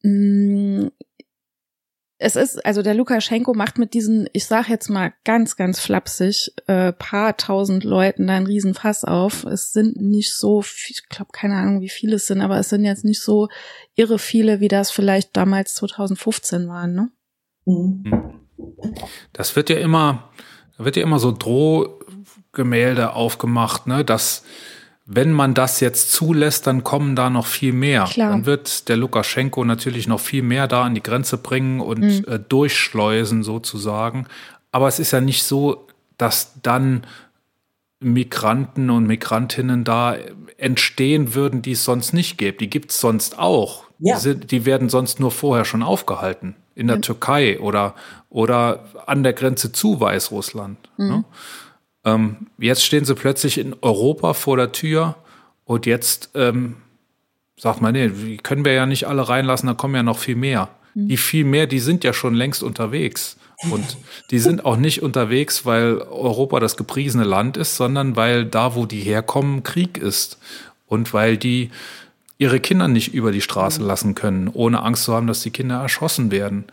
mh, 0.03 0.85
mm, 0.85 0.91
es 2.19 2.35
ist, 2.35 2.65
also 2.65 2.81
der 2.81 2.95
Lukaschenko 2.95 3.53
macht 3.53 3.77
mit 3.77 3.93
diesen, 3.93 4.27
ich 4.33 4.47
sag 4.47 4.69
jetzt 4.69 4.89
mal 4.89 5.13
ganz, 5.23 5.55
ganz 5.55 5.79
flapsig, 5.79 6.51
äh, 6.65 6.91
paar 6.91 7.37
tausend 7.37 7.83
Leuten 7.83 8.27
da 8.27 8.35
einen 8.35 8.47
riesen 8.47 8.73
Fass 8.73 9.03
auf. 9.03 9.43
Es 9.43 9.71
sind 9.71 10.01
nicht 10.01 10.33
so, 10.33 10.63
viel, 10.63 10.95
ich 10.95 11.09
glaube 11.09 11.31
keine 11.31 11.55
Ahnung, 11.55 11.81
wie 11.81 11.89
viele 11.89 12.15
es 12.15 12.25
sind, 12.25 12.41
aber 12.41 12.57
es 12.57 12.69
sind 12.69 12.85
jetzt 12.85 13.05
nicht 13.05 13.21
so 13.21 13.49
irre 13.95 14.17
viele, 14.17 14.59
wie 14.59 14.67
das 14.67 14.89
vielleicht 14.89 15.37
damals 15.37 15.75
2015 15.75 16.67
waren, 16.67 16.95
ne? 16.95 17.11
Mhm. 17.65 18.33
Das 19.33 19.55
wird 19.55 19.69
ja 19.69 19.77
immer, 19.77 20.31
da 20.77 20.85
wird 20.85 20.95
ja 20.95 21.03
immer 21.03 21.19
so 21.19 21.31
Drohgemälde 21.31 23.13
aufgemacht, 23.13 23.85
ne, 23.85 24.03
dass 24.03 24.43
wenn 25.09 25.31
man 25.31 25.53
das 25.53 25.79
jetzt 25.79 26.11
zulässt, 26.11 26.67
dann 26.67 26.83
kommen 26.83 27.15
da 27.15 27.29
noch 27.29 27.45
viel 27.45 27.71
mehr. 27.71 28.03
Klar. 28.03 28.31
Dann 28.31 28.45
wird 28.45 28.89
der 28.89 28.97
Lukaschenko 28.97 29.63
natürlich 29.63 30.05
noch 30.05 30.19
viel 30.19 30.43
mehr 30.43 30.67
da 30.67 30.83
an 30.83 30.95
die 30.95 31.03
Grenze 31.03 31.37
bringen 31.37 31.79
und 31.79 32.01
mhm. 32.01 32.25
äh, 32.27 32.37
durchschleusen 32.37 33.41
sozusagen. 33.41 34.27
Aber 34.73 34.89
es 34.89 34.99
ist 34.99 35.11
ja 35.11 35.21
nicht 35.21 35.43
so, 35.43 35.87
dass 36.17 36.61
dann 36.61 37.07
Migranten 38.01 38.89
und 38.89 39.07
Migrantinnen 39.07 39.85
da 39.85 40.17
entstehen 40.57 41.33
würden, 41.33 41.61
die 41.61 41.71
es 41.71 41.85
sonst 41.85 42.13
nicht 42.13 42.37
gibt. 42.37 42.59
Die 42.59 42.69
gibt 42.69 42.91
es 42.91 42.99
sonst 42.99 43.39
auch. 43.39 43.85
Ja. 43.99 44.15
Die, 44.15 44.21
sind, 44.21 44.51
die 44.51 44.65
werden 44.65 44.89
sonst 44.89 45.21
nur 45.21 45.31
vorher 45.31 45.63
schon 45.63 45.83
aufgehalten. 45.83 46.55
In 46.75 46.87
der 46.87 46.97
mhm. 46.97 47.01
Türkei 47.03 47.61
oder, 47.61 47.95
oder 48.29 48.83
an 49.05 49.23
der 49.23 49.31
Grenze 49.33 49.71
zu 49.71 50.01
Weißrussland. 50.01 50.77
Mhm. 50.97 51.07
Ne? 51.07 51.23
Ähm, 52.05 52.47
jetzt 52.57 52.85
stehen 52.85 53.05
sie 53.05 53.15
plötzlich 53.15 53.57
in 53.57 53.75
Europa 53.81 54.33
vor 54.33 54.57
der 54.57 54.71
Tür 54.71 55.15
und 55.65 55.85
jetzt 55.85 56.29
ähm, 56.35 56.77
sagt 57.57 57.81
man, 57.81 57.93
nee, 57.93 58.09
die 58.09 58.37
können 58.37 58.63
wir 58.63 58.73
ja 58.73 58.85
nicht 58.85 59.07
alle 59.07 59.27
reinlassen, 59.27 59.67
da 59.67 59.73
kommen 59.73 59.95
ja 59.95 60.03
noch 60.03 60.19
viel 60.19 60.35
mehr. 60.35 60.69
Mhm. 60.93 61.07
Die 61.09 61.17
viel 61.17 61.43
mehr, 61.43 61.67
die 61.67 61.79
sind 61.79 62.03
ja 62.03 62.13
schon 62.13 62.33
längst 62.33 62.63
unterwegs. 62.63 63.37
Und 63.71 63.97
die 64.31 64.39
sind 64.39 64.65
auch 64.65 64.77
nicht 64.77 65.01
unterwegs, 65.01 65.65
weil 65.65 65.97
Europa 65.97 66.59
das 66.59 66.77
gepriesene 66.77 67.23
Land 67.23 67.57
ist, 67.57 67.75
sondern 67.75 68.15
weil 68.15 68.45
da, 68.45 68.75
wo 68.75 68.85
die 68.85 69.01
herkommen, 69.01 69.63
Krieg 69.63 69.97
ist. 69.97 70.39
Und 70.85 71.13
weil 71.13 71.37
die 71.37 71.71
ihre 72.37 72.59
Kinder 72.59 72.87
nicht 72.87 73.13
über 73.13 73.31
die 73.31 73.41
Straße 73.41 73.81
mhm. 73.81 73.87
lassen 73.87 74.15
können, 74.15 74.47
ohne 74.47 74.83
Angst 74.83 75.03
zu 75.03 75.13
haben, 75.13 75.27
dass 75.27 75.41
die 75.41 75.51
Kinder 75.51 75.81
erschossen 75.81 76.31
werden. 76.31 76.65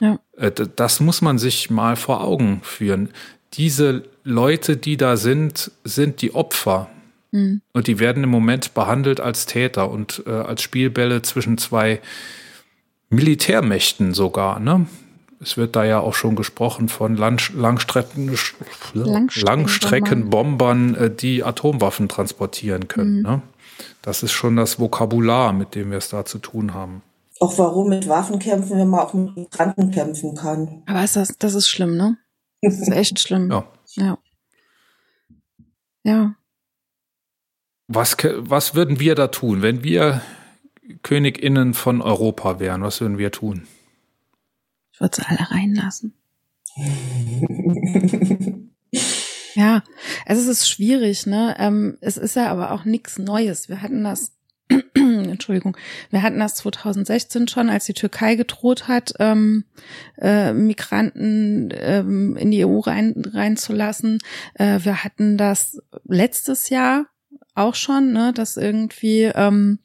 Ja. 0.00 0.18
Äh, 0.36 0.50
das 0.76 1.00
muss 1.00 1.22
man 1.22 1.38
sich 1.38 1.70
mal 1.70 1.96
vor 1.96 2.22
Augen 2.22 2.60
führen. 2.64 3.10
Diese 3.54 4.04
Leute, 4.24 4.76
die 4.76 4.96
da 4.96 5.16
sind, 5.16 5.70
sind 5.84 6.22
die 6.22 6.34
Opfer. 6.34 6.88
Mhm. 7.32 7.62
Und 7.72 7.86
die 7.86 7.98
werden 7.98 8.24
im 8.24 8.30
Moment 8.30 8.74
behandelt 8.74 9.20
als 9.20 9.46
Täter 9.46 9.90
und 9.90 10.22
äh, 10.26 10.30
als 10.30 10.62
Spielbälle 10.62 11.22
zwischen 11.22 11.58
zwei 11.58 12.00
Militärmächten 13.08 14.14
sogar. 14.14 14.60
Ne? 14.60 14.86
Es 15.40 15.56
wird 15.56 15.74
da 15.74 15.84
ja 15.84 16.00
auch 16.00 16.14
schon 16.14 16.36
gesprochen 16.36 16.88
von 16.88 17.16
Lang 17.16 17.40
Langstrecken 17.54 18.30
Langstreckenbombern, 18.94 20.94
äh, 20.94 21.10
die 21.10 21.42
Atomwaffen 21.42 22.08
transportieren 22.08 22.88
können. 22.88 23.16
Mhm. 23.16 23.22
Ne? 23.22 23.42
Das 24.02 24.22
ist 24.22 24.32
schon 24.32 24.56
das 24.56 24.78
Vokabular, 24.78 25.52
mit 25.52 25.74
dem 25.74 25.90
wir 25.90 25.98
es 25.98 26.08
da 26.08 26.24
zu 26.24 26.38
tun 26.38 26.74
haben. 26.74 27.02
Auch 27.40 27.58
warum 27.58 27.88
mit 27.88 28.08
Waffen 28.08 28.38
kämpfen, 28.38 28.78
wenn 28.78 28.88
man 28.88 29.00
auch 29.00 29.14
mit 29.14 29.36
Migranten 29.36 29.90
kämpfen 29.90 30.36
kann. 30.36 30.82
Aber 30.86 31.02
ist 31.02 31.16
das, 31.16 31.36
das 31.38 31.54
ist 31.54 31.68
schlimm, 31.68 31.96
ne? 31.96 32.18
Das 32.60 32.78
ist 32.78 32.92
echt 32.92 33.18
schlimm. 33.18 33.50
Ja. 33.50 33.64
Ja. 33.94 34.18
ja. 36.04 36.34
Was, 37.88 38.16
was 38.22 38.74
würden 38.74 39.00
wir 39.00 39.14
da 39.14 39.28
tun, 39.28 39.62
wenn 39.62 39.84
wir 39.84 40.22
KönigInnen 41.02 41.74
von 41.74 42.00
Europa 42.00 42.58
wären? 42.58 42.82
Was 42.82 43.00
würden 43.00 43.18
wir 43.18 43.32
tun? 43.32 43.66
Ich 44.92 45.00
würde 45.00 45.16
sie 45.16 45.26
alle 45.26 45.50
reinlassen. 45.50 46.14
ja, 49.54 49.82
also 50.24 50.42
es 50.42 50.48
ist 50.48 50.68
schwierig, 50.68 51.26
ne? 51.26 51.54
Ähm, 51.58 51.98
es 52.00 52.16
ist 52.16 52.36
ja 52.36 52.50
aber 52.50 52.70
auch 52.72 52.84
nichts 52.84 53.18
Neues. 53.18 53.68
Wir 53.68 53.82
hatten 53.82 54.04
das, 54.04 54.32
Entschuldigung, 54.94 55.76
wir 56.10 56.22
hatten 56.22 56.38
das 56.38 56.54
2016 56.56 57.48
schon, 57.48 57.70
als 57.70 57.86
die 57.86 57.94
Türkei 57.94 58.34
gedroht 58.34 58.88
hat, 58.88 59.14
ähm, 59.18 59.64
äh, 60.18 60.52
Migranten 60.52 61.70
ähm, 61.74 62.36
in 62.36 62.50
die 62.50 62.64
EU 62.64 62.80
rein, 62.80 63.14
reinzulassen. 63.32 64.18
Äh, 64.54 64.80
wir 64.82 65.04
hatten 65.04 65.36
das 65.36 65.80
letztes 66.04 66.68
Jahr 66.68 67.06
auch 67.54 67.74
schon, 67.74 68.12
ne, 68.12 68.32
dass 68.34 68.56
irgendwie 68.56 69.30
ähm, 69.34 69.78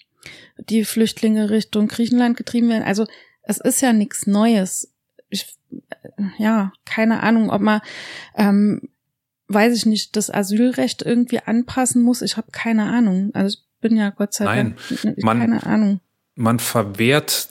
die 0.57 0.85
Flüchtlinge 0.85 1.49
Richtung 1.49 1.87
Griechenland 1.87 2.37
getrieben 2.37 2.69
werden. 2.69 2.83
Also 2.83 3.05
es 3.43 3.57
ist 3.57 3.81
ja 3.81 3.93
nichts 3.93 4.27
Neues 4.27 4.93
ich, 5.29 5.57
ja, 6.37 6.71
keine 6.85 7.21
Ahnung, 7.23 7.49
ob 7.49 7.61
man, 7.61 7.81
ähm, 8.35 8.89
weiß 9.47 9.75
ich 9.75 9.85
nicht, 9.85 10.15
das 10.15 10.29
Asylrecht 10.29 11.01
irgendwie 11.01 11.39
anpassen 11.39 12.01
muss. 12.01 12.21
Ich 12.21 12.37
habe 12.37 12.51
keine 12.51 12.85
Ahnung. 12.85 13.31
Also 13.33 13.59
bin 13.87 13.97
ja 13.97 14.09
Gott 14.09 14.33
sei 14.33 14.45
Nein, 14.45 14.75
Dank 15.03 15.23
man, 15.23 15.39
keine 15.39 15.65
Ahnung. 15.65 15.99
Man 16.35 16.59
verwehrt 16.59 17.49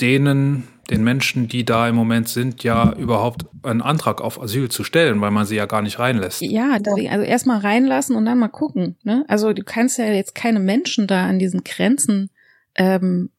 denen, 0.00 0.68
den 0.90 1.04
Menschen, 1.04 1.48
die 1.48 1.64
da 1.64 1.88
im 1.88 1.94
Moment 1.94 2.28
sind, 2.28 2.64
ja 2.64 2.92
überhaupt 2.94 3.46
einen 3.62 3.82
Antrag 3.82 4.20
auf 4.20 4.40
Asyl 4.40 4.70
zu 4.70 4.84
stellen, 4.84 5.20
weil 5.20 5.30
man 5.30 5.46
sie 5.46 5.56
ja 5.56 5.66
gar 5.66 5.82
nicht 5.82 5.98
reinlässt. 5.98 6.42
Ja, 6.42 6.72
also 6.72 6.96
erstmal 6.98 7.58
reinlassen 7.58 8.16
und 8.16 8.26
dann 8.26 8.38
mal 8.38 8.48
gucken. 8.48 8.96
Ne? 9.02 9.24
Also 9.28 9.52
du 9.52 9.62
kannst 9.62 9.98
ja 9.98 10.06
jetzt 10.06 10.34
keine 10.34 10.60
Menschen 10.60 11.06
da 11.06 11.26
an 11.26 11.38
diesen 11.38 11.64
Grenzen 11.64 12.30
ähm, 12.74 13.30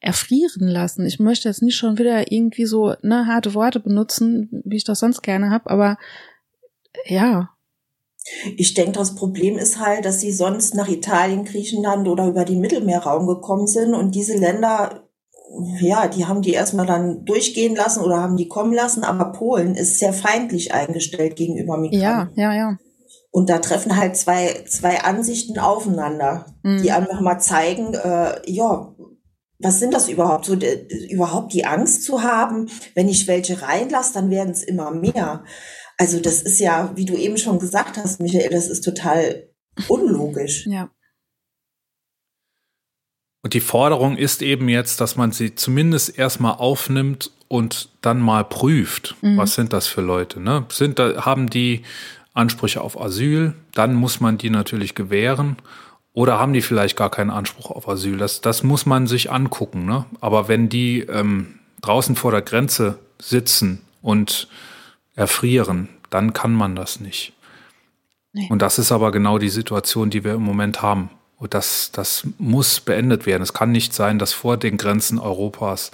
erfrieren 0.00 0.68
lassen. 0.68 1.04
Ich 1.06 1.18
möchte 1.18 1.48
jetzt 1.48 1.62
nicht 1.62 1.76
schon 1.76 1.98
wieder 1.98 2.30
irgendwie 2.30 2.66
so 2.66 2.94
ne, 3.02 3.26
harte 3.26 3.54
Worte 3.54 3.80
benutzen, 3.80 4.62
wie 4.64 4.76
ich 4.76 4.84
das 4.84 5.00
sonst 5.00 5.22
gerne 5.22 5.50
habe, 5.50 5.68
aber 5.70 5.98
ja. 7.06 7.50
Ich 8.56 8.74
denke, 8.74 8.92
das 8.92 9.14
Problem 9.14 9.56
ist 9.56 9.78
halt, 9.78 10.04
dass 10.04 10.20
sie 10.20 10.32
sonst 10.32 10.74
nach 10.74 10.88
Italien, 10.88 11.44
Griechenland 11.44 12.08
oder 12.08 12.26
über 12.26 12.44
den 12.44 12.60
Mittelmeerraum 12.60 13.26
gekommen 13.26 13.66
sind 13.66 13.94
und 13.94 14.14
diese 14.14 14.36
Länder, 14.36 15.08
ja, 15.80 16.08
die 16.08 16.26
haben 16.26 16.42
die 16.42 16.52
erstmal 16.52 16.86
dann 16.86 17.24
durchgehen 17.24 17.76
lassen 17.76 18.02
oder 18.02 18.20
haben 18.20 18.36
die 18.36 18.48
kommen 18.48 18.72
lassen, 18.72 19.04
aber 19.04 19.32
Polen 19.32 19.74
ist 19.74 19.98
sehr 19.98 20.12
feindlich 20.12 20.74
eingestellt 20.74 21.36
gegenüber 21.36 21.76
Migranten. 21.76 22.38
Ja, 22.38 22.52
ja, 22.52 22.54
ja. 22.54 22.78
Und 23.30 23.50
da 23.50 23.58
treffen 23.58 23.96
halt 23.96 24.16
zwei, 24.16 24.64
zwei 24.66 25.02
Ansichten 25.02 25.58
aufeinander, 25.58 26.46
mhm. 26.62 26.82
die 26.82 26.90
einfach 26.90 27.20
mal 27.20 27.38
zeigen, 27.38 27.94
äh, 27.94 28.40
ja, 28.50 28.94
was 29.58 29.78
sind 29.78 29.94
das 29.94 30.08
überhaupt? 30.08 30.46
So 30.46 30.56
überhaupt 31.10 31.52
die 31.52 31.64
Angst 31.64 32.02
zu 32.04 32.22
haben, 32.22 32.68
wenn 32.94 33.08
ich 33.08 33.26
welche 33.26 33.62
reinlasse, 33.62 34.14
dann 34.14 34.30
werden 34.30 34.50
es 34.50 34.62
immer 34.62 34.90
mehr. 34.90 35.44
Also 35.98 36.20
das 36.20 36.42
ist 36.42 36.60
ja, 36.60 36.92
wie 36.94 37.06
du 37.06 37.16
eben 37.16 37.38
schon 37.38 37.58
gesagt 37.58 37.96
hast, 37.96 38.20
Michael, 38.20 38.50
das 38.50 38.68
ist 38.68 38.82
total 38.82 39.48
unlogisch. 39.88 40.66
Ja. 40.66 40.90
Und 43.42 43.54
die 43.54 43.60
Forderung 43.60 44.16
ist 44.16 44.42
eben 44.42 44.68
jetzt, 44.68 45.00
dass 45.00 45.16
man 45.16 45.32
sie 45.32 45.54
zumindest 45.54 46.18
erstmal 46.18 46.54
aufnimmt 46.54 47.30
und 47.48 47.90
dann 48.02 48.20
mal 48.20 48.44
prüft. 48.44 49.14
Mhm. 49.22 49.36
Was 49.36 49.54
sind 49.54 49.72
das 49.72 49.86
für 49.86 50.00
Leute? 50.00 50.40
Ne? 50.40 50.66
Sind 50.68 50.98
da, 50.98 51.24
haben 51.24 51.48
die 51.48 51.82
Ansprüche 52.34 52.80
auf 52.80 53.00
Asyl? 53.00 53.54
Dann 53.72 53.94
muss 53.94 54.20
man 54.20 54.36
die 54.36 54.50
natürlich 54.50 54.94
gewähren. 54.94 55.56
Oder 56.12 56.38
haben 56.40 56.54
die 56.54 56.62
vielleicht 56.62 56.96
gar 56.96 57.10
keinen 57.10 57.30
Anspruch 57.30 57.70
auf 57.70 57.88
Asyl? 57.88 58.16
Das, 58.18 58.40
das 58.40 58.62
muss 58.62 58.84
man 58.84 59.06
sich 59.06 59.30
angucken. 59.30 59.86
Ne? 59.86 60.06
Aber 60.20 60.48
wenn 60.48 60.68
die 60.68 61.00
ähm, 61.00 61.60
draußen 61.82 62.16
vor 62.16 62.32
der 62.32 62.42
Grenze 62.42 62.98
sitzen 63.20 63.82
und 64.02 64.48
erfrieren, 65.16 65.88
dann 66.10 66.32
kann 66.32 66.54
man 66.54 66.76
das 66.76 67.00
nicht. 67.00 67.32
Nee. 68.32 68.46
Und 68.50 68.62
das 68.62 68.78
ist 68.78 68.92
aber 68.92 69.10
genau 69.10 69.38
die 69.38 69.48
Situation, 69.48 70.10
die 70.10 70.22
wir 70.22 70.34
im 70.34 70.42
Moment 70.42 70.82
haben. 70.82 71.10
Und 71.38 71.54
das, 71.54 71.90
das 71.92 72.26
muss 72.38 72.80
beendet 72.80 73.26
werden. 73.26 73.42
Es 73.42 73.52
kann 73.52 73.72
nicht 73.72 73.92
sein, 73.92 74.18
dass 74.18 74.32
vor 74.32 74.56
den 74.56 74.76
Grenzen 74.76 75.18
Europas, 75.18 75.90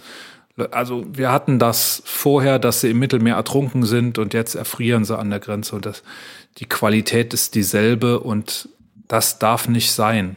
also 0.70 1.04
wir 1.10 1.32
hatten 1.32 1.58
das 1.58 2.02
vorher, 2.04 2.58
dass 2.58 2.80
sie 2.80 2.90
im 2.90 2.98
Mittelmeer 2.98 3.36
ertrunken 3.36 3.84
sind 3.84 4.18
und 4.18 4.34
jetzt 4.34 4.54
erfrieren 4.54 5.04
sie 5.04 5.16
an 5.18 5.30
der 5.30 5.40
Grenze 5.40 5.74
und 5.74 5.86
das, 5.86 6.02
die 6.58 6.66
Qualität 6.66 7.32
ist 7.32 7.54
dieselbe 7.54 8.20
und 8.20 8.68
das 9.08 9.38
darf 9.38 9.68
nicht 9.68 9.92
sein. 9.92 10.36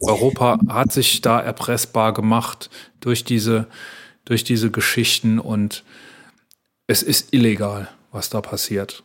Europa 0.00 0.58
hat 0.68 0.92
sich 0.92 1.20
da 1.22 1.40
erpressbar 1.40 2.12
gemacht 2.12 2.70
durch 3.00 3.24
diese, 3.24 3.66
durch 4.24 4.44
diese 4.44 4.70
Geschichten 4.70 5.38
und 5.38 5.84
es 6.86 7.02
ist 7.02 7.32
illegal, 7.32 7.88
was 8.12 8.30
da 8.30 8.40
passiert. 8.40 9.02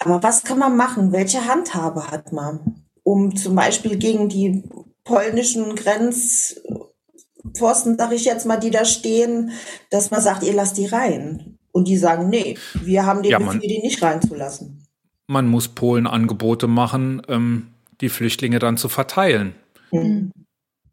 Aber 0.00 0.22
was 0.22 0.44
kann 0.44 0.58
man 0.58 0.76
machen? 0.76 1.12
Welche 1.12 1.46
Handhabe 1.46 2.10
hat 2.10 2.32
man, 2.32 2.84
um 3.02 3.34
zum 3.34 3.54
Beispiel 3.54 3.96
gegen 3.96 4.28
die 4.28 4.62
polnischen 5.04 5.74
Grenzpfosten, 5.74 7.96
sag 7.98 8.12
ich 8.12 8.24
jetzt 8.24 8.46
mal, 8.46 8.58
die 8.58 8.70
da 8.70 8.84
stehen, 8.84 9.52
dass 9.90 10.10
man 10.10 10.20
sagt, 10.20 10.42
ihr 10.42 10.54
lasst 10.54 10.76
die 10.76 10.86
rein? 10.86 11.58
Und 11.72 11.88
die 11.88 11.96
sagen, 11.96 12.28
nee, 12.28 12.56
wir 12.74 13.06
haben 13.06 13.22
den 13.22 13.32
ja, 13.32 13.38
Befehl, 13.38 13.60
die 13.60 13.80
nicht 13.80 14.02
reinzulassen. 14.02 14.84
Man 15.26 15.46
muss 15.46 15.68
Polen 15.68 16.06
Angebote 16.06 16.66
machen, 16.66 17.22
ähm, 17.28 17.68
die 18.00 18.08
Flüchtlinge 18.08 18.58
dann 18.58 18.76
zu 18.76 18.88
verteilen. 18.88 19.54
Mhm. 19.92 20.32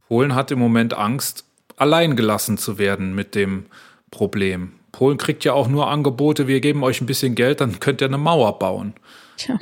Polen 0.08 0.36
hat 0.36 0.52
im 0.52 0.60
Moment 0.60 0.94
Angst, 0.94 1.46
allein 1.78 2.16
gelassen 2.16 2.58
zu 2.58 2.78
werden 2.78 3.16
mit 3.16 3.36
dem 3.36 3.66
Problem. 4.12 4.74
Polen 4.96 5.18
kriegt 5.18 5.44
ja 5.44 5.52
auch 5.52 5.68
nur 5.68 5.90
Angebote, 5.90 6.48
wir 6.48 6.62
geben 6.62 6.82
euch 6.82 7.02
ein 7.02 7.06
bisschen 7.06 7.36
Geld, 7.36 7.60
dann 7.60 7.82
könnt 7.82 8.02
ihr 8.02 8.08
eine 8.08 8.18
Mauer 8.18 8.60
bauen. 8.60 8.94
Tja. 9.36 9.60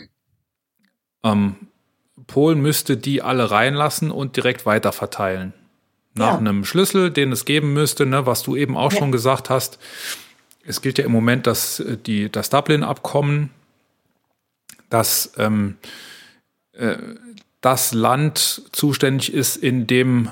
Ähm, 1.23 1.55
Polen 2.27 2.61
müsste 2.61 2.97
die 2.97 3.23
alle 3.23 3.49
reinlassen 3.49 4.11
und 4.11 4.35
direkt 4.37 4.67
weiter 4.67 4.91
verteilen. 4.91 5.53
Nach 6.13 6.33
ja. 6.33 6.37
einem 6.37 6.65
Schlüssel, 6.65 7.09
den 7.09 7.31
es 7.31 7.45
geben 7.45 7.73
müsste, 7.73 8.05
ne, 8.05 8.27
was 8.27 8.43
du 8.43 8.55
eben 8.55 8.77
auch 8.77 8.91
ja. 8.91 8.99
schon 8.99 9.11
gesagt 9.11 9.49
hast. 9.49 9.79
Es 10.63 10.83
gilt 10.83 10.99
ja 10.99 11.05
im 11.05 11.11
Moment 11.11 11.47
das, 11.47 11.79
äh, 11.79 11.97
die, 11.97 12.31
das 12.31 12.51
Dublin-Abkommen, 12.51 13.49
das 14.91 15.33
ähm, 15.39 15.77
äh, 16.73 16.97
das 17.61 17.91
Land 17.93 18.61
zuständig 18.71 19.33
ist, 19.33 19.55
in 19.55 19.87
dem 19.87 20.29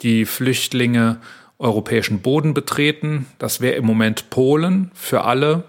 die 0.00 0.24
Flüchtlinge 0.24 1.20
europäischen 1.58 2.20
Boden 2.20 2.54
betreten. 2.54 3.26
Das 3.38 3.60
wäre 3.60 3.74
im 3.74 3.84
Moment 3.84 4.30
Polen 4.30 4.90
für 4.94 5.24
alle. 5.24 5.64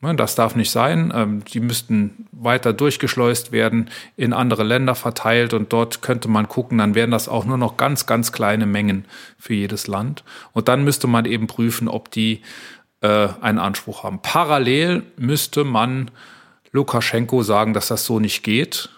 Ne, 0.00 0.14
das 0.16 0.34
darf 0.34 0.54
nicht 0.54 0.70
sein. 0.70 1.12
Ähm, 1.14 1.44
die 1.44 1.60
müssten 1.60 2.26
weiter 2.32 2.74
durchgeschleust 2.74 3.52
werden, 3.52 3.88
in 4.16 4.32
andere 4.34 4.62
Länder 4.62 4.94
verteilt 4.94 5.54
und 5.54 5.72
dort 5.72 6.02
könnte 6.02 6.28
man 6.28 6.46
gucken, 6.46 6.76
dann 6.76 6.94
wären 6.94 7.10
das 7.10 7.26
auch 7.26 7.46
nur 7.46 7.56
noch 7.56 7.78
ganz, 7.78 8.04
ganz 8.04 8.30
kleine 8.30 8.66
Mengen 8.66 9.06
für 9.38 9.54
jedes 9.54 9.86
Land. 9.86 10.22
Und 10.52 10.68
dann 10.68 10.84
müsste 10.84 11.06
man 11.06 11.24
eben 11.24 11.46
prüfen, 11.46 11.88
ob 11.88 12.10
die 12.10 12.42
äh, 13.00 13.28
einen 13.40 13.58
Anspruch 13.58 14.02
haben. 14.02 14.20
Parallel 14.20 15.04
müsste 15.16 15.64
man 15.64 16.10
Lukaschenko 16.72 17.42
sagen, 17.42 17.72
dass 17.72 17.88
das 17.88 18.04
so 18.04 18.20
nicht 18.20 18.42
geht 18.42 18.90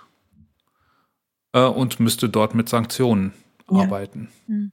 äh, 1.52 1.60
und 1.60 2.00
müsste 2.00 2.28
dort 2.28 2.54
mit 2.54 2.68
Sanktionen 2.68 3.32
ja. 3.70 3.82
arbeiten. 3.82 4.28
Hm. 4.46 4.72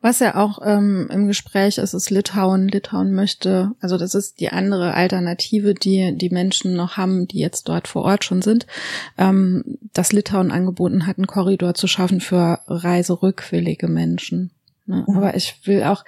Was 0.00 0.18
ja 0.18 0.34
auch 0.34 0.58
ähm, 0.64 1.08
im 1.10 1.26
Gespräch 1.26 1.78
ist, 1.78 1.94
ist 1.94 2.10
Litauen. 2.10 2.68
Litauen 2.68 3.14
möchte, 3.14 3.72
also 3.80 3.96
das 3.96 4.14
ist 4.14 4.40
die 4.40 4.50
andere 4.50 4.94
Alternative, 4.94 5.74
die 5.74 6.16
die 6.16 6.30
Menschen 6.30 6.74
noch 6.74 6.96
haben, 6.96 7.26
die 7.26 7.38
jetzt 7.38 7.68
dort 7.68 7.88
vor 7.88 8.02
Ort 8.02 8.24
schon 8.24 8.42
sind, 8.42 8.66
ähm, 9.16 9.78
dass 9.92 10.12
Litauen 10.12 10.50
angeboten 10.50 11.06
hat, 11.06 11.18
einen 11.18 11.26
Korridor 11.26 11.74
zu 11.74 11.86
schaffen 11.86 12.20
für 12.20 12.60
reiserückwillige 12.66 13.88
Menschen. 13.88 14.50
Ne? 14.86 15.04
Mhm. 15.06 15.16
Aber 15.16 15.34
ich 15.36 15.60
will 15.64 15.82
auch, 15.84 16.04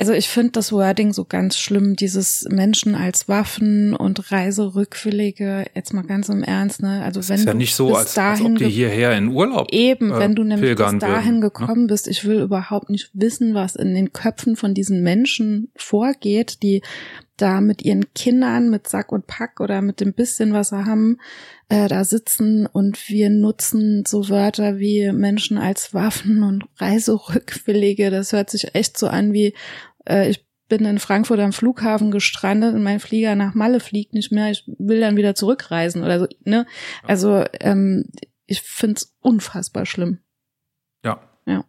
also 0.00 0.12
ich 0.12 0.28
finde 0.28 0.52
das 0.52 0.72
Wording 0.72 1.12
so 1.12 1.24
ganz 1.24 1.58
schlimm, 1.58 1.96
dieses 1.96 2.46
Menschen 2.48 2.94
als 2.94 3.28
Waffen 3.28 3.94
und 3.94 4.30
Reiserückwillige, 4.30 5.66
jetzt 5.74 5.92
mal 5.92 6.04
ganz 6.04 6.28
im 6.28 6.44
Ernst, 6.44 6.82
ne? 6.82 7.02
Also 7.02 7.18
das 7.18 7.30
wenn 7.30 7.38
ist 7.40 7.46
ja 7.46 7.54
nicht 7.54 7.74
so, 7.74 7.96
als, 7.96 8.16
als 8.16 8.40
ob 8.40 8.56
die 8.56 8.68
hierher 8.68 9.16
in 9.16 9.28
Urlaub 9.28 9.72
Eben, 9.72 10.12
äh, 10.12 10.18
wenn 10.20 10.36
du 10.36 10.44
nämlich 10.44 10.76
bis 10.76 10.98
dahin 10.98 11.00
würden, 11.02 11.34
ne? 11.34 11.40
gekommen 11.40 11.82
ne? 11.82 11.86
bist, 11.88 12.06
ich 12.06 12.24
will 12.24 12.40
überhaupt 12.40 12.90
nicht 12.90 13.10
wissen, 13.12 13.54
was 13.54 13.74
in 13.74 13.92
den 13.92 14.12
Köpfen 14.12 14.54
von 14.54 14.72
diesen 14.72 15.02
Menschen 15.02 15.72
vorgeht, 15.74 16.62
die 16.62 16.82
da 17.36 17.60
mit 17.60 17.82
ihren 17.82 18.12
Kindern, 18.14 18.68
mit 18.68 18.88
Sack 18.88 19.12
und 19.12 19.26
Pack 19.26 19.60
oder 19.60 19.80
mit 19.80 20.00
dem 20.00 20.12
bisschen, 20.12 20.52
was 20.52 20.70
sie 20.70 20.84
haben, 20.84 21.18
äh, 21.68 21.88
da 21.88 22.04
sitzen 22.04 22.66
und 22.66 23.08
wir 23.08 23.30
nutzen 23.30 24.04
so 24.06 24.28
Wörter 24.28 24.78
wie 24.78 25.12
Menschen 25.12 25.58
als 25.58 25.94
Waffen 25.94 26.42
und 26.42 26.64
Reiserückwillige. 26.78 28.10
Das 28.10 28.32
hört 28.32 28.50
sich 28.50 28.74
echt 28.74 28.98
so 28.98 29.06
an 29.06 29.32
wie, 29.32 29.54
äh, 30.08 30.28
ich 30.30 30.46
bin 30.68 30.84
in 30.84 30.98
Frankfurt 30.98 31.40
am 31.40 31.52
Flughafen 31.52 32.10
gestrandet 32.10 32.74
und 32.74 32.82
mein 32.82 33.00
Flieger 33.00 33.34
nach 33.34 33.54
Malle 33.54 33.80
fliegt 33.80 34.12
nicht 34.12 34.32
mehr, 34.32 34.50
ich 34.50 34.64
will 34.78 35.00
dann 35.00 35.16
wieder 35.16 35.34
zurückreisen 35.34 36.04
oder 36.04 36.20
so. 36.20 36.26
Ne? 36.44 36.66
Also 37.02 37.44
ähm, 37.60 38.04
ich 38.46 38.62
find's 38.62 39.14
unfassbar 39.20 39.86
schlimm. 39.86 40.18
Ja. 41.04 41.20
Ja. 41.46 41.64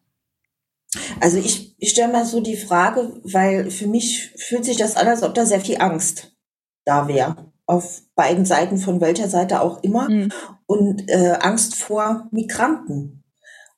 Also 1.22 1.38
ich, 1.38 1.76
ich 1.78 1.92
stelle 1.92 2.12
mal 2.12 2.26
so 2.26 2.42
die 2.42 2.58
Frage, 2.58 3.20
weil 3.24 3.72
für 3.72 3.88
mich 3.88 4.32
fühlt 4.38 4.66
sich 4.66 4.78
das 4.78 4.96
an, 4.96 5.08
als 5.08 5.24
ob 5.24 5.34
da 5.34 5.46
sehr 5.46 5.62
viel 5.62 5.78
Angst 5.80 6.36
da 6.86 7.08
wäre. 7.08 7.52
Auf 7.66 8.02
beiden 8.16 8.46
Seiten, 8.46 8.78
von 8.78 9.00
welcher 9.00 9.30
Seite 9.30 9.62
auch 9.62 9.84
immer. 9.84 10.10
Mhm. 10.10 10.32
Und 10.66 11.10
äh, 11.10 11.38
Angst 11.40 11.76
vor 11.76 12.28
Migranten. 12.32 13.24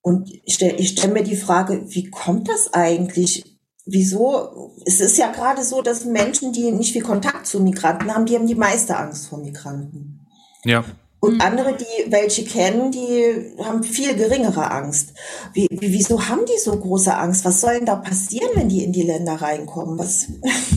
Und 0.02 0.32
ich 0.46 0.56
stelle 0.56 0.76
ich 0.78 0.90
stell 0.90 1.12
mir 1.12 1.24
die 1.24 1.36
Frage, 1.36 1.84
wie 1.88 2.10
kommt 2.10 2.48
das 2.48 2.74
eigentlich? 2.74 3.51
Wieso? 3.92 4.74
Es 4.86 5.02
ist 5.02 5.18
ja 5.18 5.32
gerade 5.32 5.64
so, 5.64 5.82
dass 5.82 6.06
Menschen, 6.06 6.54
die 6.54 6.72
nicht 6.72 6.94
viel 6.94 7.04
Kontakt 7.04 7.46
zu 7.46 7.60
Migranten 7.60 8.14
haben, 8.14 8.26
die 8.26 8.36
haben 8.36 8.48
die 8.48 8.56
meiste 8.56 8.96
Angst 8.96 9.28
vor 9.28 9.40
Migranten. 9.40 10.26
Ja. 10.64 10.86
Und 11.20 11.36
mhm. 11.36 11.42
andere, 11.42 11.76
die 11.76 12.12
welche 12.12 12.46
kennen, 12.46 12.92
die 12.92 13.54
haben 13.64 13.84
viel 13.84 14.16
geringere 14.16 14.72
Angst. 14.72 15.14
Wie, 15.54 15.68
wie, 15.70 15.92
wieso 15.92 16.28
haben 16.30 16.46
die 16.46 16.60
so 16.60 16.72
große 16.76 17.16
Angst? 17.16 17.44
Was 17.44 17.60
soll 17.60 17.76
denn 17.76 17.86
da 17.86 17.96
passieren, 17.96 18.50
wenn 18.56 18.70
die 18.70 18.84
in 18.84 18.94
die 18.94 19.04
Länder 19.04 19.36
reinkommen? 19.36 20.00
Was, 20.00 20.28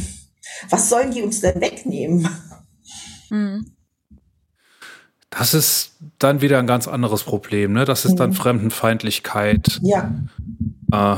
was 0.71 0.89
sollen 0.91 1.12
die 1.12 1.23
uns 1.23 1.41
denn 1.41 1.61
wegnehmen? 1.61 2.29
Mhm. 3.31 3.71
Das 5.31 5.55
ist 5.55 5.93
dann 6.19 6.41
wieder 6.41 6.59
ein 6.59 6.67
ganz 6.67 6.89
anderes 6.89 7.23
Problem. 7.23 7.73
Ne? 7.73 7.85
Das 7.85 8.05
ist 8.05 8.17
dann 8.17 8.31
mhm. 8.31 8.35
Fremdenfeindlichkeit. 8.35 9.81
Ja. 9.83 10.12
Äh, 10.93 11.17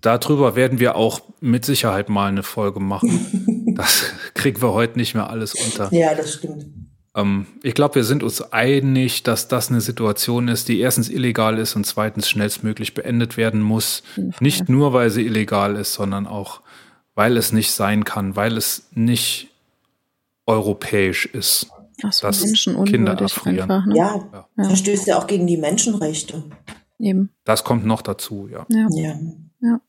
darüber 0.00 0.56
werden 0.56 0.80
wir 0.80 0.96
auch 0.96 1.20
mit 1.40 1.64
Sicherheit 1.64 2.08
mal 2.08 2.28
eine 2.28 2.42
Folge 2.42 2.80
machen. 2.80 3.74
das 3.76 4.12
kriegen 4.34 4.60
wir 4.60 4.72
heute 4.72 4.98
nicht 4.98 5.14
mehr 5.14 5.30
alles 5.30 5.54
unter. 5.54 5.92
Ja, 5.92 6.14
das 6.14 6.34
stimmt. 6.34 6.66
Ähm, 7.14 7.46
ich 7.62 7.74
glaube, 7.74 7.96
wir 7.96 8.04
sind 8.04 8.22
uns 8.22 8.40
einig, 8.52 9.22
dass 9.22 9.48
das 9.48 9.70
eine 9.70 9.80
Situation 9.80 10.48
ist, 10.48 10.68
die 10.68 10.80
erstens 10.80 11.08
illegal 11.08 11.58
ist 11.58 11.76
und 11.76 11.84
zweitens 11.84 12.28
schnellstmöglich 12.28 12.94
beendet 12.94 13.36
werden 13.36 13.60
muss. 13.60 14.02
Nicht 14.40 14.68
nur, 14.68 14.92
weil 14.92 15.10
sie 15.10 15.26
illegal 15.26 15.76
ist, 15.76 15.94
sondern 15.94 16.26
auch, 16.26 16.60
weil 17.14 17.36
es 17.36 17.52
nicht 17.52 17.72
sein 17.72 18.04
kann, 18.04 18.36
weil 18.36 18.56
es 18.56 18.88
nicht 18.92 19.48
europäisch 20.46 21.26
ist. 21.26 21.68
Ach 22.02 22.12
so, 22.12 22.26
dass 22.26 22.42
Kinder 22.86 23.12
erfrieren. 23.12 23.70
Einfach, 23.70 23.86
ne? 23.86 23.96
ja, 23.96 24.46
ja, 24.56 24.64
verstößt 24.64 25.06
ja 25.06 25.18
auch 25.18 25.26
gegen 25.26 25.46
die 25.46 25.56
Menschenrechte. 25.56 26.42
Eben. 26.98 27.30
Das 27.44 27.64
kommt 27.64 27.84
noch 27.84 28.02
dazu, 28.02 28.48
ja. 28.50 28.66
Ja. 28.68 28.86
ja. 28.90 29.14
Ja. 29.62 29.80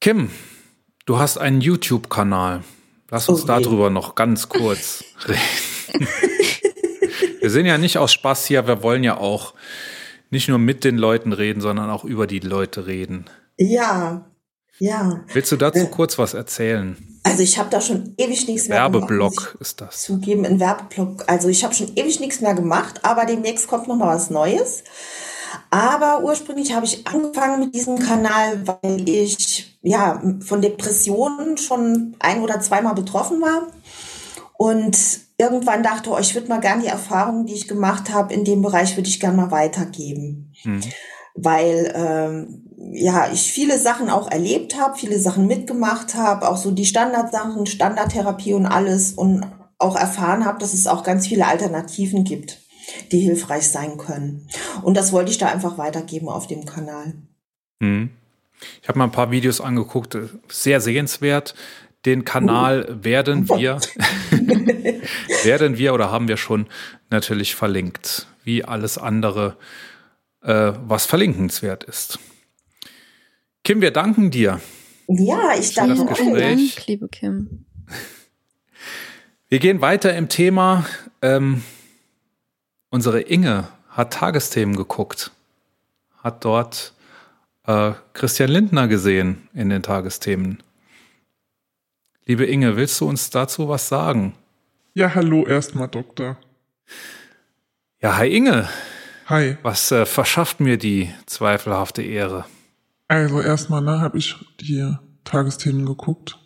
Kim, 0.00 0.30
du 1.06 1.18
hast 1.18 1.38
einen 1.38 1.60
YouTube-Kanal. 1.60 2.62
Lass 3.10 3.28
uns 3.28 3.42
okay. 3.42 3.62
darüber 3.62 3.90
noch 3.90 4.14
ganz 4.14 4.48
kurz 4.48 5.02
reden. 5.28 6.08
wir 7.40 7.50
sind 7.50 7.66
ja 7.66 7.78
nicht 7.78 7.98
aus 7.98 8.12
Spaß 8.12 8.46
hier, 8.46 8.66
wir 8.66 8.82
wollen 8.82 9.02
ja 9.02 9.16
auch 9.16 9.54
nicht 10.30 10.48
nur 10.48 10.58
mit 10.58 10.84
den 10.84 10.98
Leuten 10.98 11.32
reden, 11.32 11.60
sondern 11.60 11.90
auch 11.90 12.04
über 12.04 12.26
die 12.26 12.40
Leute 12.40 12.86
reden. 12.86 13.24
Ja, 13.56 14.30
ja. 14.78 15.24
Willst 15.32 15.50
du 15.50 15.56
dazu 15.56 15.86
kurz 15.86 16.18
was 16.18 16.34
erzählen? 16.34 16.96
Also 17.24 17.42
ich 17.42 17.58
habe 17.58 17.68
da 17.70 17.80
schon 17.80 18.14
ewig 18.16 18.46
nichts 18.46 18.68
mehr 18.68 18.78
gemacht. 18.78 19.08
Werbeblock 19.08 19.58
ist 19.60 19.80
das. 19.80 20.02
Zugeben, 20.02 20.46
ein 20.46 20.60
Werbeblock. 20.60 21.24
Also 21.26 21.48
ich 21.48 21.64
habe 21.64 21.74
schon 21.74 21.94
ewig 21.96 22.20
nichts 22.20 22.40
mehr 22.40 22.54
gemacht, 22.54 23.04
aber 23.04 23.24
demnächst 23.24 23.66
kommt 23.66 23.88
noch 23.88 23.96
mal 23.96 24.14
was 24.14 24.30
Neues. 24.30 24.84
Aber 25.70 26.22
ursprünglich 26.24 26.74
habe 26.74 26.86
ich 26.86 27.06
angefangen 27.06 27.60
mit 27.60 27.74
diesem 27.74 27.98
Kanal, 27.98 28.66
weil 28.66 29.08
ich 29.08 29.78
ja 29.82 30.22
von 30.40 30.62
Depressionen 30.62 31.56
schon 31.58 32.16
ein 32.18 32.42
oder 32.42 32.60
zweimal 32.60 32.94
betroffen 32.94 33.40
war 33.40 33.68
und 34.56 34.98
irgendwann 35.38 35.82
dachte, 35.82 36.10
oh, 36.10 36.18
ich 36.18 36.34
würde 36.34 36.48
mal 36.48 36.60
gern 36.60 36.80
die 36.80 36.88
Erfahrungen, 36.88 37.46
die 37.46 37.54
ich 37.54 37.68
gemacht 37.68 38.12
habe 38.12 38.34
in 38.34 38.44
dem 38.44 38.62
Bereich, 38.62 38.96
würde 38.96 39.08
ich 39.08 39.20
gern 39.20 39.36
mal 39.36 39.50
weitergeben. 39.50 40.52
Hm. 40.62 40.80
Weil 41.34 41.92
ähm, 41.94 42.64
ja, 42.92 43.30
ich 43.32 43.52
viele 43.52 43.78
Sachen 43.78 44.10
auch 44.10 44.30
erlebt 44.30 44.78
habe, 44.78 44.98
viele 44.98 45.18
Sachen 45.18 45.46
mitgemacht 45.46 46.14
habe, 46.14 46.48
auch 46.48 46.56
so 46.56 46.72
die 46.72 46.86
Standardsachen, 46.86 47.66
Standardtherapie 47.66 48.54
und 48.54 48.66
alles 48.66 49.12
und 49.12 49.46
auch 49.78 49.94
erfahren 49.94 50.44
habe, 50.44 50.58
dass 50.58 50.74
es 50.74 50.88
auch 50.88 51.04
ganz 51.04 51.28
viele 51.28 51.46
Alternativen 51.46 52.24
gibt 52.24 52.58
die 53.12 53.20
hilfreich 53.20 53.68
sein 53.68 53.98
können. 53.98 54.48
Und 54.82 54.96
das 54.96 55.12
wollte 55.12 55.30
ich 55.30 55.38
da 55.38 55.48
einfach 55.48 55.78
weitergeben 55.78 56.28
auf 56.28 56.46
dem 56.46 56.64
Kanal. 56.64 57.14
Hm. 57.82 58.10
Ich 58.82 58.88
habe 58.88 58.98
mal 58.98 59.04
ein 59.04 59.12
paar 59.12 59.30
Videos 59.30 59.60
angeguckt, 59.60 60.16
sehr 60.48 60.80
sehenswert. 60.80 61.54
Den 62.06 62.24
Kanal 62.24 62.88
uh. 62.90 63.04
werden 63.04 63.48
wir, 63.48 63.78
werden 65.44 65.78
wir 65.78 65.94
oder 65.94 66.10
haben 66.10 66.28
wir 66.28 66.36
schon 66.36 66.66
natürlich 67.10 67.54
verlinkt, 67.54 68.26
wie 68.44 68.64
alles 68.64 68.98
andere, 68.98 69.56
äh, 70.42 70.72
was 70.86 71.06
verlinkenswert 71.06 71.84
ist. 71.84 72.18
Kim, 73.64 73.80
wir 73.80 73.90
danken 73.90 74.30
dir. 74.30 74.60
Ja, 75.08 75.54
ich 75.58 75.74
danke 75.74 75.96
das 75.96 76.06
Gespräch. 76.06 76.74
Dank, 76.74 76.86
liebe 76.86 77.08
Kim. 77.08 77.64
Wir 79.48 79.58
gehen 79.58 79.80
weiter 79.80 80.14
im 80.14 80.28
Thema. 80.28 80.86
Ähm, 81.22 81.62
Unsere 82.90 83.20
Inge 83.20 83.68
hat 83.90 84.14
Tagesthemen 84.14 84.74
geguckt, 84.74 85.30
hat 86.22 86.44
dort 86.44 86.94
äh, 87.66 87.92
Christian 88.14 88.48
Lindner 88.48 88.88
gesehen 88.88 89.48
in 89.52 89.68
den 89.68 89.82
Tagesthemen. 89.82 90.62
Liebe 92.24 92.46
Inge, 92.46 92.76
willst 92.76 93.00
du 93.00 93.08
uns 93.08 93.28
dazu 93.28 93.68
was 93.68 93.88
sagen? 93.88 94.34
Ja, 94.94 95.14
hallo 95.14 95.46
erstmal, 95.46 95.88
Doktor. 95.88 96.38
Ja, 98.00 98.16
hi 98.16 98.34
Inge. 98.34 98.68
Hi. 99.26 99.58
Was 99.62 99.90
äh, 99.90 100.06
verschafft 100.06 100.60
mir 100.60 100.78
die 100.78 101.12
zweifelhafte 101.26 102.02
Ehre? 102.02 102.46
Also 103.06 103.42
erstmal, 103.42 103.82
ne, 103.82 104.00
habe 104.00 104.16
ich 104.16 104.36
die 104.60 104.94
Tagesthemen 105.24 105.84
geguckt 105.84 106.37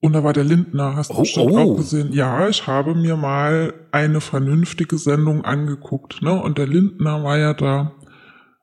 und 0.00 0.12
da 0.12 0.22
war 0.22 0.32
der 0.32 0.44
Lindner, 0.44 0.94
hast 0.94 1.10
du 1.10 1.14
oh, 1.14 1.20
bestimmt 1.20 1.50
oh. 1.50 1.58
auch 1.58 1.76
gesehen. 1.76 2.12
Ja, 2.12 2.48
ich 2.48 2.66
habe 2.66 2.94
mir 2.94 3.16
mal 3.16 3.74
eine 3.90 4.20
vernünftige 4.20 4.96
Sendung 4.96 5.44
angeguckt, 5.44 6.22
ne? 6.22 6.40
Und 6.40 6.58
der 6.58 6.68
Lindner 6.68 7.24
war 7.24 7.36
ja 7.36 7.52
da. 7.52 7.96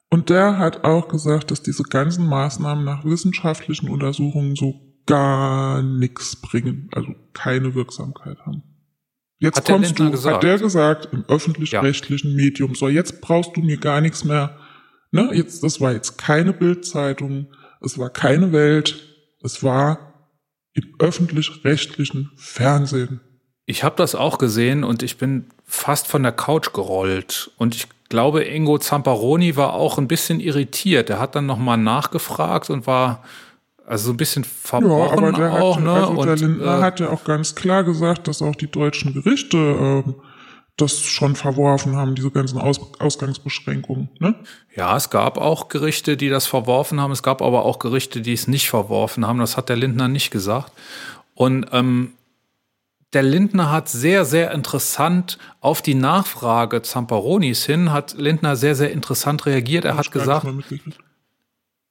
Und 0.10 0.30
der 0.30 0.58
hat 0.58 0.86
auch 0.86 1.10
gesagt, 1.10 1.52
dass 1.52 1.62
diese 1.62 1.84
ganzen 1.84 2.28
Maßnahmen 2.28 2.86
nach 2.86 3.04
wissenschaftlichen 3.04 3.90
Untersuchungen 3.90 4.56
so 4.56 4.76
gar 5.06 5.82
nichts 5.82 6.38
bringen, 6.38 6.90
also 6.94 7.14
keine 7.34 7.76
Wirksamkeit 7.76 8.38
haben. 8.46 8.64
Jetzt 9.38 9.58
hat 9.58 9.66
kommst 9.66 10.00
du, 10.00 10.10
gesagt? 10.12 10.36
hat 10.38 10.44
der 10.44 10.58
gesagt, 10.58 11.10
im 11.12 11.26
öffentlich-rechtlichen 11.28 12.32
ja. 12.32 12.36
Medium, 12.38 12.76
so 12.76 12.88
jetzt 12.88 13.20
brauchst 13.20 13.58
du 13.58 13.62
mir 13.62 13.78
gar 13.78 14.00
nichts 14.00 14.24
mehr, 14.24 14.58
ne? 15.12 15.32
Jetzt, 15.34 15.64
das 15.64 15.82
war 15.82 15.92
jetzt 15.92 16.18
keine 16.18 16.54
Bildzeitung, 16.54 17.48
es 17.82 18.00
war 18.00 18.10
keine 18.10 18.54
Welt, 18.54 18.96
es 19.44 19.62
war 19.64 20.14
im 20.76 20.94
öffentlich-rechtlichen 21.00 22.32
Fernsehen. 22.36 23.22
Ich 23.66 23.84
habe 23.84 23.96
das 23.96 24.14
auch 24.14 24.38
gesehen 24.38 24.84
und 24.84 25.02
ich 25.02 25.18
bin 25.18 25.48
fast 25.66 26.08
von 26.08 26.22
der 26.22 26.32
Couch 26.32 26.74
gerollt. 26.74 27.50
Und 27.58 27.76
ich 27.76 27.88
glaube, 28.10 28.44
Ingo 28.44 28.78
Zamparoni 28.78 29.56
war 29.56 29.74
auch 29.74 29.98
ein 29.98 30.08
bisschen 30.08 30.40
irritiert. 30.40 31.10
Er 31.10 31.20
hat 31.20 31.36
dann 31.36 31.48
nochmal 31.48 31.78
nachgefragt 31.78 32.70
und 32.70 32.86
war 32.86 33.24
also 33.88 34.08
so 34.08 34.14
ein 34.14 34.18
bisschen 34.18 34.44
verbrochen 34.44 35.24
ja, 35.24 35.28
aber 35.28 35.32
der 35.32 35.54
auch. 35.54 35.76
Hatte, 35.78 35.86
ne? 35.86 35.94
Also 35.94 36.12
und, 36.12 36.28
der 36.28 36.36
Lindner 36.36 36.80
äh, 36.80 36.82
hat 36.82 37.00
ja 37.00 37.10
auch 37.10 37.24
ganz 37.24 37.56
klar 37.56 37.84
gesagt, 37.84 38.28
dass 38.28 38.42
auch 38.42 38.56
die 38.56 38.70
deutschen 38.70 39.14
Gerichte 39.14 40.04
äh, 40.06 40.12
das 40.78 41.00
schon 41.00 41.36
verworfen 41.36 41.96
haben, 41.96 42.16
diese 42.16 42.32
ganzen 42.32 42.58
Aus 42.58 42.80
Ausgangsbeschränkungen. 43.00 44.10
Ne? 44.20 44.36
Ja, 44.76 44.98
es 44.98 45.10
gab 45.10 45.38
auch 45.38 45.70
Gerichte, 45.70 46.18
die 46.18 46.30
das 46.30 46.48
verworfen 46.48 47.00
haben. 47.00 47.12
Es 47.12 47.24
gab 47.24 47.42
aber 47.42 47.64
auch 47.64 47.80
Gerichte, 47.80 48.22
die 48.22 48.34
es 48.34 48.48
nicht 48.48 48.70
verworfen 48.70 49.26
haben. 49.26 49.40
Das 49.40 49.56
hat 49.56 49.70
der 49.70 49.78
Lindner 49.78 50.10
nicht 50.10 50.32
gesagt. 50.32 50.74
Und 51.34 51.68
ähm, 51.72 52.14
der 53.14 53.24
Lindner 53.24 53.72
hat 53.72 53.88
sehr, 53.88 54.26
sehr 54.26 54.52
interessant 54.52 55.38
auf 55.62 55.82
die 55.82 55.96
Nachfrage 55.96 56.82
Zamparonis 56.82 57.66
hin, 57.66 57.94
hat 57.94 58.14
Lindner 58.18 58.58
sehr, 58.58 58.76
sehr 58.76 58.92
interessant 58.92 59.46
reagiert. 59.46 59.86
Er 59.86 59.96
hat 59.96 60.12
gesagt, 60.12 60.46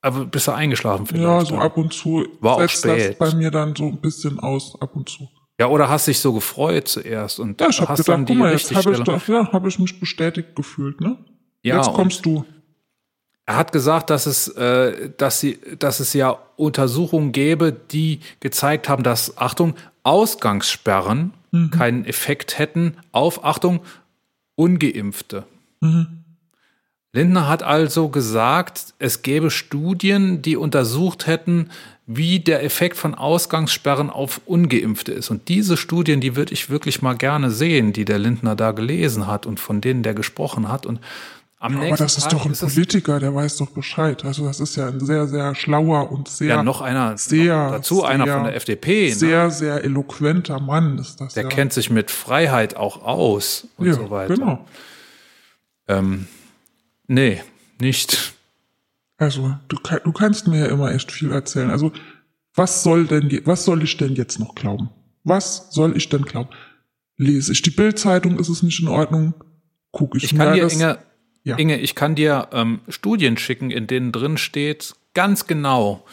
aber 0.02 0.26
bist 0.26 0.46
du 0.46 0.52
eingeschlafen 0.52 1.06
vielleicht? 1.06 1.24
Ja, 1.24 1.44
so 1.46 1.56
ab 1.56 1.78
und 1.78 1.94
zu 1.94 2.26
War 2.40 2.56
auch 2.56 2.68
spät. 2.68 3.18
das 3.18 3.30
bei 3.30 3.34
mir 3.38 3.50
dann 3.50 3.74
so 3.74 3.84
ein 3.84 4.02
bisschen 4.02 4.38
aus, 4.38 4.78
ab 4.82 4.94
und 4.94 5.08
zu. 5.08 5.30
Ja, 5.58 5.68
oder 5.68 5.88
hast 5.88 6.08
dich 6.08 6.18
so 6.18 6.32
gefreut 6.32 6.88
zuerst 6.88 7.38
und 7.38 7.60
ja, 7.60 7.68
ich 7.68 7.80
hab 7.80 7.88
hast 7.88 7.98
gedacht, 7.98 8.08
dann 8.08 8.26
die 8.26 8.32
guck 8.32 8.40
mal, 8.40 8.52
jetzt 8.52 8.74
habe 8.74 8.92
ich, 8.92 9.00
doch, 9.00 9.28
ja, 9.28 9.52
hab 9.52 9.66
ich 9.66 9.78
mich 9.78 10.00
bestätigt 10.00 10.56
gefühlt, 10.56 11.00
ne? 11.00 11.16
Ja, 11.62 11.76
jetzt 11.76 11.92
kommst 11.92 12.26
du. 12.26 12.44
Er 13.46 13.56
hat 13.56 13.72
gesagt, 13.72 14.10
dass 14.10 14.26
es, 14.26 14.48
äh, 14.48 15.10
dass 15.16 15.38
sie, 15.38 15.58
dass 15.78 16.00
es 16.00 16.12
ja 16.12 16.38
Untersuchungen 16.56 17.32
gäbe, 17.32 17.72
die 17.72 18.20
gezeigt 18.40 18.88
haben, 18.88 19.02
dass 19.02 19.38
Achtung 19.38 19.74
Ausgangssperren 20.02 21.32
mhm. 21.50 21.70
keinen 21.70 22.04
Effekt 22.04 22.58
hätten 22.58 22.96
auf 23.12 23.44
Achtung 23.44 23.80
ungeimpfte. 24.56 25.44
Mhm. 25.80 26.24
Lindner 27.12 27.46
hat 27.48 27.62
also 27.62 28.08
gesagt, 28.08 28.94
es 28.98 29.22
gäbe 29.22 29.50
Studien, 29.52 30.42
die 30.42 30.56
untersucht 30.56 31.28
hätten, 31.28 31.70
wie 32.06 32.40
der 32.40 32.62
Effekt 32.62 32.96
von 32.96 33.14
Ausgangssperren 33.14 34.10
auf 34.10 34.40
Ungeimpfte 34.44 35.12
ist. 35.12 35.30
Und 35.30 35.48
diese 35.48 35.76
Studien, 35.76 36.20
die 36.20 36.36
würde 36.36 36.52
ich 36.52 36.68
wirklich 36.68 37.00
mal 37.00 37.14
gerne 37.14 37.50
sehen, 37.50 37.92
die 37.92 38.04
der 38.04 38.18
Lindner 38.18 38.56
da 38.56 38.72
gelesen 38.72 39.26
hat 39.26 39.46
und 39.46 39.58
von 39.58 39.80
denen 39.80 40.02
der 40.02 40.14
gesprochen 40.14 40.68
hat. 40.68 40.84
Und 40.84 41.00
am 41.58 41.80
ja, 41.80 41.88
aber 41.88 41.96
das 41.96 42.18
ist 42.18 42.24
Tag 42.24 42.32
doch 42.32 42.44
ein 42.44 42.52
Politiker, 42.52 43.20
der 43.20 43.34
weiß 43.34 43.56
doch 43.56 43.70
Bescheid. 43.70 44.22
Also 44.24 44.44
das 44.44 44.60
ist 44.60 44.76
ja 44.76 44.88
ein 44.88 45.00
sehr, 45.00 45.26
sehr 45.26 45.54
schlauer 45.54 46.12
und 46.12 46.28
sehr. 46.28 46.48
Ja, 46.48 46.62
noch 46.62 46.82
einer, 46.82 47.16
sehr, 47.16 47.64
noch 47.64 47.72
dazu 47.72 48.00
sehr, 48.00 48.08
einer 48.08 48.26
von 48.26 48.44
der 48.44 48.56
FDP. 48.56 49.08
Ne? 49.08 49.14
Sehr, 49.14 49.50
sehr 49.50 49.82
eloquenter 49.82 50.60
Mann 50.60 50.98
ist 50.98 51.22
das. 51.22 51.32
Der 51.34 51.44
ja. 51.44 51.48
kennt 51.48 51.72
sich 51.72 51.88
mit 51.88 52.10
Freiheit 52.10 52.76
auch 52.76 53.02
aus 53.02 53.66
und 53.78 53.86
ja, 53.86 53.94
so 53.94 54.10
weiter. 54.10 54.34
Genau. 54.34 54.66
Ähm, 55.88 56.26
Nee, 57.06 57.42
nicht. 57.80 58.34
Also, 59.24 59.56
du, 59.68 59.76
du 60.04 60.12
kannst 60.12 60.46
mir 60.48 60.60
ja 60.60 60.66
immer 60.66 60.92
echt 60.92 61.10
viel 61.10 61.32
erzählen. 61.32 61.70
Also, 61.70 61.92
was 62.54 62.82
soll 62.82 63.06
denn, 63.06 63.40
was 63.44 63.64
soll 63.64 63.82
ich 63.82 63.96
denn 63.96 64.14
jetzt 64.14 64.38
noch 64.38 64.54
glauben? 64.54 64.90
Was 65.24 65.68
soll 65.70 65.96
ich 65.96 66.10
denn 66.10 66.22
glauben? 66.22 66.50
Lese 67.16 67.52
ich 67.52 67.62
die 67.62 67.70
Bildzeitung, 67.70 68.38
ist 68.38 68.50
es 68.50 68.62
nicht 68.62 68.80
in 68.80 68.88
Ordnung? 68.88 69.34
Gucke 69.92 70.18
ich, 70.18 70.24
ich 70.24 70.36
kann 70.36 70.50
mir 70.50 70.56
dir, 70.56 70.62
das, 70.64 70.74
Inge, 70.74 70.98
ja. 71.42 71.56
Inge, 71.56 71.78
ich 71.78 71.94
kann 71.94 72.14
dir 72.14 72.48
ähm, 72.52 72.80
Studien 72.88 73.38
schicken, 73.38 73.70
in 73.70 73.86
denen 73.86 74.12
drin 74.12 74.36
steht, 74.36 74.94
ganz 75.14 75.46
genau, 75.46 76.04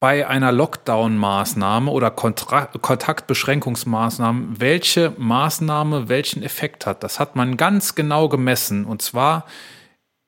bei 0.00 0.26
einer 0.26 0.52
Lockdown-Maßnahme 0.52 1.90
oder 1.90 2.10
Kontra 2.10 2.66
Kontaktbeschränkungsmaßnahme, 2.66 4.60
welche 4.60 5.12
Maßnahme 5.18 6.08
welchen 6.08 6.42
Effekt 6.42 6.86
hat. 6.86 7.02
Das 7.02 7.20
hat 7.20 7.36
man 7.36 7.56
ganz 7.56 7.94
genau 7.94 8.28
gemessen. 8.28 8.84
Und 8.84 9.02
zwar 9.02 9.46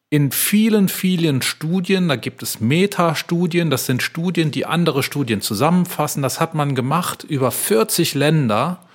in 0.09 0.31
vielen, 0.31 0.89
vielen 0.89 1.43
Studien, 1.43 2.09
da 2.09 2.17
gibt 2.17 2.43
es 2.43 2.61
Metastudien, 2.61 3.71
das 3.71 3.87
sind 3.87 4.03
Studien, 4.03 4.53
die 4.53 4.65
andere 4.65 5.03
Studien 5.03 5.41
zusammenfassen. 5.41 6.23
Das 6.23 6.39
hat 6.39 6.55
man 6.55 6.75
gemacht 6.75 7.25
über 7.25 7.51
40 7.51 8.15
Länder 8.15 8.86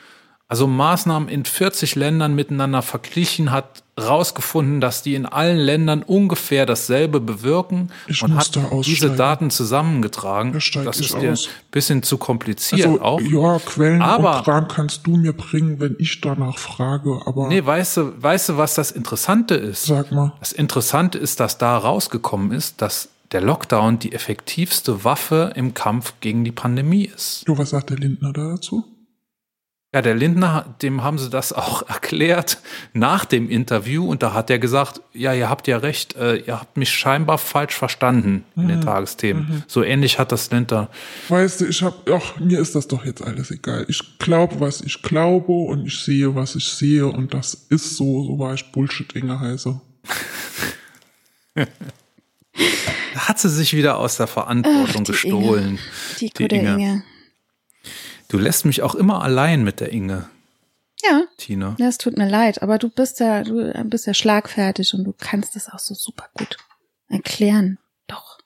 also 0.51 0.67
Maßnahmen 0.67 1.29
in 1.29 1.45
40 1.45 1.95
Ländern 1.95 2.35
miteinander 2.35 2.81
verglichen, 2.81 3.51
hat 3.51 3.83
rausgefunden, 3.97 4.81
dass 4.81 5.01
die 5.01 5.15
in 5.15 5.25
allen 5.25 5.57
Ländern 5.57 6.03
ungefähr 6.03 6.65
dasselbe 6.65 7.21
bewirken 7.21 7.89
ich 8.05 8.21
und 8.21 8.35
hat 8.35 8.53
da 8.57 8.69
diese 8.83 9.11
Daten 9.11 9.49
zusammengetragen. 9.49 10.51
Da 10.51 10.83
das 10.83 10.99
ist 10.99 11.13
dir 11.13 11.31
ein 11.31 11.37
bisschen 11.71 12.03
zu 12.03 12.17
kompliziert 12.17 12.85
also, 12.85 13.01
auch. 13.01 13.21
Ja, 13.21 13.59
Quellen 13.59 14.01
aber, 14.01 14.39
und 14.39 14.43
Kram 14.43 14.67
kannst 14.67 15.07
du 15.07 15.15
mir 15.15 15.31
bringen, 15.31 15.79
wenn 15.79 15.95
ich 15.99 16.19
danach 16.19 16.57
frage, 16.57 17.21
aber. 17.25 17.47
Nee, 17.47 17.65
weißt 17.65 17.95
du, 17.95 18.21
weißt 18.21 18.49
du, 18.49 18.57
was 18.57 18.73
das 18.73 18.91
Interessante 18.91 19.55
ist? 19.55 19.85
Sag 19.85 20.11
mal. 20.11 20.33
Das 20.41 20.51
Interessante 20.51 21.17
ist, 21.17 21.39
dass 21.39 21.59
da 21.59 21.77
rausgekommen 21.77 22.51
ist, 22.51 22.81
dass 22.81 23.07
der 23.31 23.39
Lockdown 23.39 23.99
die 23.99 24.11
effektivste 24.11 25.05
Waffe 25.05 25.53
im 25.55 25.73
Kampf 25.73 26.15
gegen 26.19 26.43
die 26.43 26.51
Pandemie 26.51 27.05
ist. 27.05 27.47
Du, 27.47 27.57
was 27.57 27.69
sagt 27.69 27.89
der 27.89 27.97
Lindner 27.97 28.33
dazu? 28.33 28.83
Ja, 29.93 30.01
der 30.01 30.15
Lindner, 30.15 30.73
dem 30.81 31.03
haben 31.03 31.17
sie 31.17 31.29
das 31.29 31.51
auch 31.51 31.81
erklärt 31.89 32.59
nach 32.93 33.25
dem 33.25 33.49
Interview 33.49 34.07
und 34.07 34.23
da 34.23 34.33
hat 34.33 34.49
er 34.49 34.57
gesagt, 34.57 35.01
ja, 35.11 35.33
ihr 35.33 35.49
habt 35.49 35.67
ja 35.67 35.77
recht, 35.77 36.15
äh, 36.15 36.37
ihr 36.37 36.61
habt 36.61 36.77
mich 36.77 36.91
scheinbar 36.91 37.37
falsch 37.37 37.75
verstanden 37.75 38.45
in 38.55 38.69
den 38.69 38.79
mhm. 38.79 38.85
Tagesthemen. 38.85 39.43
Mhm. 39.43 39.63
So 39.67 39.83
ähnlich 39.83 40.17
hat 40.17 40.31
das 40.31 40.49
Lindner. 40.49 40.89
Weißt 41.27 41.59
du, 41.59 41.65
ich 41.65 41.83
hab, 41.83 42.09
ach, 42.09 42.39
mir 42.39 42.61
ist 42.61 42.73
das 42.73 42.87
doch 42.87 43.03
jetzt 43.03 43.21
alles 43.21 43.51
egal. 43.51 43.85
Ich 43.89 44.17
glaube, 44.17 44.61
was 44.61 44.79
ich 44.79 45.01
glaube 45.01 45.51
und 45.51 45.85
ich 45.85 45.99
sehe, 45.99 46.35
was 46.35 46.55
ich 46.55 46.69
sehe 46.69 47.05
und 47.07 47.33
das 47.33 47.53
ist 47.53 47.97
so, 47.97 48.23
so 48.23 48.39
war 48.39 48.53
ich 48.53 48.71
Bullshit-Inge 48.71 49.41
heiße. 49.41 49.81
da 51.55 51.65
hat 53.27 53.39
sie 53.39 53.49
sich 53.49 53.73
wieder 53.75 53.97
aus 53.97 54.15
der 54.15 54.27
Verantwortung 54.27 55.01
ach, 55.01 55.05
die 55.05 55.11
gestohlen. 55.11 55.67
Inge. 55.67 55.79
Die, 56.21 56.29
die 56.29 56.43
gute 56.43 56.55
Inge. 56.55 56.73
Inge. 56.75 57.03
Du 58.31 58.37
lässt 58.37 58.63
mich 58.63 58.81
auch 58.81 58.95
immer 58.95 59.21
allein 59.23 59.61
mit 59.61 59.81
der 59.81 59.91
Inge. 59.91 60.29
Ja. 61.03 61.23
Tina. 61.35 61.75
Ja, 61.77 61.89
es 61.89 61.97
tut 61.97 62.17
mir 62.17 62.29
leid, 62.29 62.61
aber 62.61 62.77
du 62.77 62.87
bist 62.87 63.19
ja, 63.19 63.43
du 63.43 63.73
bist 63.83 64.07
ja 64.07 64.13
schlagfertig 64.13 64.93
und 64.93 65.03
du 65.03 65.13
kannst 65.19 65.57
das 65.57 65.67
auch 65.67 65.79
so 65.79 65.93
super 65.93 66.29
gut 66.35 66.55
erklären. 67.09 67.77
Doch. 68.07 68.37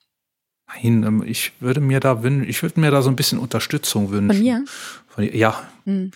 Nein, 0.68 1.04
ähm, 1.04 1.24
ich 1.24 1.52
würde 1.60 1.82
mir 1.82 2.00
da 2.00 2.24
ich 2.24 2.64
würde 2.64 2.80
mir 2.80 2.90
da 2.90 3.04
so 3.04 3.12
ein 3.12 3.16
bisschen 3.16 3.38
Unterstützung 3.38 4.10
wünschen. 4.10 4.34
Von 4.34 4.44
mir? 4.44 4.66
Von, 5.08 5.38
ja. 5.38 5.70
Hm. 5.84 6.10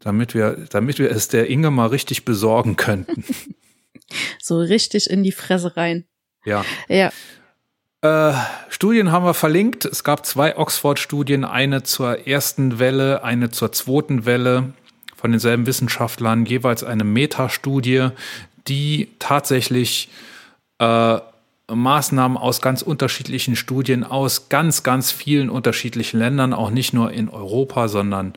Damit 0.00 0.32
wir, 0.32 0.66
damit 0.70 0.98
wir 0.98 1.10
es 1.10 1.28
der 1.28 1.50
Inge 1.50 1.70
mal 1.70 1.88
richtig 1.88 2.24
besorgen 2.24 2.76
könnten. 2.76 3.24
so 4.40 4.58
richtig 4.58 5.10
in 5.10 5.22
die 5.22 5.32
Fresse 5.32 5.76
rein. 5.76 6.06
Ja. 6.46 6.64
Ja. 6.88 7.12
Äh, 8.04 8.34
Studien 8.68 9.12
haben 9.12 9.24
wir 9.24 9.32
verlinkt. 9.32 9.86
Es 9.86 10.04
gab 10.04 10.26
zwei 10.26 10.58
Oxford-Studien, 10.58 11.42
eine 11.42 11.84
zur 11.84 12.28
ersten 12.28 12.78
Welle, 12.78 13.24
eine 13.24 13.50
zur 13.50 13.72
zweiten 13.72 14.26
Welle 14.26 14.74
von 15.16 15.30
denselben 15.30 15.64
Wissenschaftlern, 15.64 16.44
jeweils 16.44 16.84
eine 16.84 17.02
Metastudie, 17.02 18.10
die 18.68 19.08
tatsächlich 19.18 20.10
äh, 20.80 21.18
Maßnahmen 21.72 22.36
aus 22.36 22.60
ganz 22.60 22.82
unterschiedlichen 22.82 23.56
Studien 23.56 24.04
aus 24.04 24.50
ganz, 24.50 24.82
ganz 24.82 25.10
vielen 25.10 25.48
unterschiedlichen 25.48 26.18
Ländern, 26.18 26.52
auch 26.52 26.68
nicht 26.68 26.92
nur 26.92 27.10
in 27.10 27.30
Europa, 27.30 27.88
sondern 27.88 28.34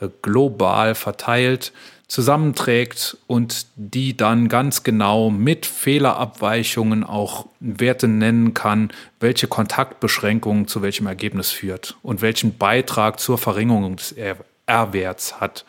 äh, 0.00 0.08
global 0.22 0.96
verteilt, 0.96 1.72
zusammenträgt 2.14 3.18
und 3.26 3.66
die 3.74 4.16
dann 4.16 4.48
ganz 4.48 4.84
genau 4.84 5.30
mit 5.30 5.66
Fehlerabweichungen 5.66 7.02
auch 7.02 7.46
Werte 7.58 8.06
nennen 8.06 8.54
kann, 8.54 8.92
welche 9.18 9.48
Kontaktbeschränkungen 9.48 10.68
zu 10.68 10.80
welchem 10.80 11.08
Ergebnis 11.08 11.50
führt 11.50 11.96
und 12.02 12.22
welchen 12.22 12.56
Beitrag 12.56 13.18
zur 13.18 13.36
Verringerung 13.36 13.96
des 13.96 14.12
R-Werts 14.12 15.40
hat. 15.40 15.64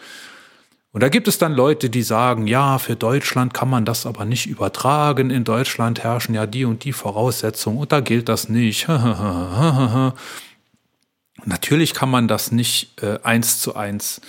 Und 0.92 1.02
da 1.02 1.10
gibt 1.10 1.28
es 1.28 1.40
dann 1.40 1.52
Leute, 1.52 1.90
die 1.90 2.04
sagen, 2.04 2.46
ja, 2.46 2.78
für 2.78 2.96
Deutschland 2.96 3.56
kann 3.56 3.72
man 3.72 3.84
das 3.84 4.06
aber 4.06 4.24
nicht 4.24 4.46
übertragen. 4.46 5.32
In 5.32 5.46
Deutschland 5.46 6.04
herrschen 6.04 6.36
ja 6.36 6.46
die 6.46 6.64
und 6.64 6.84
die 6.84 6.94
Voraussetzungen 6.94 7.80
und 7.80 7.92
da 7.92 8.02
gilt 8.02 8.30
das 8.30 8.50
nicht. 8.50 8.88
Natürlich 11.44 11.96
kann 11.96 12.12
man 12.12 12.28
das 12.28 12.52
nicht 12.52 13.02
äh, 13.02 13.18
eins 13.24 13.60
zu 13.60 13.76
eins 13.76 14.22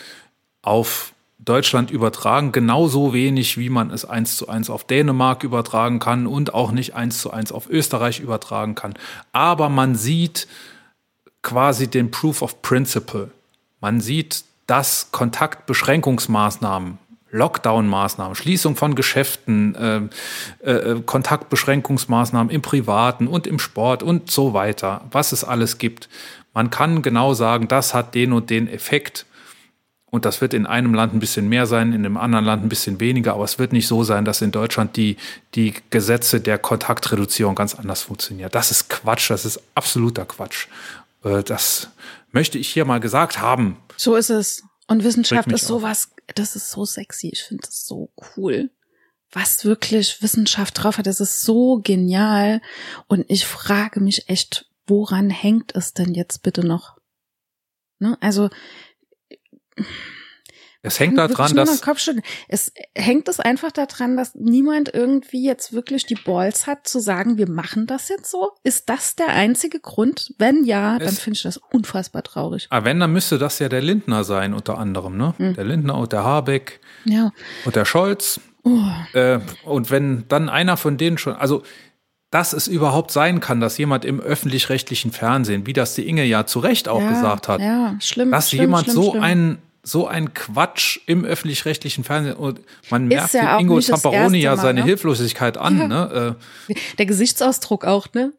auf 0.62 1.12
Deutschland 1.46 1.90
übertragen, 1.90 2.52
genauso 2.52 3.14
wenig 3.14 3.56
wie 3.56 3.70
man 3.70 3.90
es 3.90 4.04
eins 4.04 4.36
zu 4.36 4.48
eins 4.48 4.68
auf 4.68 4.84
Dänemark 4.84 5.44
übertragen 5.44 6.00
kann 6.00 6.26
und 6.26 6.52
auch 6.52 6.72
nicht 6.72 6.94
eins 6.94 7.20
zu 7.20 7.30
eins 7.30 7.52
auf 7.52 7.70
Österreich 7.70 8.20
übertragen 8.20 8.74
kann. 8.74 8.94
Aber 9.32 9.68
man 9.68 9.94
sieht 9.94 10.48
quasi 11.42 11.88
den 11.88 12.10
Proof 12.10 12.42
of 12.42 12.60
Principle. 12.62 13.30
Man 13.80 14.00
sieht, 14.00 14.44
dass 14.66 15.12
Kontaktbeschränkungsmaßnahmen, 15.12 16.98
Lockdown-Maßnahmen, 17.30 18.34
Schließung 18.34 18.74
von 18.74 18.96
Geschäften, 18.96 20.10
äh, 20.64 20.68
äh, 20.68 21.00
Kontaktbeschränkungsmaßnahmen 21.02 22.50
im 22.50 22.62
Privaten 22.62 23.28
und 23.28 23.46
im 23.46 23.60
Sport 23.60 24.02
und 24.02 24.30
so 24.30 24.52
weiter, 24.54 25.04
was 25.12 25.32
es 25.32 25.44
alles 25.44 25.78
gibt, 25.78 26.08
Man 26.56 26.70
kann 26.70 27.02
genau 27.02 27.34
sagen, 27.34 27.68
das 27.68 27.92
hat 27.92 28.14
den 28.14 28.32
und 28.32 28.48
den 28.48 28.66
Effekt. 28.66 29.26
Und 30.10 30.24
das 30.24 30.40
wird 30.40 30.54
in 30.54 30.66
einem 30.66 30.94
Land 30.94 31.14
ein 31.14 31.18
bisschen 31.18 31.48
mehr 31.48 31.66
sein, 31.66 31.92
in 31.92 32.04
einem 32.06 32.16
anderen 32.16 32.44
Land 32.44 32.62
ein 32.64 32.68
bisschen 32.68 33.00
weniger. 33.00 33.34
Aber 33.34 33.44
es 33.44 33.58
wird 33.58 33.72
nicht 33.72 33.88
so 33.88 34.04
sein, 34.04 34.24
dass 34.24 34.40
in 34.40 34.52
Deutschland 34.52 34.96
die, 34.96 35.16
die 35.54 35.74
Gesetze 35.90 36.40
der 36.40 36.58
Kontaktreduzierung 36.58 37.54
ganz 37.54 37.74
anders 37.74 38.02
funktionieren. 38.02 38.50
Das 38.52 38.70
ist 38.70 38.88
Quatsch. 38.88 39.30
Das 39.30 39.44
ist 39.44 39.60
absoluter 39.74 40.24
Quatsch. 40.24 40.68
Äh, 41.24 41.42
das 41.42 41.88
möchte 42.30 42.58
ich 42.58 42.68
hier 42.68 42.84
mal 42.84 43.00
gesagt 43.00 43.40
haben. 43.40 43.78
So 43.96 44.14
ist 44.14 44.30
es. 44.30 44.62
Und 44.86 45.02
Wissenschaft 45.02 45.50
ist 45.50 45.66
sowas, 45.66 46.10
das 46.34 46.54
ist 46.54 46.70
so 46.70 46.84
sexy. 46.84 47.30
Ich 47.32 47.42
finde 47.42 47.62
das 47.66 47.84
so 47.84 48.12
cool. 48.36 48.70
Was 49.32 49.64
wirklich 49.64 50.22
Wissenschaft 50.22 50.80
drauf 50.82 50.98
hat, 50.98 51.06
das 51.06 51.20
ist 51.20 51.42
so 51.42 51.80
genial. 51.82 52.60
Und 53.08 53.24
ich 53.28 53.44
frage 53.44 54.00
mich 54.00 54.28
echt, 54.28 54.70
woran 54.86 55.30
hängt 55.30 55.74
es 55.74 55.92
denn 55.92 56.14
jetzt 56.14 56.42
bitte 56.42 56.64
noch? 56.64 56.96
Ne? 57.98 58.16
Also, 58.20 58.50
es 60.86 61.00
hängt 61.00 61.18
daran, 61.18 61.54
dass 61.56 61.82
es 62.48 62.72
hängt 62.94 63.28
es 63.28 63.40
einfach 63.40 63.72
daran, 63.72 64.16
dass 64.16 64.34
niemand 64.34 64.94
irgendwie 64.94 65.44
jetzt 65.44 65.72
wirklich 65.72 66.06
die 66.06 66.14
Balls 66.14 66.66
hat 66.66 66.86
zu 66.86 67.00
sagen, 67.00 67.38
wir 67.38 67.48
machen 67.48 67.86
das 67.86 68.08
jetzt 68.08 68.30
so. 68.30 68.52
Ist 68.62 68.88
das 68.88 69.16
der 69.16 69.28
einzige 69.28 69.80
Grund? 69.80 70.32
Wenn 70.38 70.64
ja, 70.64 70.98
dann 70.98 71.14
finde 71.14 71.36
ich 71.36 71.42
das 71.42 71.56
unfassbar 71.56 72.22
traurig. 72.22 72.68
Aber 72.70 72.82
ah, 72.82 72.84
wenn, 72.84 73.00
dann 73.00 73.12
müsste 73.12 73.38
das 73.38 73.58
ja 73.58 73.68
der 73.68 73.82
Lindner 73.82 74.22
sein, 74.22 74.54
unter 74.54 74.78
anderem, 74.78 75.16
ne? 75.16 75.34
Hm. 75.38 75.54
Der 75.54 75.64
Lindner 75.64 75.98
und 75.98 76.12
der 76.12 76.22
Habeck 76.22 76.80
ja. 77.04 77.32
und 77.64 77.74
der 77.74 77.84
Scholz. 77.84 78.40
Oh. 78.62 78.80
Äh, 79.12 79.40
und 79.64 79.90
wenn 79.90 80.24
dann 80.28 80.48
einer 80.48 80.76
von 80.76 80.96
denen 80.96 81.18
schon, 81.18 81.34
also 81.34 81.62
dass 82.30 82.52
es 82.52 82.68
überhaupt 82.68 83.12
sein 83.12 83.40
kann, 83.40 83.60
dass 83.60 83.78
jemand 83.78 84.04
im 84.04 84.20
öffentlich-rechtlichen 84.20 85.12
Fernsehen, 85.12 85.66
wie 85.66 85.72
das 85.72 85.94
die 85.94 86.08
Inge 86.08 86.24
ja 86.24 86.44
zu 86.44 86.58
Recht 86.58 86.88
auch 86.88 87.00
ja, 87.00 87.08
gesagt 87.08 87.48
hat, 87.48 87.60
ja, 87.60 87.96
schlimm, 88.00 88.30
dass 88.32 88.50
schlimm, 88.50 88.62
jemand 88.62 88.84
schlimm, 88.84 88.94
so 88.94 89.10
schlimm. 89.12 89.22
So 89.86 90.08
ein 90.08 90.34
Quatsch 90.34 90.98
im 91.06 91.24
öffentlich-rechtlichen 91.24 92.02
Fernsehen 92.02 92.34
und 92.34 92.60
man 92.90 93.06
merkt 93.06 93.34
ja 93.34 93.56
Ingo 93.60 93.78
Zamperoni 93.80 94.38
ja 94.38 94.56
seine 94.56 94.80
ne? 94.80 94.86
Hilflosigkeit 94.86 95.56
an. 95.56 95.78
Ja. 95.78 95.88
Ne? 95.88 96.36
Äh, 96.68 96.74
Der 96.98 97.06
Gesichtsausdruck 97.06 97.84
auch, 97.84 98.12
ne? 98.12 98.32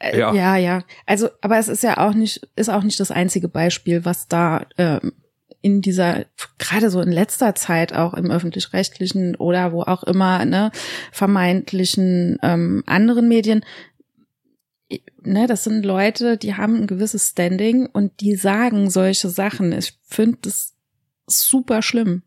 Äh, 0.00 0.18
ja. 0.18 0.32
ja, 0.32 0.56
ja. 0.56 0.82
Also, 1.04 1.28
aber 1.42 1.58
es 1.58 1.68
ist 1.68 1.82
ja 1.82 1.98
auch 1.98 2.14
nicht, 2.14 2.48
ist 2.56 2.70
auch 2.70 2.82
nicht 2.82 2.98
das 3.00 3.10
einzige 3.10 3.48
Beispiel, 3.48 4.06
was 4.06 4.28
da 4.28 4.64
ähm, 4.78 5.12
in 5.60 5.82
dieser, 5.82 6.24
gerade 6.56 6.88
so 6.88 7.02
in 7.02 7.12
letzter 7.12 7.54
Zeit 7.54 7.92
auch 7.92 8.14
im 8.14 8.30
öffentlich-rechtlichen 8.30 9.36
oder 9.36 9.72
wo 9.72 9.82
auch 9.82 10.04
immer, 10.04 10.46
ne, 10.46 10.70
vermeintlichen 11.12 12.38
ähm, 12.42 12.82
anderen 12.86 13.28
Medien 13.28 13.62
ne, 15.22 15.46
das 15.46 15.64
sind 15.64 15.84
Leute, 15.84 16.36
die 16.36 16.54
haben 16.54 16.76
ein 16.76 16.86
gewisses 16.86 17.30
Standing 17.30 17.86
und 17.86 18.20
die 18.20 18.36
sagen 18.36 18.90
solche 18.90 19.28
Sachen. 19.28 19.72
Ich 19.72 19.98
finde 20.04 20.38
das 20.42 20.73
super 21.26 21.82
schlimm. 21.82 22.22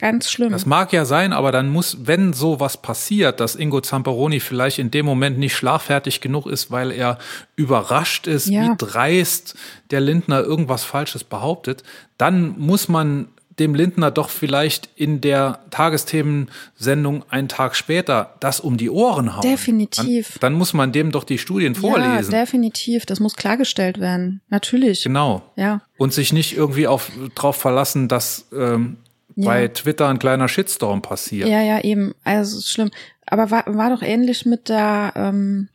Ganz 0.00 0.30
schlimm. 0.30 0.50
Das 0.50 0.64
mag 0.64 0.94
ja 0.94 1.04
sein, 1.04 1.34
aber 1.34 1.52
dann 1.52 1.68
muss, 1.68 2.06
wenn 2.06 2.32
sowas 2.32 2.78
passiert, 2.78 3.38
dass 3.38 3.54
Ingo 3.54 3.82
Zamperoni 3.82 4.40
vielleicht 4.40 4.78
in 4.78 4.90
dem 4.90 5.04
Moment 5.04 5.38
nicht 5.38 5.54
schlagfertig 5.54 6.22
genug 6.22 6.46
ist, 6.46 6.70
weil 6.70 6.90
er 6.90 7.18
überrascht 7.54 8.26
ist, 8.26 8.46
ja. 8.46 8.62
wie 8.62 8.76
dreist 8.78 9.56
der 9.90 10.00
Lindner 10.00 10.40
irgendwas 10.40 10.84
Falsches 10.84 11.22
behauptet, 11.22 11.82
dann 12.16 12.58
muss 12.58 12.88
man 12.88 13.28
dem 13.60 13.74
Lindner 13.74 14.10
doch 14.10 14.30
vielleicht 14.30 14.88
in 14.96 15.20
der 15.20 15.60
Tagesthemensendung 15.70 17.24
einen 17.28 17.48
Tag 17.48 17.76
später 17.76 18.34
das 18.40 18.58
um 18.58 18.76
die 18.76 18.90
Ohren 18.90 19.36
hauen. 19.36 19.42
Definitiv. 19.42 20.32
Dann, 20.32 20.52
dann 20.52 20.52
muss 20.54 20.72
man 20.72 20.90
dem 20.92 21.12
doch 21.12 21.24
die 21.24 21.38
Studien 21.38 21.74
vorlesen. 21.74 22.32
Ja, 22.32 22.40
definitiv. 22.40 23.06
Das 23.06 23.20
muss 23.20 23.36
klargestellt 23.36 24.00
werden. 24.00 24.40
Natürlich. 24.48 25.04
Genau. 25.04 25.42
Ja. 25.56 25.82
Und 25.98 26.12
sich 26.12 26.32
nicht 26.32 26.56
irgendwie 26.56 26.86
auf, 26.86 27.12
drauf 27.34 27.56
verlassen, 27.56 28.08
dass 28.08 28.46
ähm, 28.52 28.96
ja. 29.36 29.46
bei 29.46 29.68
Twitter 29.68 30.08
ein 30.08 30.18
kleiner 30.18 30.48
Shitstorm 30.48 31.02
passiert. 31.02 31.48
Ja, 31.48 31.60
ja, 31.60 31.80
eben. 31.80 32.14
Also 32.24 32.58
ist 32.58 32.70
schlimm. 32.70 32.90
Aber 33.26 33.50
war, 33.50 33.64
war 33.66 33.90
doch 33.90 34.02
ähnlich 34.02 34.46
mit 34.46 34.68
der 34.68 35.12
ähm, 35.14 35.68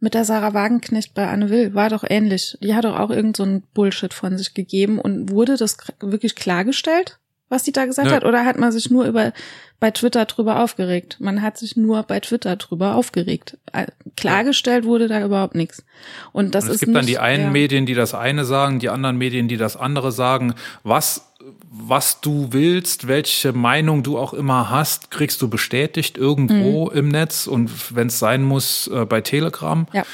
mit 0.00 0.14
der 0.14 0.24
Sarah 0.24 0.54
Wagenknecht 0.54 1.14
bei 1.14 1.28
Anne 1.28 1.50
Will. 1.50 1.74
War 1.74 1.90
doch 1.90 2.04
ähnlich. 2.08 2.56
Die 2.62 2.74
hat 2.74 2.84
doch 2.84 2.98
auch 2.98 3.10
irgend 3.10 3.36
so 3.36 3.44
ein 3.44 3.62
Bullshit 3.74 4.12
von 4.14 4.36
sich 4.38 4.54
gegeben 4.54 4.98
und 4.98 5.30
wurde 5.30 5.56
das 5.56 5.76
wirklich 6.00 6.34
klargestellt? 6.34 7.18
Was 7.50 7.64
die 7.64 7.72
da 7.72 7.84
gesagt 7.84 8.08
Nö. 8.08 8.14
hat? 8.14 8.24
Oder 8.24 8.46
hat 8.46 8.58
man 8.58 8.72
sich 8.72 8.90
nur 8.90 9.04
über 9.04 9.32
bei 9.80 9.90
Twitter 9.90 10.24
drüber 10.24 10.62
aufgeregt? 10.62 11.16
Man 11.20 11.42
hat 11.42 11.58
sich 11.58 11.76
nur 11.76 12.02
bei 12.04 12.20
Twitter 12.20 12.56
drüber 12.56 12.94
aufgeregt. 12.94 13.58
Äh, 13.72 13.86
klargestellt 14.16 14.84
wurde 14.84 15.08
da 15.08 15.22
überhaupt 15.22 15.54
nichts. 15.54 15.84
Und 16.32 16.54
das 16.54 16.64
Und 16.64 16.70
es 16.70 16.74
ist 16.76 16.80
gibt 16.80 16.92
nicht, 16.92 16.98
dann 16.98 17.06
die 17.06 17.18
einen 17.18 17.44
ja. 17.44 17.50
Medien, 17.50 17.84
die 17.84 17.94
das 17.94 18.14
eine 18.14 18.44
sagen, 18.44 18.78
die 18.78 18.88
anderen 18.88 19.18
Medien, 19.18 19.48
die 19.48 19.58
das 19.58 19.76
andere 19.76 20.12
sagen. 20.12 20.54
Was 20.84 21.26
was 21.72 22.20
du 22.20 22.48
willst, 22.50 23.08
welche 23.08 23.52
Meinung 23.52 24.02
du 24.02 24.18
auch 24.18 24.34
immer 24.34 24.70
hast, 24.70 25.10
kriegst 25.10 25.40
du 25.40 25.48
bestätigt 25.48 26.18
irgendwo 26.18 26.90
mhm. 26.90 26.96
im 26.96 27.08
Netz 27.08 27.46
und 27.46 27.94
wenn 27.94 28.08
es 28.08 28.18
sein 28.18 28.42
muss, 28.42 28.88
äh, 28.88 29.06
bei 29.06 29.20
Telegram. 29.20 29.86
Ja. 29.92 30.04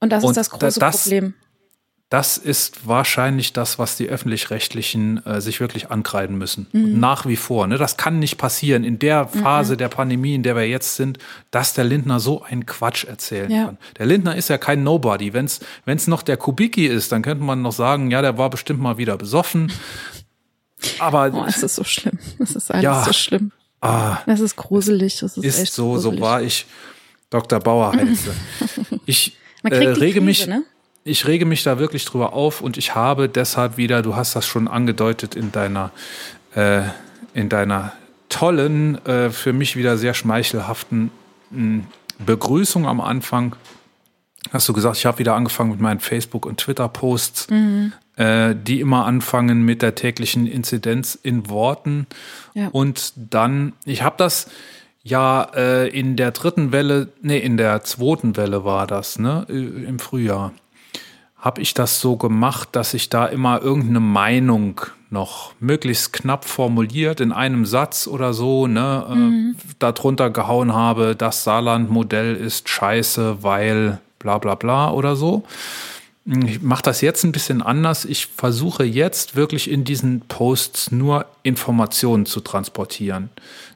Und 0.00 0.10
das 0.10 0.24
und 0.24 0.30
ist 0.30 0.36
das 0.36 0.50
große 0.50 0.80
das, 0.80 1.02
Problem 1.04 1.34
das 2.14 2.38
ist 2.38 2.86
wahrscheinlich 2.86 3.54
das, 3.54 3.80
was 3.80 3.96
die 3.96 4.08
öffentlich-rechtlichen 4.08 5.26
äh, 5.26 5.40
sich 5.40 5.58
wirklich 5.58 5.90
ankreiden 5.90 6.38
müssen. 6.38 6.68
Mhm. 6.70 7.00
Nach 7.00 7.26
wie 7.26 7.34
vor. 7.34 7.66
Ne? 7.66 7.76
Das 7.76 7.96
kann 7.96 8.20
nicht 8.20 8.38
passieren 8.38 8.84
in 8.84 9.00
der 9.00 9.26
Phase 9.26 9.72
mhm. 9.72 9.78
der 9.78 9.88
Pandemie, 9.88 10.36
in 10.36 10.44
der 10.44 10.54
wir 10.54 10.68
jetzt 10.68 10.94
sind, 10.94 11.18
dass 11.50 11.74
der 11.74 11.82
Lindner 11.82 12.20
so 12.20 12.40
einen 12.40 12.66
Quatsch 12.66 13.02
erzählen 13.02 13.50
ja. 13.50 13.64
kann. 13.64 13.78
Der 13.98 14.06
Lindner 14.06 14.36
ist 14.36 14.48
ja 14.48 14.58
kein 14.58 14.84
Nobody. 14.84 15.32
Wenn 15.32 15.46
es 15.46 16.06
noch 16.06 16.22
der 16.22 16.36
Kubicki 16.36 16.86
ist, 16.86 17.10
dann 17.10 17.22
könnte 17.22 17.42
man 17.42 17.62
noch 17.62 17.72
sagen, 17.72 18.12
ja, 18.12 18.22
der 18.22 18.38
war 18.38 18.48
bestimmt 18.48 18.78
mal 18.78 18.96
wieder 18.96 19.16
besoffen. 19.16 19.72
Aber 21.00 21.32
oh, 21.34 21.44
es 21.48 21.64
ist 21.64 21.74
so 21.74 21.82
schlimm. 21.82 22.20
Es 22.38 22.54
ist 22.54 22.70
alles 22.70 22.84
ja, 22.84 23.02
so 23.02 23.12
schlimm. 23.12 23.50
Ah, 23.80 24.18
das 24.26 24.38
ist 24.38 24.54
gruselig. 24.54 25.18
Das 25.18 25.36
ist, 25.36 25.44
ist 25.44 25.58
echt 25.58 25.72
so, 25.72 25.94
gruselig. 25.94 26.20
so 26.20 26.24
war 26.24 26.42
ich 26.42 26.66
Dr. 27.30 27.58
Bauer 27.58 27.92
heiße. 27.92 28.32
ich 29.04 29.36
äh, 29.64 29.74
rege 29.74 29.94
Krise, 29.94 30.20
mich. 30.20 30.46
Ne? 30.46 30.62
Ich 31.04 31.26
rege 31.26 31.44
mich 31.44 31.62
da 31.62 31.78
wirklich 31.78 32.04
drüber 32.06 32.32
auf 32.32 32.62
und 32.62 32.78
ich 32.78 32.94
habe 32.94 33.28
deshalb 33.28 33.76
wieder, 33.76 34.00
du 34.00 34.16
hast 34.16 34.34
das 34.34 34.46
schon 34.46 34.66
angedeutet 34.66 35.34
in 35.34 35.52
deiner, 35.52 35.90
äh, 36.54 36.82
in 37.34 37.50
deiner 37.50 37.92
tollen, 38.30 39.04
äh, 39.06 39.30
für 39.30 39.52
mich 39.52 39.76
wieder 39.76 39.98
sehr 39.98 40.14
schmeichelhaften 40.14 41.10
mh, 41.50 41.58
hm, 41.58 41.86
Begrüßung 42.24 42.86
am 42.86 43.00
Anfang. 43.00 43.54
Hast 44.52 44.68
du 44.68 44.72
gesagt, 44.72 44.96
ich 44.96 45.06
habe 45.06 45.18
wieder 45.18 45.34
angefangen 45.34 45.72
mit 45.72 45.80
meinen 45.80 46.00
Facebook- 46.00 46.46
und 46.46 46.58
Twitter-Posts, 46.58 47.50
mhm. 47.50 47.92
äh, 48.16 48.54
die 48.54 48.80
immer 48.80 49.04
anfangen 49.04 49.62
mit 49.62 49.82
der 49.82 49.94
täglichen 49.94 50.46
Inzidenz 50.46 51.18
in 51.20 51.48
Worten. 51.50 52.06
Ja. 52.54 52.68
Und 52.68 53.12
dann, 53.16 53.72
ich 53.84 54.02
habe 54.02 54.14
das 54.16 54.48
ja 55.02 55.42
äh, 55.54 55.88
in 55.88 56.16
der 56.16 56.30
dritten 56.30 56.72
Welle, 56.72 57.08
nee, 57.20 57.38
in 57.38 57.56
der 57.56 57.82
zweiten 57.82 58.36
Welle 58.36 58.64
war 58.64 58.86
das, 58.86 59.18
ne, 59.18 59.44
im 59.48 59.98
Frühjahr 59.98 60.52
habe 61.44 61.60
ich 61.60 61.74
das 61.74 62.00
so 62.00 62.16
gemacht, 62.16 62.70
dass 62.72 62.94
ich 62.94 63.10
da 63.10 63.26
immer 63.26 63.60
irgendeine 63.60 64.00
Meinung 64.00 64.80
noch 65.10 65.52
möglichst 65.60 66.14
knapp 66.14 66.46
formuliert 66.46 67.20
in 67.20 67.32
einem 67.32 67.66
Satz 67.66 68.06
oder 68.06 68.32
so, 68.32 68.66
ne, 68.66 69.04
äh, 69.06 69.14
mhm. 69.14 69.56
äh, 69.58 69.74
darunter 69.78 70.30
gehauen 70.30 70.72
habe, 70.72 71.14
das 71.14 71.44
Saarland-Modell 71.44 72.34
ist 72.34 72.70
scheiße, 72.70 73.42
weil 73.42 74.00
bla 74.18 74.38
bla 74.38 74.54
bla 74.54 74.90
oder 74.90 75.16
so. 75.16 75.44
Ich 76.24 76.62
mache 76.62 76.82
das 76.82 77.02
jetzt 77.02 77.22
ein 77.24 77.32
bisschen 77.32 77.60
anders. 77.60 78.06
Ich 78.06 78.28
versuche 78.28 78.84
jetzt 78.84 79.36
wirklich 79.36 79.70
in 79.70 79.84
diesen 79.84 80.20
Posts 80.20 80.92
nur 80.92 81.26
Informationen 81.42 82.24
zu 82.24 82.40
transportieren, 82.40 83.28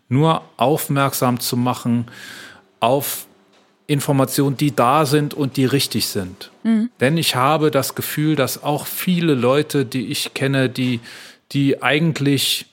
nur 0.08 0.40
aufmerksam 0.56 1.38
zu 1.38 1.58
machen 1.58 2.06
auf 2.80 3.27
Informationen, 3.88 4.56
die 4.58 4.76
da 4.76 5.06
sind 5.06 5.32
und 5.32 5.56
die 5.56 5.64
richtig 5.64 6.08
sind. 6.08 6.50
Mhm. 6.62 6.90
Denn 7.00 7.16
ich 7.16 7.34
habe 7.34 7.70
das 7.70 7.94
Gefühl, 7.94 8.36
dass 8.36 8.62
auch 8.62 8.86
viele 8.86 9.34
Leute, 9.34 9.86
die 9.86 10.08
ich 10.08 10.34
kenne, 10.34 10.68
die, 10.68 11.00
die 11.52 11.82
eigentlich 11.82 12.66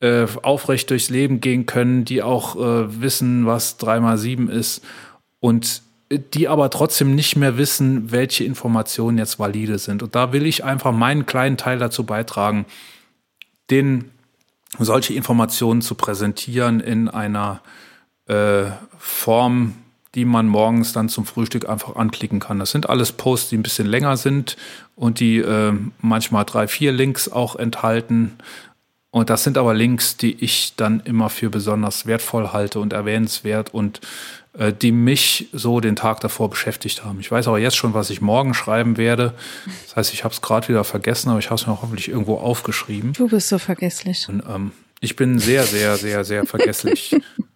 äh, 0.00 0.26
aufrecht 0.42 0.88
durchs 0.88 1.10
Leben 1.10 1.40
gehen 1.40 1.66
können, 1.66 2.06
die 2.06 2.22
auch 2.22 2.56
äh, 2.56 3.02
wissen, 3.02 3.44
was 3.46 3.76
drei 3.76 4.00
mal 4.00 4.16
sieben 4.16 4.48
ist 4.48 4.82
und 5.38 5.82
die 6.10 6.48
aber 6.48 6.70
trotzdem 6.70 7.14
nicht 7.14 7.36
mehr 7.36 7.58
wissen, 7.58 8.10
welche 8.10 8.44
Informationen 8.44 9.18
jetzt 9.18 9.38
valide 9.38 9.78
sind. 9.78 10.02
Und 10.02 10.14
da 10.14 10.32
will 10.32 10.46
ich 10.46 10.64
einfach 10.64 10.92
meinen 10.92 11.26
kleinen 11.26 11.58
Teil 11.58 11.78
dazu 11.78 12.04
beitragen, 12.04 12.64
den 13.70 14.10
solche 14.78 15.12
Informationen 15.12 15.82
zu 15.82 15.94
präsentieren 15.94 16.80
in 16.80 17.08
einer 17.08 17.60
äh, 18.26 18.64
Form, 18.98 19.74
die 20.14 20.24
man 20.24 20.46
morgens 20.46 20.92
dann 20.92 21.08
zum 21.08 21.24
Frühstück 21.24 21.68
einfach 21.68 21.96
anklicken 21.96 22.40
kann. 22.40 22.58
Das 22.58 22.70
sind 22.70 22.88
alles 22.88 23.12
Posts, 23.12 23.50
die 23.50 23.56
ein 23.56 23.62
bisschen 23.62 23.86
länger 23.86 24.16
sind 24.16 24.56
und 24.94 25.20
die 25.20 25.38
äh, 25.38 25.72
manchmal 26.00 26.44
drei, 26.44 26.68
vier 26.68 26.92
Links 26.92 27.30
auch 27.30 27.56
enthalten. 27.56 28.32
Und 29.10 29.30
das 29.30 29.44
sind 29.44 29.58
aber 29.58 29.74
Links, 29.74 30.16
die 30.16 30.42
ich 30.42 30.74
dann 30.76 31.00
immer 31.00 31.28
für 31.28 31.50
besonders 31.50 32.06
wertvoll 32.06 32.52
halte 32.52 32.80
und 32.80 32.92
erwähnenswert 32.92 33.72
und 33.72 34.00
äh, 34.58 34.72
die 34.72 34.92
mich 34.92 35.48
so 35.52 35.80
den 35.80 35.96
Tag 35.96 36.20
davor 36.20 36.50
beschäftigt 36.50 37.04
haben. 37.04 37.20
Ich 37.20 37.30
weiß 37.30 37.48
aber 37.48 37.58
jetzt 37.58 37.76
schon, 37.76 37.94
was 37.94 38.10
ich 38.10 38.20
morgen 38.20 38.52
schreiben 38.52 38.98
werde. 38.98 39.32
Das 39.86 39.96
heißt, 39.96 40.14
ich 40.14 40.24
habe 40.24 40.34
es 40.34 40.42
gerade 40.42 40.68
wieder 40.68 40.84
vergessen, 40.84 41.30
aber 41.30 41.38
ich 41.38 41.46
habe 41.46 41.56
es 41.56 41.66
mir 41.66 41.80
hoffentlich 41.80 42.08
irgendwo 42.08 42.36
aufgeschrieben. 42.36 43.14
Du 43.14 43.28
bist 43.28 43.48
so 43.48 43.58
vergesslich. 43.58 44.28
Und, 44.28 44.42
ähm, 44.48 44.72
ich 45.00 45.16
bin 45.16 45.38
sehr, 45.38 45.64
sehr, 45.64 45.96
sehr, 45.96 46.24
sehr 46.24 46.44
vergesslich. 46.46 47.16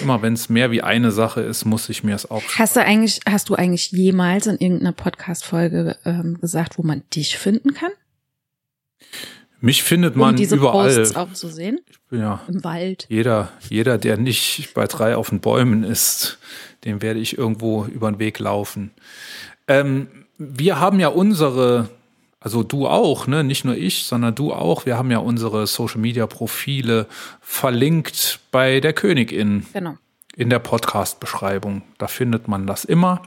Immer 0.00 0.22
wenn 0.22 0.34
es 0.34 0.48
mehr 0.48 0.70
wie 0.70 0.82
eine 0.82 1.10
Sache 1.10 1.40
ist, 1.40 1.64
muss 1.64 1.88
ich 1.88 2.04
mir 2.04 2.14
es 2.14 2.26
aufschreiben. 2.30 2.58
Hast 2.58 2.76
du 2.76 2.80
eigentlich, 2.80 3.20
hast 3.28 3.48
du 3.48 3.54
eigentlich 3.54 3.90
jemals 3.92 4.46
in 4.46 4.58
irgendeiner 4.58 4.92
Podcast-Folge 4.92 5.96
ähm, 6.04 6.38
gesagt, 6.40 6.78
wo 6.78 6.82
man 6.82 7.02
dich 7.14 7.38
finden 7.38 7.74
kann? 7.74 7.90
Mich 9.60 9.82
findet 9.82 10.14
man 10.14 10.30
um 10.30 10.36
diese 10.36 10.56
überall. 10.56 10.94
Posts 10.94 11.16
auch 11.16 11.32
zu 11.32 11.48
sehen. 11.48 11.80
Ja 12.10 12.42
im 12.48 12.62
Wald. 12.64 13.06
Jeder, 13.08 13.50
jeder, 13.68 13.96
der 13.96 14.18
nicht 14.18 14.74
bei 14.74 14.86
drei 14.86 15.16
auf 15.16 15.30
den 15.30 15.40
Bäumen 15.40 15.84
ist, 15.84 16.38
dem 16.84 17.00
werde 17.00 17.20
ich 17.20 17.38
irgendwo 17.38 17.86
über 17.86 18.12
den 18.12 18.18
Weg 18.18 18.38
laufen. 18.38 18.90
Ähm, 19.66 20.08
wir 20.36 20.80
haben 20.80 21.00
ja 21.00 21.08
unsere 21.08 21.88
also 22.44 22.62
du 22.62 22.86
auch, 22.86 23.26
ne? 23.26 23.42
Nicht 23.42 23.64
nur 23.64 23.74
ich, 23.74 24.04
sondern 24.04 24.34
du 24.34 24.52
auch. 24.52 24.84
Wir 24.84 24.98
haben 24.98 25.10
ja 25.10 25.16
unsere 25.16 25.66
Social 25.66 25.98
Media 25.98 26.26
Profile 26.26 27.08
verlinkt 27.40 28.40
bei 28.50 28.80
der 28.80 28.92
Königin. 28.92 29.66
Genau. 29.72 29.96
In 30.36 30.50
der 30.50 30.58
Podcast-Beschreibung. 30.58 31.80
Da 31.96 32.06
findet 32.06 32.46
man 32.46 32.66
das 32.66 32.84
immer. 32.84 33.22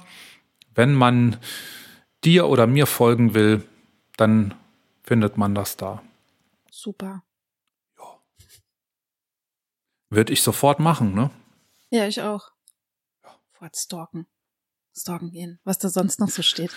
Wenn 0.75 0.93
man 0.93 1.37
dir 2.23 2.47
oder 2.47 2.67
mir 2.67 2.85
folgen 2.85 3.33
will, 3.33 3.67
dann 4.17 4.53
findet 5.01 5.35
man 5.35 5.55
das 5.55 5.77
da. 5.77 6.03
Super. 6.69 7.23
Ja. 7.97 8.19
Würde 10.11 10.31
ich 10.31 10.43
sofort 10.43 10.79
machen, 10.79 11.15
ne? 11.15 11.31
Ja, 11.89 12.07
ich 12.07 12.21
auch. 12.21 12.51
Ja. 13.23 13.35
Fort 13.53 13.75
stalken. 13.75 14.27
Stalken 14.95 15.31
gehen, 15.31 15.59
was 15.63 15.79
da 15.79 15.89
sonst 15.89 16.19
noch 16.19 16.29
so 16.29 16.43
steht. 16.43 16.75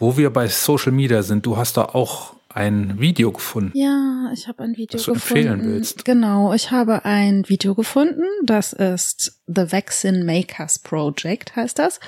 Wo 0.00 0.16
wir 0.16 0.30
bei 0.30 0.48
Social 0.48 0.92
Media 0.92 1.22
sind, 1.22 1.44
du 1.44 1.58
hast 1.58 1.76
da 1.76 1.84
auch 1.84 2.34
ein 2.48 2.98
Video 2.98 3.30
gefunden. 3.32 3.70
Ja, 3.74 4.30
ich 4.32 4.48
habe 4.48 4.62
ein 4.62 4.76
Video 4.78 4.96
das 4.96 5.04
du 5.04 5.12
gefunden. 5.12 5.46
empfehlen 5.46 5.74
willst. 5.74 6.06
Genau, 6.06 6.54
ich 6.54 6.70
habe 6.70 7.04
ein 7.04 7.46
Video 7.48 7.74
gefunden. 7.74 8.24
Das 8.42 8.72
ist 8.72 9.42
The 9.46 9.70
Vaccine 9.70 10.24
Makers 10.24 10.78
Project, 10.78 11.54
heißt 11.54 11.78
das. 11.78 12.00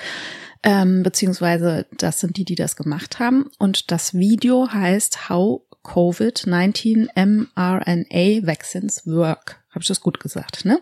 Ähm, 0.63 1.03
beziehungsweise 1.03 1.85
das 1.97 2.19
sind 2.19 2.37
die, 2.37 2.45
die 2.45 2.55
das 2.55 2.75
gemacht 2.75 3.19
haben. 3.19 3.51
Und 3.59 3.91
das 3.91 4.15
Video 4.15 4.67
heißt 4.73 5.29
How 5.29 5.61
COVID-19 5.83 7.09
mRNA 7.15 8.47
Vaccines 8.47 9.05
Work. 9.05 9.61
Habe 9.69 9.81
ich 9.81 9.87
das 9.87 10.01
gut 10.01 10.19
gesagt, 10.19 10.65
ne? 10.65 10.79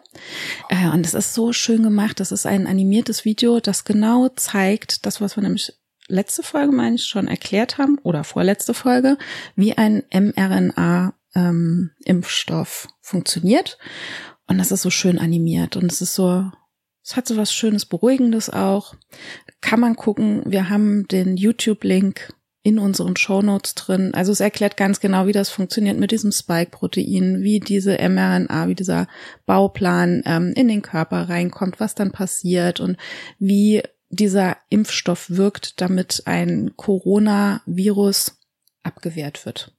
Äh, 0.70 0.90
und 0.90 1.06
es 1.06 1.14
ist 1.14 1.34
so 1.34 1.52
schön 1.52 1.84
gemacht. 1.84 2.22
Das 2.22 2.32
ist 2.32 2.46
ein 2.46 2.68
animiertes 2.68 3.26
Video, 3.26 3.60
das 3.60 3.84
genau 3.84 4.30
zeigt, 4.30 5.06
das, 5.06 5.20
was 5.20 5.36
wir 5.36 5.44
nämlich 5.44 5.74
letzte 6.12 6.44
Folge, 6.44 6.72
meine 6.72 6.96
ich, 6.96 7.06
schon 7.06 7.28
erklärt 7.28 7.78
haben 7.78 7.98
oder 8.04 8.24
vorletzte 8.24 8.74
Folge, 8.74 9.18
wie 9.56 9.78
ein 9.78 10.04
mRNA-Impfstoff 10.12 12.88
ähm, 12.88 12.94
funktioniert. 13.02 13.78
Und 14.48 14.58
das 14.58 14.72
ist 14.72 14.82
so 14.82 14.90
schön 14.90 15.18
animiert 15.18 15.78
und 15.78 15.92
es 15.92 16.02
ist 16.02 16.14
so, 16.14 16.52
es 17.04 17.16
hat 17.16 17.28
so 17.28 17.38
was 17.38 17.54
Schönes, 17.54 17.86
Beruhigendes 17.86 18.50
auch. 18.50 18.96
Kann 19.62 19.80
man 19.80 19.96
gucken. 19.96 20.44
Wir 20.46 20.70
haben 20.70 21.08
den 21.08 21.38
YouTube-Link 21.38 22.34
in 22.64 22.78
unseren 22.78 23.16
Shownotes 23.16 23.76
drin. 23.76 24.14
Also 24.14 24.32
es 24.32 24.40
erklärt 24.40 24.78
ganz 24.78 25.00
genau, 25.00 25.26
wie 25.26 25.32
das 25.32 25.50
funktioniert 25.50 25.98
mit 25.98 26.12
diesem 26.12 26.32
Spike-Protein, 26.32 27.42
wie 27.42 27.60
diese 27.60 27.98
mRNA, 27.98 28.68
wie 28.68 28.76
dieser 28.76 29.08
Bauplan 29.46 30.22
ähm, 30.26 30.54
in 30.56 30.68
den 30.68 30.84
Körper 30.84 31.28
reinkommt, 31.28 31.80
was 31.80 31.96
dann 31.96 32.12
passiert 32.12 32.80
und 32.80 32.98
wie 33.40 33.82
dieser 34.12 34.58
Impfstoff 34.70 35.30
wirkt, 35.30 35.82
damit 35.82 36.24
ein 36.26 36.74
Coronavirus 36.76 38.38
abgewehrt 38.84 39.46
wird. 39.46 39.74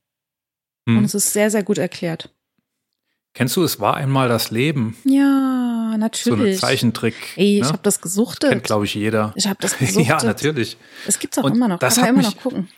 Hm. 0.88 0.98
Und 0.98 1.04
es 1.04 1.14
ist 1.14 1.32
sehr, 1.32 1.50
sehr 1.50 1.62
gut 1.62 1.78
erklärt. 1.78 2.30
Kennst 3.34 3.56
du, 3.56 3.62
es 3.62 3.80
war 3.80 3.96
einmal 3.96 4.28
das 4.28 4.50
Leben? 4.50 4.96
Ja, 5.04 5.96
natürlich. 5.96 6.58
So 6.60 6.66
ein 6.66 6.70
Zeichentrick. 6.70 7.14
Ey, 7.36 7.56
ich 7.56 7.62
ne? 7.62 7.68
habe 7.68 7.78
das 7.82 8.00
gesuchtet. 8.00 8.50
Kennt, 8.50 8.64
glaube 8.64 8.84
ich, 8.84 8.94
jeder. 8.94 9.32
Ich 9.36 9.46
habe 9.46 9.58
das 9.60 9.78
gesuchtet. 9.78 10.06
ja, 10.06 10.22
natürlich. 10.22 10.76
Es 11.06 11.18
gibt's 11.18 11.38
auch 11.38 11.44
Und 11.44 11.54
immer 11.54 11.68
noch. 11.68 11.78
Das 11.78 11.94
Kann 11.94 12.02
man 12.02 12.10
immer 12.10 12.18
mich, 12.18 12.34
noch 12.34 12.42
gucken. 12.42 12.68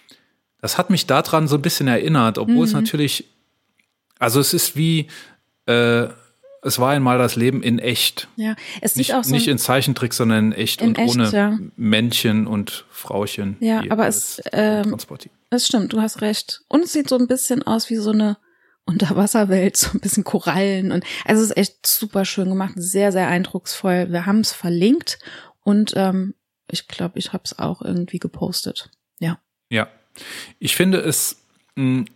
Das 0.60 0.78
hat 0.78 0.90
mich 0.90 1.06
daran 1.06 1.48
so 1.48 1.56
ein 1.56 1.62
bisschen 1.62 1.88
erinnert, 1.88 2.38
obwohl 2.38 2.56
mhm. 2.56 2.62
es 2.62 2.72
natürlich, 2.72 3.24
also 4.18 4.40
es 4.40 4.54
ist 4.54 4.76
wie, 4.76 5.08
äh, 5.66 6.08
es 6.64 6.78
war 6.78 6.90
einmal 6.90 7.18
das 7.18 7.36
Leben 7.36 7.62
in 7.62 7.78
echt. 7.78 8.28
Ja, 8.36 8.56
es 8.80 8.94
sieht 8.94 8.98
nicht, 8.98 9.14
auch 9.14 9.24
so. 9.24 9.34
Nicht 9.34 9.48
in 9.48 9.58
Zeichentrick, 9.58 10.14
sondern 10.14 10.52
in 10.52 10.58
echt 10.58 10.80
in 10.80 10.88
und 10.88 10.98
echt, 10.98 11.14
ohne 11.14 11.30
ja. 11.30 11.58
Männchen 11.76 12.46
und 12.46 12.86
Frauchen. 12.90 13.56
Ja, 13.60 13.82
aber 13.90 14.06
es, 14.06 14.42
ähm, 14.52 14.96
es 15.50 15.66
stimmt, 15.66 15.92
du 15.92 16.00
hast 16.00 16.22
recht. 16.22 16.62
Und 16.68 16.84
es 16.84 16.92
sieht 16.92 17.08
so 17.08 17.18
ein 17.18 17.28
bisschen 17.28 17.62
aus 17.62 17.90
wie 17.90 17.96
so 17.96 18.10
eine 18.10 18.38
Unterwasserwelt, 18.86 19.76
so 19.78 19.90
ein 19.92 20.00
bisschen 20.00 20.24
Korallen 20.24 20.90
und 20.90 21.04
also 21.24 21.42
es 21.42 21.50
ist 21.50 21.56
echt 21.56 21.86
super 21.86 22.24
schön 22.24 22.48
gemacht, 22.48 22.74
sehr, 22.76 23.12
sehr 23.12 23.28
eindrucksvoll. 23.28 24.10
Wir 24.10 24.26
haben 24.26 24.40
es 24.40 24.52
verlinkt 24.52 25.18
und 25.62 25.92
ähm, 25.96 26.34
ich 26.70 26.88
glaube, 26.88 27.18
ich 27.18 27.32
habe 27.32 27.44
es 27.44 27.58
auch 27.58 27.82
irgendwie 27.82 28.18
gepostet. 28.18 28.90
Ja. 29.18 29.38
Ja. 29.68 29.88
Ich 30.58 30.76
finde 30.76 30.98
es 30.98 31.44
mh, 31.76 32.06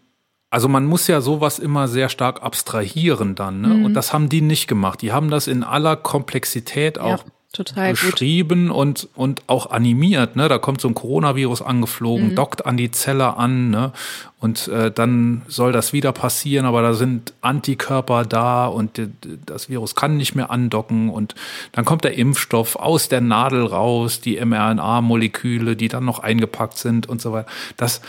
also 0.51 0.69
man 0.69 0.87
muss 0.87 1.07
ja 1.07 1.21
sowas 1.21 1.59
immer 1.59 1.89
sehr 1.89 2.09
stark 2.09 2.43
abstrahieren 2.43 3.35
dann, 3.35 3.61
ne? 3.61 3.69
Mhm. 3.69 3.85
Und 3.85 3.95
das 3.95 4.13
haben 4.13 4.29
die 4.29 4.41
nicht 4.41 4.67
gemacht. 4.67 5.03
Die 5.03 5.13
haben 5.13 5.31
das 5.31 5.47
in 5.47 5.63
aller 5.63 5.95
Komplexität 5.97 6.99
auch 6.99 7.25
ja, 7.25 7.33
total 7.53 7.91
beschrieben 7.91 8.71
und, 8.71 9.09
und 9.15 9.43
auch 9.47 9.71
animiert, 9.71 10.37
ne? 10.37 10.49
Da 10.49 10.57
kommt 10.57 10.81
so 10.81 10.89
ein 10.89 10.95
Coronavirus 10.95 11.61
angeflogen, 11.61 12.31
mhm. 12.31 12.35
dockt 12.35 12.65
an 12.65 12.79
die 12.79 12.91
Zelle 12.91 13.37
an, 13.37 13.69
ne? 13.69 13.93
Und 14.41 14.69
äh, 14.69 14.91
dann 14.91 15.43
soll 15.49 15.73
das 15.73 15.93
wieder 15.93 16.13
passieren, 16.13 16.65
aber 16.65 16.81
da 16.81 16.95
sind 16.95 17.35
Antikörper 17.43 18.25
da 18.25 18.67
und 18.69 19.01
das 19.45 19.69
Virus 19.69 19.95
kann 19.95 20.17
nicht 20.17 20.35
mehr 20.35 20.51
andocken 20.51 21.11
und 21.11 21.35
dann 21.73 21.85
kommt 21.85 22.05
der 22.05 22.17
Impfstoff 22.17 22.77
aus 22.77 23.11
der 23.11 23.21
Nadel 23.21 23.67
raus, 23.67 24.23
die 24.23 24.43
mRNA-Moleküle, 24.43 25.77
die 25.77 25.89
dann 25.89 26.07
noch 26.07 26.21
eingepackt 26.21 26.79
sind 26.79 27.07
und 27.07 27.21
so 27.21 27.33
weiter. 27.33 27.51
Das 27.77 28.01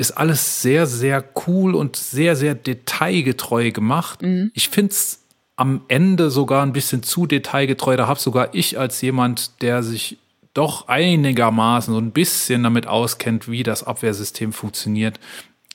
ist 0.00 0.12
alles 0.12 0.62
sehr, 0.62 0.86
sehr 0.86 1.22
cool 1.46 1.74
und 1.74 1.94
sehr, 1.94 2.34
sehr 2.34 2.54
detailgetreu 2.54 3.70
gemacht. 3.70 4.22
Mhm. 4.22 4.50
Ich 4.54 4.70
finde 4.70 4.92
es 4.92 5.20
am 5.56 5.82
Ende 5.88 6.30
sogar 6.30 6.62
ein 6.62 6.72
bisschen 6.72 7.02
zu 7.02 7.26
detailgetreu. 7.26 7.96
Da 7.98 8.06
habe 8.06 8.18
sogar 8.18 8.54
ich 8.54 8.78
als 8.78 9.02
jemand, 9.02 9.60
der 9.60 9.82
sich 9.82 10.16
doch 10.54 10.88
einigermaßen 10.88 11.92
so 11.92 12.00
ein 12.00 12.12
bisschen 12.12 12.62
damit 12.62 12.86
auskennt, 12.86 13.50
wie 13.50 13.62
das 13.62 13.84
Abwehrsystem 13.84 14.54
funktioniert, 14.54 15.20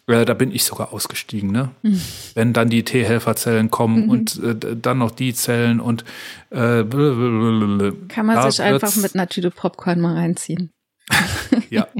äh, 0.08 0.26
da 0.26 0.34
bin 0.34 0.52
ich 0.52 0.64
sogar 0.64 0.92
ausgestiegen, 0.92 1.52
ne? 1.52 1.70
Mhm. 1.84 2.02
Wenn 2.34 2.54
dann 2.54 2.70
die 2.70 2.84
T-Helferzellen 2.84 3.70
kommen 3.70 4.06
mhm. 4.06 4.10
und 4.10 4.44
äh, 4.44 4.76
dann 4.76 4.98
noch 4.98 5.12
die 5.12 5.36
Zellen 5.36 5.80
und 5.80 6.04
äh, 6.50 6.84
kann 6.84 8.26
man 8.26 8.52
sich 8.52 8.62
einfach 8.62 8.96
mit 8.96 9.14
einer 9.14 9.28
Tüte 9.28 9.52
Popcorn 9.52 10.02
mal 10.02 10.16
reinziehen. 10.16 10.72
ja. 11.70 11.88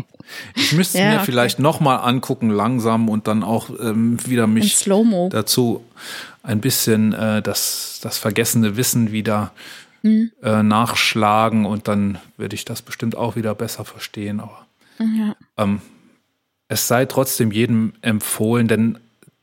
Ich 0.56 0.74
müsste 0.74 1.00
ja, 1.00 1.10
mir 1.10 1.16
okay. 1.16 1.26
vielleicht 1.26 1.60
nochmal 1.60 2.00
angucken, 2.00 2.50
langsam 2.50 3.10
und 3.10 3.28
dann 3.28 3.44
auch 3.44 3.70
ähm, 3.70 4.18
wieder 4.26 4.48
mich 4.48 4.84
dazu 5.30 5.84
ein 6.44 6.62
bisschen 6.62 7.14
äh, 7.14 7.42
das, 7.42 8.00
das 8.02 8.18
vergessene 8.18 8.78
Wissen 8.78 9.12
wieder 9.12 9.52
mhm. 10.04 10.32
äh, 10.44 10.64
nachschlagen 10.64 11.66
und 11.66 11.88
dann 11.88 12.20
werde 12.38 12.56
ich 12.56 12.66
das 12.66 12.82
bestimmt 12.82 13.16
auch 13.16 13.36
wieder 13.36 13.56
besser 13.56 13.86
verstehen. 13.86 14.40
Aber 14.40 14.66
ja. 15.00 15.36
ähm, 15.58 15.82
es 16.68 16.88
sei 16.88 17.06
trotzdem 17.06 17.52
jedem 17.52 17.94
empfohlen, 18.02 18.68
denn 18.68 19.00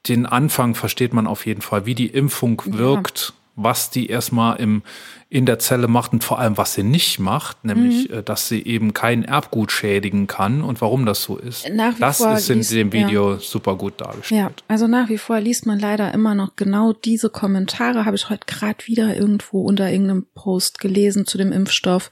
den 0.08 0.26
Anfang 0.26 0.74
versteht 0.74 1.12
man 1.12 1.26
auf 1.26 1.46
jeden 1.46 1.62
Fall, 1.62 1.86
wie 1.86 1.94
die 1.94 2.08
Impfung 2.08 2.62
wirkt 2.66 3.34
was 3.54 3.90
die 3.90 4.06
erstmal 4.08 4.58
im, 4.60 4.82
in 5.28 5.46
der 5.46 5.58
Zelle 5.58 5.88
macht 5.88 6.12
und 6.12 6.24
vor 6.24 6.38
allem, 6.38 6.56
was 6.56 6.74
sie 6.74 6.82
nicht 6.82 7.18
macht, 7.18 7.64
nämlich, 7.64 8.08
mhm. 8.08 8.18
Äh, 8.18 8.22
dass 8.22 8.48
sie 8.48 8.62
eben 8.64 8.94
kein 8.94 9.24
Erbgut 9.24 9.72
schädigen 9.72 10.26
kann 10.26 10.62
und 10.62 10.80
warum 10.80 11.06
das 11.06 11.22
so 11.22 11.36
ist. 11.36 11.68
Nach 11.70 11.96
wie 11.96 12.00
das 12.00 12.18
vor 12.18 12.34
ist 12.34 12.50
in 12.50 12.58
liest, 12.58 12.72
dem 12.72 12.92
Video 12.92 13.34
ja. 13.34 13.38
super 13.38 13.76
gut 13.76 14.00
dargestellt. 14.00 14.40
Ja, 14.40 14.50
also 14.68 14.86
nach 14.86 15.08
wie 15.08 15.18
vor 15.18 15.40
liest 15.40 15.66
man 15.66 15.78
leider 15.78 16.12
immer 16.12 16.34
noch 16.34 16.56
genau 16.56 16.92
diese 16.92 17.30
Kommentare, 17.30 18.04
habe 18.04 18.16
ich 18.16 18.30
heute 18.30 18.46
gerade 18.46 18.86
wieder 18.86 19.16
irgendwo 19.16 19.62
unter 19.62 19.90
irgendeinem 19.90 20.26
Post 20.34 20.78
gelesen 20.78 21.26
zu 21.26 21.38
dem 21.38 21.52
Impfstoff. 21.52 22.10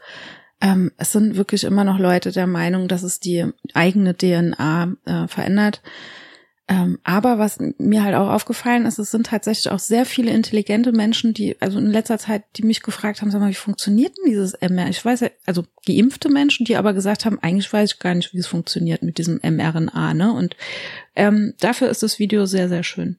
Ähm, 0.61 0.93
es 0.99 1.13
sind 1.13 1.37
wirklich 1.37 1.65
immer 1.65 1.85
noch 1.85 1.99
Leute 1.99 2.33
der 2.33 2.47
Meinung, 2.47 2.87
dass 2.87 3.03
es 3.03 3.19
die 3.19 3.47
eigene 3.73 4.15
DNA 4.15 4.93
äh, 5.07 5.27
verändert. 5.27 5.81
Ähm, 6.71 7.01
aber 7.03 7.41
was 7.41 7.59
mir 7.79 8.05
halt 8.05 8.15
auch 8.15 8.29
aufgefallen 8.29 8.87
ist, 8.87 9.01
es 9.01 9.11
sind 9.11 9.27
tatsächlich 9.27 9.73
auch 9.73 9.81
sehr 9.81 10.07
viele 10.07 10.31
intelligente 10.31 10.93
Menschen, 10.93 11.35
die, 11.35 11.61
also 11.61 11.81
in 11.81 11.91
letzter 11.91 12.17
Zeit, 12.17 12.45
die 12.57 12.63
mich 12.63 12.81
gefragt 12.81 13.21
haben, 13.21 13.33
sag 13.33 13.41
mal, 13.41 13.51
wie 13.51 13.55
funktioniert 13.55 14.17
denn 14.17 14.31
dieses 14.31 14.53
mRNA? 14.61 14.89
Ich 14.89 15.05
weiß 15.05 15.19
ja, 15.21 15.31
also 15.47 15.65
geimpfte 15.85 16.29
Menschen, 16.29 16.65
die 16.65 16.77
aber 16.77 16.93
gesagt 16.93 17.25
haben, 17.25 17.41
eigentlich 17.41 17.73
weiß 17.73 17.95
ich 17.95 17.99
gar 17.99 18.15
nicht, 18.15 18.33
wie 18.33 18.39
es 18.39 18.47
funktioniert 18.47 19.03
mit 19.03 19.19
diesem 19.19 19.41
mRNA, 19.43 20.15
ne? 20.15 20.33
Und 20.33 20.55
ähm, 21.17 21.55
dafür 21.59 21.89
ist 21.89 22.05
das 22.05 22.21
Video 22.21 22.47
sehr, 22.47 22.69
sehr 22.69 22.85
schön. 22.85 23.17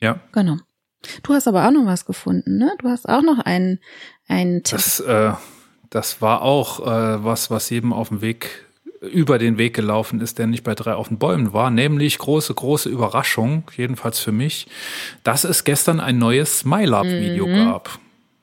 Ja. 0.00 0.20
Genau. 0.32 0.56
Du 1.24 1.34
hast 1.34 1.48
aber 1.48 1.68
auch 1.68 1.72
noch 1.72 1.84
was 1.84 2.06
gefunden, 2.06 2.56
ne? 2.56 2.72
Du 2.78 2.88
hast 2.88 3.06
auch 3.06 3.22
noch 3.22 3.40
einen, 3.40 3.80
einen 4.28 4.62
Tipp. 4.62 4.78
Das, 4.78 5.00
äh, 5.00 5.34
das 5.90 6.22
war 6.22 6.40
auch 6.40 6.80
äh, 6.80 7.22
was, 7.22 7.50
was 7.50 7.68
jedem 7.68 7.92
auf 7.92 8.08
dem 8.08 8.22
Weg 8.22 8.65
über 9.00 9.38
den 9.38 9.58
Weg 9.58 9.74
gelaufen 9.74 10.20
ist, 10.20 10.38
der 10.38 10.46
nicht 10.46 10.64
bei 10.64 10.74
drei 10.74 10.94
auf 10.94 11.08
den 11.08 11.18
Bäumen 11.18 11.52
war, 11.52 11.70
nämlich 11.70 12.18
große, 12.18 12.54
große 12.54 12.88
Überraschung, 12.88 13.64
jedenfalls 13.76 14.18
für 14.18 14.32
mich, 14.32 14.66
dass 15.22 15.44
es 15.44 15.64
gestern 15.64 16.00
ein 16.00 16.18
neues 16.18 16.64
MyLab-Video 16.64 17.46
mhm. 17.46 17.64
gab. 17.64 17.98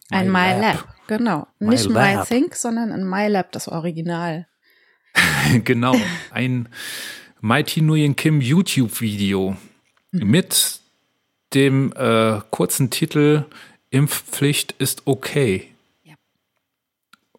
Ein 0.10 0.32
MyLab, 0.32 0.88
genau. 1.08 1.48
My 1.60 1.70
nicht 1.70 1.90
MyThink, 1.90 2.56
sondern 2.56 2.92
ein 2.92 3.08
MyLab, 3.08 3.52
das 3.52 3.68
Original. 3.68 4.48
genau, 5.64 5.96
ein 6.32 6.70
Mighty 7.42 7.82
Nguyen 7.82 8.16
Kim 8.16 8.42
YouTube-Video 8.42 9.58
mhm. 10.12 10.28
mit 10.28 10.80
dem 11.54 11.94
äh, 11.94 12.40
kurzen 12.50 12.90
Titel 12.90 13.46
Impfpflicht 13.90 14.74
ist 14.80 15.04
okay. 15.06 15.70
Ja. 16.04 16.16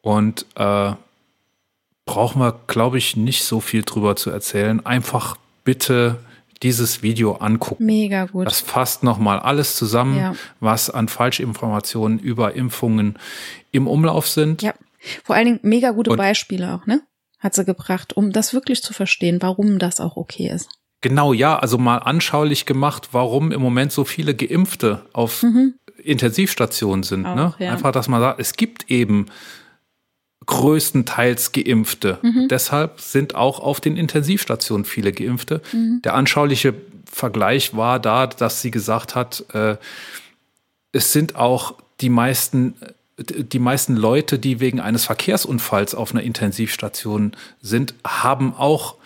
Und 0.02 0.46
äh, 0.54 0.92
brauchen 2.06 2.40
wir, 2.40 2.60
glaube 2.66 2.98
ich, 2.98 3.16
nicht 3.16 3.44
so 3.44 3.60
viel 3.60 3.82
drüber 3.82 4.16
zu 4.16 4.30
erzählen. 4.30 4.84
Einfach 4.84 5.36
bitte 5.64 6.18
dieses 6.62 7.02
Video 7.02 7.34
angucken. 7.34 7.84
Mega 7.84 8.26
gut. 8.26 8.46
Das 8.46 8.60
fasst 8.60 9.02
nochmal 9.02 9.38
alles 9.38 9.76
zusammen, 9.76 10.16
ja. 10.16 10.34
was 10.60 10.90
an 10.90 11.08
Falschinformationen 11.08 12.18
über 12.18 12.54
Impfungen 12.54 13.18
im 13.70 13.86
Umlauf 13.86 14.28
sind. 14.28 14.62
Ja, 14.62 14.74
vor 15.24 15.36
allen 15.36 15.46
Dingen 15.46 15.60
mega 15.62 15.90
gute 15.90 16.10
Und 16.12 16.16
Beispiele 16.16 16.74
auch, 16.74 16.86
ne? 16.86 17.02
Hat 17.38 17.54
sie 17.54 17.64
gebracht, 17.64 18.16
um 18.16 18.32
das 18.32 18.54
wirklich 18.54 18.82
zu 18.82 18.94
verstehen, 18.94 19.42
warum 19.42 19.78
das 19.78 20.00
auch 20.00 20.16
okay 20.16 20.48
ist. 20.48 20.70
Genau, 21.02 21.34
ja, 21.34 21.58
also 21.58 21.76
mal 21.76 21.98
anschaulich 21.98 22.64
gemacht, 22.64 23.10
warum 23.12 23.52
im 23.52 23.60
Moment 23.60 23.92
so 23.92 24.04
viele 24.04 24.34
Geimpfte 24.34 25.04
auf 25.12 25.42
mhm. 25.42 25.74
Intensivstationen 26.02 27.02
sind. 27.02 27.26
Auch, 27.26 27.34
ne? 27.34 27.54
Ja. 27.58 27.72
Einfach, 27.72 27.92
dass 27.92 28.08
man 28.08 28.22
sagt, 28.22 28.40
es 28.40 28.54
gibt 28.54 28.90
eben 28.90 29.26
größtenteils 30.46 31.52
Geimpfte. 31.52 32.18
Mhm. 32.22 32.48
Deshalb 32.48 33.00
sind 33.00 33.34
auch 33.34 33.60
auf 33.60 33.80
den 33.80 33.96
Intensivstationen 33.96 34.84
viele 34.84 35.12
Geimpfte. 35.12 35.60
Mhm. 35.72 36.00
Der 36.02 36.14
anschauliche 36.14 36.74
Vergleich 37.10 37.76
war 37.76 38.00
da, 38.00 38.26
dass 38.26 38.60
sie 38.60 38.70
gesagt 38.70 39.14
hat, 39.14 39.44
äh, 39.52 39.76
es 40.92 41.12
sind 41.12 41.36
auch 41.36 41.74
die 42.00 42.10
meisten 42.10 42.74
die 43.16 43.60
meisten 43.60 43.96
Leute, 43.96 44.40
die 44.40 44.58
wegen 44.58 44.80
eines 44.80 45.04
Verkehrsunfalls 45.04 45.94
auf 45.94 46.10
einer 46.10 46.24
Intensivstation 46.24 47.36
sind, 47.60 47.94
haben 48.04 48.54
auch 48.54 48.96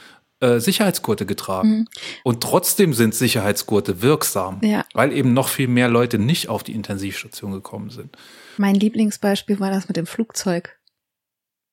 äh, 0.40 0.60
Sicherheitsgurte 0.60 1.26
getragen. 1.26 1.68
Mhm. 1.68 1.88
Und 2.22 2.42
trotzdem 2.42 2.94
sind 2.94 3.14
Sicherheitsgurte 3.14 4.02
wirksam, 4.02 4.60
ja. 4.62 4.84
weil 4.94 5.12
eben 5.12 5.34
noch 5.34 5.48
viel 5.48 5.68
mehr 5.68 5.88
Leute 5.88 6.18
nicht 6.18 6.48
auf 6.48 6.62
die 6.62 6.74
Intensivstation 6.74 7.52
gekommen 7.52 7.90
sind. 7.90 8.16
Mein 8.56 8.74
Lieblingsbeispiel 8.74 9.60
war 9.60 9.70
das 9.70 9.88
mit 9.88 9.96
dem 9.96 10.06
Flugzeug. 10.06 10.77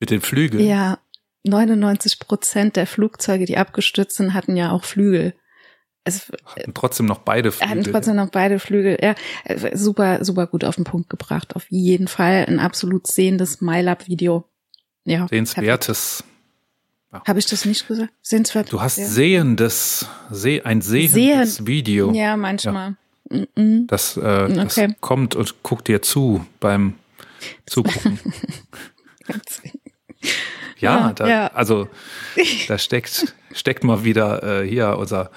Mit 0.00 0.10
den 0.10 0.20
Flügeln? 0.20 0.64
Ja, 0.64 0.98
99 1.44 2.18
Prozent 2.18 2.76
der 2.76 2.86
Flugzeuge, 2.86 3.44
die 3.44 3.56
abgestürzt 3.56 4.16
sind, 4.16 4.34
hatten 4.34 4.56
ja 4.56 4.72
auch 4.72 4.84
Flügel. 4.84 5.34
Es 6.04 6.30
hatten 6.44 6.72
trotzdem 6.72 7.06
noch 7.06 7.18
beide 7.18 7.50
Flügel. 7.50 7.70
Hatten 7.70 7.92
trotzdem 7.92 8.16
noch 8.16 8.30
beide 8.30 8.60
Flügel. 8.60 8.96
Ja, 9.02 9.14
super, 9.74 10.24
super 10.24 10.46
gut 10.46 10.64
auf 10.64 10.76
den 10.76 10.84
Punkt 10.84 11.10
gebracht. 11.10 11.56
Auf 11.56 11.66
jeden 11.68 12.06
Fall 12.06 12.46
ein 12.46 12.60
absolut 12.60 13.08
sehendes 13.08 13.60
MyLab-Video. 13.60 14.44
Ja. 15.04 15.26
Sehenswertes. 15.28 16.22
Habe 17.26 17.38
ich 17.38 17.46
das 17.46 17.64
nicht 17.64 17.88
gesagt? 17.88 18.12
Sehenswert. 18.22 18.72
Du 18.72 18.80
hast 18.80 18.98
ja. 18.98 19.06
sehendes, 19.06 20.06
seh, 20.30 20.62
ein 20.62 20.80
sehendes 20.80 21.56
Sehen. 21.56 21.66
Video. 21.66 22.12
Ja, 22.12 22.36
manchmal. 22.36 22.96
Ja. 23.30 23.46
Mhm. 23.56 23.86
Das, 23.88 24.16
äh, 24.16 24.48
das 24.52 24.78
okay. 24.78 24.94
kommt 25.00 25.34
und 25.34 25.62
guckt 25.62 25.88
dir 25.88 26.02
zu 26.02 26.46
beim 26.60 26.94
Zugucken. 27.66 28.20
Ja, 30.78 31.14
da, 31.14 31.26
ja. 31.26 31.46
also 31.54 31.88
da 32.68 32.76
steckt, 32.76 33.34
steckt 33.54 33.82
mal 33.82 34.04
wieder 34.04 34.60
äh, 34.60 34.68
hier 34.68 34.98
unser, 34.98 35.30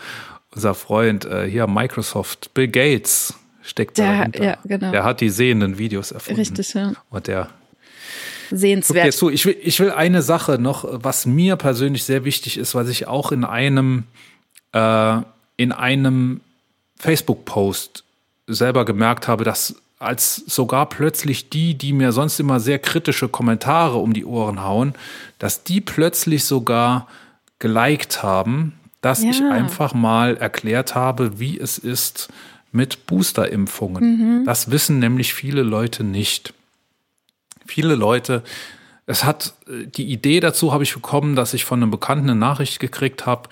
unser 0.54 0.76
Freund, 0.76 1.24
äh, 1.24 1.50
hier 1.50 1.66
Microsoft, 1.66 2.54
Bill 2.54 2.68
Gates 2.68 3.34
steckt 3.62 3.98
der, 3.98 4.18
dahinter. 4.18 4.44
Ja, 4.44 4.58
genau. 4.66 4.92
Der 4.92 5.06
hat 5.06 5.22
die 5.22 5.30
sehenden 5.30 5.78
Videos 5.78 6.12
erfunden. 6.12 6.42
Richtig, 6.42 6.74
ja. 6.74 6.92
Und 7.10 7.28
der 7.28 7.48
sehenswert. 8.52 9.06
Jetzt 9.06 9.20
zu. 9.20 9.30
Ich 9.30 9.46
will, 9.46 9.56
ich 9.62 9.80
will 9.80 9.92
eine 9.92 10.22
Sache 10.22 10.60
noch, 10.60 10.86
was 10.92 11.26
mir 11.26 11.56
persönlich 11.56 12.04
sehr 12.04 12.26
wichtig 12.26 12.58
ist, 12.58 12.76
was 12.76 12.90
ich 12.90 13.08
auch 13.08 13.32
in 13.32 13.46
einem, 13.46 14.04
äh, 14.74 15.18
in 15.58 15.72
einem 15.72 16.42
Facebook-Post 16.98 18.04
selber 18.48 18.86
gemerkt 18.86 19.28
habe, 19.28 19.44
dass 19.44 19.76
als 20.00 20.38
sogar 20.47 20.88
plötzlich 20.88 21.50
die, 21.50 21.76
die 21.76 21.91
mir 21.91 22.14
sonst 22.14 22.39
immer 22.39 22.62
sehr 22.62 22.80
kritische 22.80 23.28
Kommentare 23.28 23.97
um 23.97 24.14
die 24.14 24.26
Ohren 24.26 24.64
hauen, 24.64 24.93
dass 25.38 25.64
die 25.64 25.82
plötzlich 25.82 26.45
sogar 26.45 27.08
geliked 27.60 28.24
haben, 28.24 28.80
dass 29.02 29.24
ja. 29.24 29.30
ich 29.30 29.43
einfach 29.43 29.93
mal 29.93 30.38
erklärt 30.38 30.95
habe, 30.95 31.39
wie 31.39 31.60
es 31.60 31.78
ist 31.78 32.30
mit 32.72 33.06
Boosterimpfungen. 33.08 34.04
Mhm. 34.39 34.45
Das 34.45 34.72
wissen 34.72 35.00
nämlich 35.00 35.34
viele 35.34 35.64
Leute 35.64 36.04
nicht. 36.04 36.54
Viele 37.66 37.95
Leute, 37.95 38.43
es 39.06 39.24
hat 39.24 39.54
äh, 39.68 39.86
die 39.86 40.06
Idee 40.06 40.39
dazu 40.39 40.72
habe 40.72 40.84
ich 40.84 40.93
bekommen, 40.93 41.36
dass 41.36 41.54
ich 41.54 41.66
von 41.66 41.82
einem 41.82 41.91
Bekannten 41.91 42.30
eine 42.30 42.39
Nachricht 42.39 42.80
gekriegt 42.80 43.26
habe, 43.26 43.50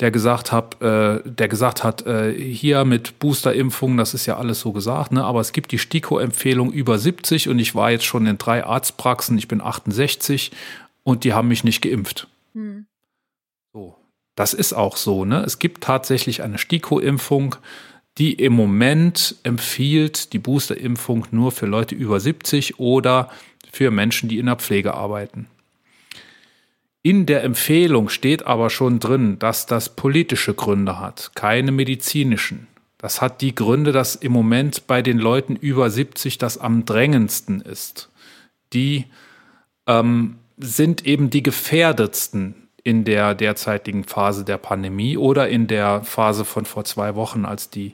der 0.00 0.10
gesagt 0.10 0.50
hat, 0.50 0.80
äh, 0.82 1.20
der 1.24 1.48
gesagt 1.48 1.84
hat, 1.84 2.06
äh, 2.06 2.32
hier 2.32 2.84
mit 2.84 3.18
Boosterimpfungen, 3.20 3.96
das 3.96 4.12
ist 4.12 4.26
ja 4.26 4.36
alles 4.36 4.60
so 4.60 4.72
gesagt, 4.72 5.12
ne? 5.12 5.24
Aber 5.24 5.40
es 5.40 5.52
gibt 5.52 5.70
die 5.72 5.78
STIKO-Empfehlung 5.78 6.72
über 6.72 6.98
70 6.98 7.48
und 7.48 7.58
ich 7.58 7.74
war 7.74 7.90
jetzt 7.90 8.04
schon 8.04 8.26
in 8.26 8.38
drei 8.38 8.64
Arztpraxen, 8.64 9.38
ich 9.38 9.46
bin 9.46 9.60
68 9.60 10.50
und 11.04 11.24
die 11.24 11.32
haben 11.32 11.48
mich 11.48 11.62
nicht 11.62 11.80
geimpft. 11.80 12.26
Hm. 12.54 12.86
So, 13.72 13.96
das 14.34 14.52
ist 14.52 14.72
auch 14.72 14.96
so, 14.96 15.24
ne? 15.24 15.44
Es 15.44 15.60
gibt 15.60 15.84
tatsächlich 15.84 16.42
eine 16.42 16.58
STIKO-Impfung, 16.58 17.56
die 18.18 18.32
im 18.32 18.52
Moment 18.52 19.36
empfiehlt 19.44 20.32
die 20.32 20.38
Boosterimpfung 20.38 21.26
nur 21.30 21.52
für 21.52 21.66
Leute 21.66 21.94
über 21.94 22.18
70 22.18 22.80
oder 22.80 23.28
für 23.70 23.90
Menschen, 23.90 24.28
die 24.28 24.38
in 24.38 24.46
der 24.46 24.56
Pflege 24.56 24.94
arbeiten. 24.94 25.48
In 27.06 27.26
der 27.26 27.44
Empfehlung 27.44 28.08
steht 28.08 28.46
aber 28.46 28.70
schon 28.70 28.98
drin, 28.98 29.38
dass 29.38 29.66
das 29.66 29.90
politische 29.94 30.54
Gründe 30.54 30.98
hat, 30.98 31.32
keine 31.34 31.70
medizinischen. 31.70 32.66
Das 32.96 33.20
hat 33.20 33.42
die 33.42 33.54
Gründe, 33.54 33.92
dass 33.92 34.16
im 34.16 34.32
Moment 34.32 34.86
bei 34.86 35.02
den 35.02 35.18
Leuten 35.18 35.54
über 35.54 35.90
70 35.90 36.38
das 36.38 36.56
am 36.56 36.86
drängendsten 36.86 37.60
ist. 37.60 38.08
Die 38.72 39.04
ähm, 39.86 40.36
sind 40.56 41.04
eben 41.04 41.28
die 41.28 41.42
gefährdetsten 41.42 42.54
in 42.82 43.04
der 43.04 43.34
derzeitigen 43.34 44.04
Phase 44.04 44.42
der 44.42 44.56
Pandemie 44.56 45.18
oder 45.18 45.50
in 45.50 45.66
der 45.66 46.04
Phase 46.04 46.46
von 46.46 46.64
vor 46.64 46.84
zwei 46.84 47.14
Wochen, 47.16 47.44
als 47.44 47.68
die, 47.68 47.92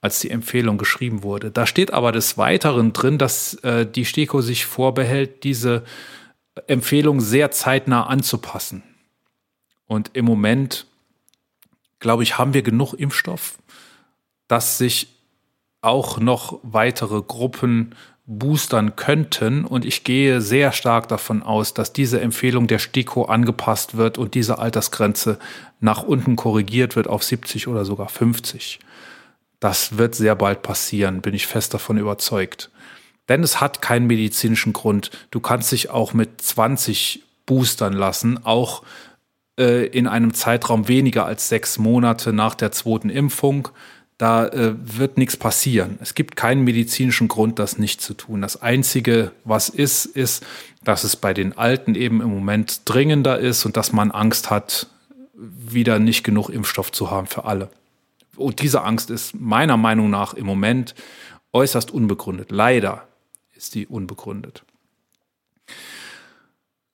als 0.00 0.20
die 0.20 0.30
Empfehlung 0.30 0.78
geschrieben 0.78 1.24
wurde. 1.24 1.50
Da 1.50 1.66
steht 1.66 1.92
aber 1.92 2.12
des 2.12 2.38
Weiteren 2.38 2.92
drin, 2.92 3.18
dass 3.18 3.54
äh, 3.64 3.84
die 3.86 4.04
STIKO 4.04 4.40
sich 4.40 4.66
vorbehält, 4.66 5.42
diese 5.42 5.82
Empfehlung 6.66 7.20
sehr 7.20 7.50
zeitnah 7.50 8.06
anzupassen. 8.06 8.82
Und 9.86 10.10
im 10.14 10.24
Moment, 10.24 10.86
glaube 11.98 12.22
ich, 12.22 12.38
haben 12.38 12.54
wir 12.54 12.62
genug 12.62 12.94
Impfstoff, 12.94 13.58
dass 14.48 14.78
sich 14.78 15.08
auch 15.80 16.18
noch 16.18 16.60
weitere 16.62 17.22
Gruppen 17.22 17.94
boostern 18.26 18.94
könnten. 18.96 19.64
Und 19.64 19.84
ich 19.84 20.04
gehe 20.04 20.40
sehr 20.40 20.72
stark 20.72 21.08
davon 21.08 21.42
aus, 21.42 21.74
dass 21.74 21.92
diese 21.92 22.20
Empfehlung 22.20 22.66
der 22.66 22.78
STIKO 22.78 23.24
angepasst 23.24 23.96
wird 23.96 24.18
und 24.18 24.34
diese 24.34 24.58
Altersgrenze 24.58 25.38
nach 25.80 26.02
unten 26.02 26.36
korrigiert 26.36 26.96
wird 26.96 27.08
auf 27.08 27.24
70 27.24 27.66
oder 27.66 27.84
sogar 27.84 28.08
50. 28.08 28.78
Das 29.58 29.98
wird 29.98 30.14
sehr 30.14 30.36
bald 30.36 30.62
passieren, 30.62 31.20
bin 31.20 31.34
ich 31.34 31.46
fest 31.46 31.74
davon 31.74 31.98
überzeugt. 31.98 32.70
Denn 33.30 33.44
es 33.44 33.60
hat 33.60 33.80
keinen 33.80 34.08
medizinischen 34.08 34.72
Grund. 34.72 35.10
Du 35.30 35.38
kannst 35.38 35.70
dich 35.70 35.88
auch 35.88 36.12
mit 36.12 36.42
20 36.42 37.22
boostern 37.46 37.92
lassen, 37.92 38.44
auch 38.44 38.82
äh, 39.56 39.86
in 39.86 40.08
einem 40.08 40.34
Zeitraum 40.34 40.88
weniger 40.88 41.26
als 41.26 41.48
sechs 41.48 41.78
Monate 41.78 42.32
nach 42.32 42.56
der 42.56 42.72
zweiten 42.72 43.08
Impfung. 43.08 43.68
Da 44.18 44.48
äh, 44.48 44.74
wird 44.76 45.16
nichts 45.16 45.36
passieren. 45.36 45.96
Es 46.02 46.14
gibt 46.14 46.34
keinen 46.34 46.64
medizinischen 46.64 47.28
Grund, 47.28 47.60
das 47.60 47.78
nicht 47.78 48.00
zu 48.00 48.14
tun. 48.14 48.42
Das 48.42 48.60
Einzige, 48.60 49.30
was 49.44 49.68
ist, 49.68 50.06
ist, 50.06 50.44
dass 50.82 51.04
es 51.04 51.14
bei 51.14 51.32
den 51.32 51.56
Alten 51.56 51.94
eben 51.94 52.20
im 52.20 52.30
Moment 52.30 52.82
dringender 52.84 53.38
ist 53.38 53.64
und 53.64 53.76
dass 53.76 53.92
man 53.92 54.10
Angst 54.10 54.50
hat, 54.50 54.88
wieder 55.34 56.00
nicht 56.00 56.24
genug 56.24 56.50
Impfstoff 56.50 56.90
zu 56.90 57.12
haben 57.12 57.28
für 57.28 57.44
alle. 57.44 57.70
Und 58.36 58.60
diese 58.60 58.82
Angst 58.82 59.08
ist 59.08 59.38
meiner 59.38 59.76
Meinung 59.76 60.10
nach 60.10 60.34
im 60.34 60.46
Moment 60.46 60.96
äußerst 61.52 61.92
unbegründet. 61.92 62.50
Leider 62.50 63.04
ist 63.60 63.74
die 63.74 63.86
unbegründet. 63.86 64.64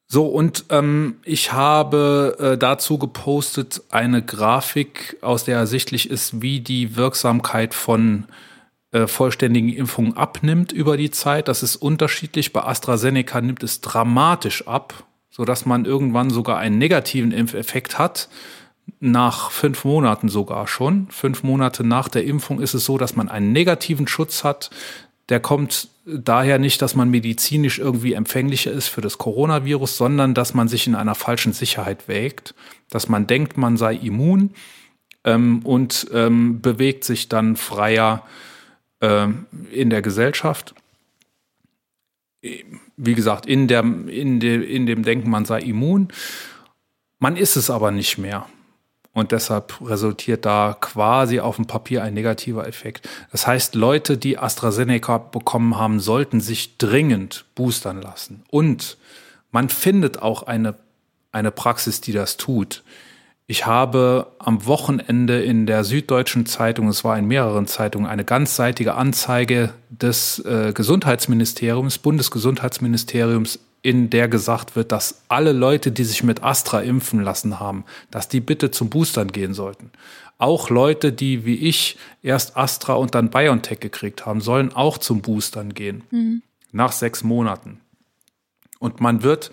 So, 0.08 0.26
und 0.26 0.66
ähm, 0.70 1.16
ich 1.24 1.52
habe 1.52 2.36
äh, 2.38 2.58
dazu 2.58 2.98
gepostet 2.98 3.82
eine 3.90 4.22
Grafik, 4.22 5.16
aus 5.20 5.44
der 5.44 5.56
ersichtlich 5.56 6.10
ist, 6.10 6.42
wie 6.42 6.60
die 6.60 6.96
Wirksamkeit 6.96 7.74
von 7.74 8.24
äh, 8.92 9.08
vollständigen 9.08 9.70
Impfungen 9.70 10.16
abnimmt 10.16 10.70
über 10.70 10.96
die 10.96 11.10
Zeit. 11.10 11.48
Das 11.48 11.64
ist 11.64 11.76
unterschiedlich. 11.76 12.52
Bei 12.52 12.64
AstraZeneca 12.64 13.40
nimmt 13.40 13.64
es 13.64 13.80
dramatisch 13.80 14.68
ab, 14.68 15.04
sodass 15.30 15.66
man 15.66 15.84
irgendwann 15.84 16.30
sogar 16.30 16.58
einen 16.58 16.78
negativen 16.78 17.32
Impfeffekt 17.32 17.98
hat. 17.98 18.28
Nach 19.00 19.50
fünf 19.50 19.84
Monaten 19.84 20.28
sogar 20.28 20.68
schon. 20.68 21.08
Fünf 21.10 21.42
Monate 21.42 21.82
nach 21.82 22.08
der 22.08 22.24
Impfung 22.24 22.60
ist 22.60 22.74
es 22.74 22.84
so, 22.84 22.96
dass 22.96 23.16
man 23.16 23.28
einen 23.28 23.50
negativen 23.50 24.06
Schutz 24.06 24.44
hat. 24.44 24.70
Der 25.28 25.40
kommt 25.40 25.88
daher 26.06 26.58
nicht, 26.58 26.80
dass 26.82 26.94
man 26.94 27.10
medizinisch 27.10 27.78
irgendwie 27.78 28.12
empfänglicher 28.12 28.70
ist 28.70 28.88
für 28.88 29.00
das 29.00 29.18
Coronavirus, 29.18 29.96
sondern 29.96 30.34
dass 30.34 30.54
man 30.54 30.68
sich 30.68 30.86
in 30.86 30.94
einer 30.94 31.16
falschen 31.16 31.52
Sicherheit 31.52 32.06
wägt, 32.06 32.54
dass 32.90 33.08
man 33.08 33.26
denkt, 33.26 33.56
man 33.56 33.76
sei 33.76 33.94
immun 33.94 34.50
ähm, 35.24 35.60
und 35.64 36.06
ähm, 36.12 36.60
bewegt 36.60 37.04
sich 37.04 37.28
dann 37.28 37.56
freier 37.56 38.24
ähm, 39.00 39.46
in 39.72 39.90
der 39.90 40.00
Gesellschaft. 40.00 40.74
Wie 42.40 43.14
gesagt, 43.14 43.46
in, 43.46 43.66
der, 43.66 43.80
in, 43.80 44.38
de, 44.38 44.62
in 44.62 44.86
dem 44.86 45.02
Denken, 45.02 45.28
man 45.28 45.44
sei 45.44 45.60
immun. 45.60 46.08
Man 47.18 47.36
ist 47.36 47.56
es 47.56 47.70
aber 47.70 47.90
nicht 47.90 48.18
mehr. 48.18 48.46
Und 49.16 49.32
deshalb 49.32 49.80
resultiert 49.80 50.44
da 50.44 50.76
quasi 50.78 51.40
auf 51.40 51.56
dem 51.56 51.64
Papier 51.64 52.02
ein 52.02 52.12
negativer 52.12 52.68
Effekt. 52.68 53.08
Das 53.32 53.46
heißt, 53.46 53.74
Leute, 53.74 54.18
die 54.18 54.36
AstraZeneca 54.36 55.16
bekommen 55.16 55.78
haben, 55.78 56.00
sollten 56.00 56.42
sich 56.42 56.76
dringend 56.76 57.46
boostern 57.54 58.02
lassen. 58.02 58.44
Und 58.50 58.98
man 59.52 59.70
findet 59.70 60.20
auch 60.20 60.42
eine, 60.42 60.74
eine 61.32 61.50
Praxis, 61.50 62.02
die 62.02 62.12
das 62.12 62.36
tut. 62.36 62.82
Ich 63.46 63.64
habe 63.64 64.34
am 64.38 64.66
Wochenende 64.66 65.42
in 65.42 65.64
der 65.64 65.84
Süddeutschen 65.84 66.44
Zeitung, 66.44 66.88
es 66.88 67.02
war 67.02 67.18
in 67.18 67.24
mehreren 67.24 67.66
Zeitungen, 67.66 68.06
eine 68.06 68.26
ganzseitige 68.26 68.96
Anzeige 68.96 69.72
des 69.88 70.40
äh, 70.40 70.74
Gesundheitsministeriums, 70.74 71.96
Bundesgesundheitsministeriums 71.96 73.60
in 73.86 74.10
der 74.10 74.26
gesagt 74.26 74.74
wird, 74.74 74.90
dass 74.90 75.22
alle 75.28 75.52
Leute, 75.52 75.92
die 75.92 76.02
sich 76.02 76.24
mit 76.24 76.42
Astra 76.42 76.80
impfen 76.80 77.22
lassen 77.22 77.60
haben, 77.60 77.84
dass 78.10 78.28
die 78.28 78.40
bitte 78.40 78.72
zum 78.72 78.90
Boostern 78.90 79.30
gehen 79.30 79.54
sollten. 79.54 79.92
Auch 80.38 80.70
Leute, 80.70 81.12
die 81.12 81.44
wie 81.44 81.54
ich 81.54 81.96
erst 82.20 82.56
Astra 82.56 82.94
und 82.94 83.14
dann 83.14 83.30
BioNTech 83.30 83.78
gekriegt 83.78 84.26
haben, 84.26 84.40
sollen 84.40 84.72
auch 84.72 84.98
zum 84.98 85.20
Boostern 85.22 85.72
gehen. 85.72 86.02
Mhm. 86.10 86.42
Nach 86.72 86.90
sechs 86.90 87.22
Monaten. 87.22 87.80
Und 88.80 89.00
man 89.00 89.22
wird, 89.22 89.52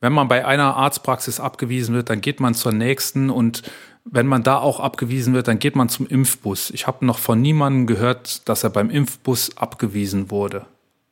wenn 0.00 0.14
man 0.14 0.26
bei 0.26 0.46
einer 0.46 0.74
Arztpraxis 0.76 1.38
abgewiesen 1.38 1.94
wird, 1.94 2.08
dann 2.08 2.22
geht 2.22 2.40
man 2.40 2.54
zur 2.54 2.72
nächsten 2.72 3.28
und 3.28 3.62
wenn 4.06 4.26
man 4.26 4.42
da 4.42 4.56
auch 4.56 4.80
abgewiesen 4.80 5.34
wird, 5.34 5.48
dann 5.48 5.58
geht 5.58 5.76
man 5.76 5.90
zum 5.90 6.06
Impfbus. 6.06 6.70
Ich 6.70 6.86
habe 6.86 7.04
noch 7.04 7.18
von 7.18 7.42
niemandem 7.42 7.86
gehört, 7.86 8.48
dass 8.48 8.64
er 8.64 8.70
beim 8.70 8.88
Impfbus 8.88 9.58
abgewiesen 9.58 10.30
wurde. 10.30 10.64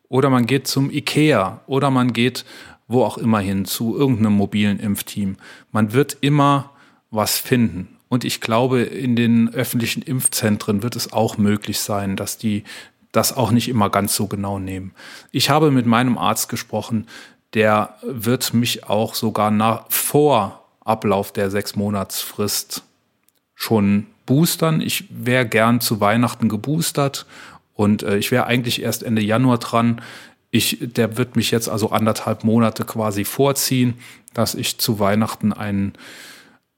Oder 0.08 0.30
man 0.30 0.46
geht 0.46 0.66
zum 0.66 0.90
IKEA 0.90 1.60
oder 1.66 1.90
man 1.90 2.12
geht 2.12 2.44
wo 2.88 3.02
auch 3.02 3.18
immer 3.18 3.40
hin 3.40 3.64
zu 3.64 3.96
irgendeinem 3.96 4.34
mobilen 4.34 4.78
Impfteam. 4.78 5.36
Man 5.72 5.92
wird 5.92 6.18
immer 6.20 6.70
was 7.10 7.38
finden. 7.38 7.96
Und 8.08 8.24
ich 8.24 8.40
glaube, 8.40 8.82
in 8.82 9.16
den 9.16 9.52
öffentlichen 9.52 10.02
Impfzentren 10.02 10.82
wird 10.82 10.96
es 10.96 11.12
auch 11.12 11.38
möglich 11.38 11.80
sein, 11.80 12.16
dass 12.16 12.38
die 12.38 12.64
das 13.12 13.36
auch 13.36 13.50
nicht 13.50 13.68
immer 13.68 13.90
ganz 13.90 14.14
so 14.14 14.26
genau 14.26 14.58
nehmen. 14.58 14.92
Ich 15.30 15.48
habe 15.50 15.70
mit 15.70 15.86
meinem 15.86 16.18
Arzt 16.18 16.48
gesprochen, 16.48 17.06
der 17.54 17.96
wird 18.02 18.52
mich 18.52 18.88
auch 18.88 19.14
sogar 19.14 19.50
nach, 19.50 19.84
vor 19.88 20.64
Ablauf 20.84 21.32
der 21.32 21.50
sechs 21.50 21.76
Monatsfrist 21.76 22.82
schon 23.54 24.06
boostern. 24.26 24.80
Ich 24.80 25.04
wäre 25.10 25.46
gern 25.46 25.80
zu 25.80 26.00
Weihnachten 26.00 26.48
geboostert 26.48 27.26
und 27.74 28.02
äh, 28.02 28.16
ich 28.16 28.30
wäre 28.30 28.46
eigentlich 28.46 28.82
erst 28.82 29.02
Ende 29.02 29.22
Januar 29.22 29.58
dran. 29.58 30.00
Ich, 30.50 30.78
der 30.80 31.16
wird 31.16 31.36
mich 31.36 31.50
jetzt 31.50 31.68
also 31.68 31.90
anderthalb 31.90 32.44
Monate 32.44 32.84
quasi 32.84 33.24
vorziehen, 33.24 33.94
dass 34.32 34.54
ich 34.54 34.78
zu 34.78 35.00
Weihnachten 35.00 35.52
einen, 35.52 35.94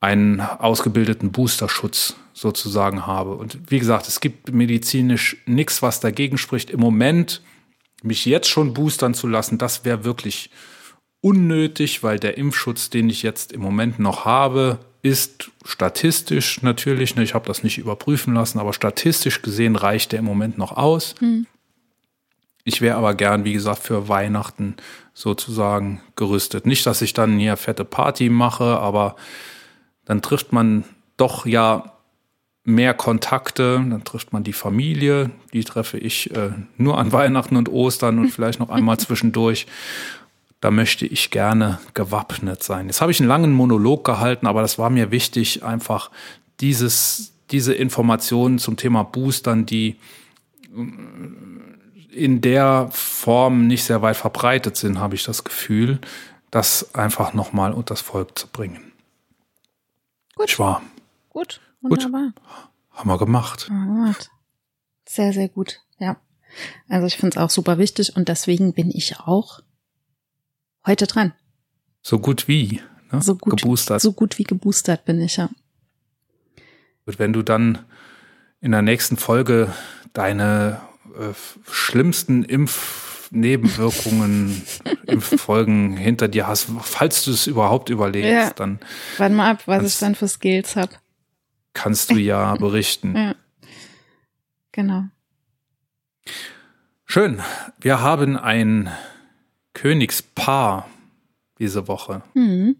einen 0.00 0.40
ausgebildeten 0.40 1.30
Boosterschutz 1.30 2.16
sozusagen 2.32 3.06
habe. 3.06 3.34
Und 3.34 3.70
wie 3.70 3.78
gesagt, 3.78 4.08
es 4.08 4.20
gibt 4.20 4.52
medizinisch 4.52 5.36
nichts, 5.46 5.82
was 5.82 6.00
dagegen 6.00 6.38
spricht. 6.38 6.70
Im 6.70 6.80
Moment 6.80 7.42
mich 8.02 8.24
jetzt 8.24 8.48
schon 8.48 8.74
boostern 8.74 9.14
zu 9.14 9.26
lassen, 9.26 9.58
das 9.58 9.84
wäre 9.84 10.04
wirklich 10.04 10.50
unnötig, 11.20 12.02
weil 12.02 12.18
der 12.18 12.38
Impfschutz, 12.38 12.88
den 12.90 13.10
ich 13.10 13.22
jetzt 13.22 13.52
im 13.52 13.60
Moment 13.60 13.98
noch 13.98 14.24
habe, 14.24 14.78
ist 15.06 15.52
statistisch 15.64 16.62
natürlich, 16.62 17.14
ne, 17.14 17.22
ich 17.22 17.34
habe 17.34 17.46
das 17.46 17.62
nicht 17.62 17.78
überprüfen 17.78 18.34
lassen, 18.34 18.58
aber 18.58 18.72
statistisch 18.72 19.40
gesehen 19.40 19.76
reicht 19.76 20.12
der 20.12 20.18
im 20.18 20.24
Moment 20.24 20.58
noch 20.58 20.76
aus. 20.76 21.14
Hm. 21.20 21.46
Ich 22.64 22.80
wäre 22.80 22.96
aber 22.96 23.14
gern, 23.14 23.44
wie 23.44 23.52
gesagt, 23.52 23.78
für 23.78 24.08
Weihnachten 24.08 24.74
sozusagen 25.14 26.00
gerüstet. 26.16 26.66
Nicht, 26.66 26.84
dass 26.84 27.00
ich 27.00 27.14
dann 27.14 27.38
hier 27.38 27.56
fette 27.56 27.84
Party 27.84 28.28
mache, 28.28 28.78
aber 28.80 29.14
dann 30.04 30.20
trifft 30.20 30.52
man 30.52 30.84
doch 31.16 31.46
ja 31.46 31.92
mehr 32.64 32.92
Kontakte, 32.92 33.74
dann 33.88 34.02
trifft 34.02 34.32
man 34.32 34.42
die 34.42 34.52
Familie, 34.52 35.30
die 35.52 35.62
treffe 35.62 35.98
ich 35.98 36.34
äh, 36.34 36.50
nur 36.76 36.98
an 36.98 37.12
Weihnachten 37.12 37.54
und 37.54 37.68
Ostern 37.68 38.18
und 38.18 38.30
vielleicht 38.30 38.58
noch 38.58 38.70
einmal 38.70 38.98
zwischendurch 38.98 39.66
da 40.66 40.72
möchte 40.72 41.06
ich 41.06 41.30
gerne 41.30 41.78
gewappnet 41.94 42.64
sein. 42.64 42.86
Jetzt 42.86 43.00
habe 43.00 43.12
ich 43.12 43.20
einen 43.20 43.28
langen 43.28 43.52
Monolog 43.52 44.02
gehalten, 44.02 44.48
aber 44.48 44.62
das 44.62 44.80
war 44.80 44.90
mir 44.90 45.12
wichtig, 45.12 45.62
einfach 45.62 46.10
dieses, 46.58 47.34
diese 47.52 47.72
Informationen 47.72 48.58
zum 48.58 48.76
Thema 48.76 49.04
Boostern, 49.04 49.64
die 49.64 49.94
in 52.10 52.40
der 52.40 52.88
Form 52.90 53.68
nicht 53.68 53.84
sehr 53.84 54.02
weit 54.02 54.16
verbreitet 54.16 54.76
sind, 54.76 54.98
habe 54.98 55.14
ich 55.14 55.22
das 55.22 55.44
Gefühl, 55.44 56.00
das 56.50 56.96
einfach 56.96 57.32
nochmal 57.32 57.72
unter 57.72 57.94
das 57.94 58.00
Volk 58.00 58.36
zu 58.36 58.48
bringen. 58.48 58.90
Gut. 60.34 60.48
Ich 60.48 60.58
war. 60.58 60.82
Gut, 61.28 61.60
wunderbar. 61.80 62.32
Gut. 62.34 62.42
Haben 62.90 63.10
wir 63.10 63.18
gemacht. 63.18 63.70
Sehr, 65.04 65.32
sehr 65.32 65.48
gut, 65.48 65.78
ja. 66.00 66.16
Also 66.88 67.06
ich 67.06 67.18
finde 67.18 67.38
es 67.38 67.40
auch 67.40 67.50
super 67.50 67.78
wichtig 67.78 68.16
und 68.16 68.28
deswegen 68.28 68.72
bin 68.72 68.90
ich 68.90 69.20
auch 69.20 69.60
heute 70.86 71.06
dran. 71.06 71.32
So 72.02 72.18
gut 72.18 72.48
wie, 72.48 72.80
ne? 73.10 73.22
So 73.22 73.36
gut, 73.36 73.60
geboostert. 73.60 74.00
So 74.00 74.12
gut 74.12 74.38
wie 74.38 74.44
geboostert 74.44 75.04
bin 75.04 75.20
ich, 75.20 75.36
ja. 75.36 75.50
Und 77.04 77.18
wenn 77.18 77.32
du 77.32 77.42
dann 77.42 77.80
in 78.60 78.72
der 78.72 78.82
nächsten 78.82 79.16
Folge 79.16 79.72
deine 80.12 80.80
äh, 81.18 81.32
schlimmsten 81.70 82.44
Impfnebenwirkungen, 82.44 84.62
Impffolgen 85.06 85.96
hinter 85.96 86.28
dir 86.28 86.46
hast, 86.46 86.68
falls 86.82 87.24
du 87.24 87.30
es 87.32 87.46
überhaupt 87.46 87.88
überlegst, 87.90 88.30
ja. 88.30 88.50
dann. 88.50 88.78
Warte 89.18 89.34
mal 89.34 89.50
ab, 89.50 89.62
was 89.66 89.84
ich 89.84 89.98
dann 89.98 90.14
für 90.14 90.28
Skills 90.28 90.76
habe. 90.76 90.92
Kannst 91.74 92.10
du 92.10 92.16
ja 92.16 92.54
berichten. 92.56 93.16
Ja. 93.16 93.34
Genau. 94.72 95.04
Schön. 97.04 97.40
Wir 97.80 98.00
haben 98.00 98.36
ein 98.36 98.90
Königspaar 99.76 100.88
diese 101.58 101.86
Woche. 101.86 102.22
Mhm. 102.32 102.76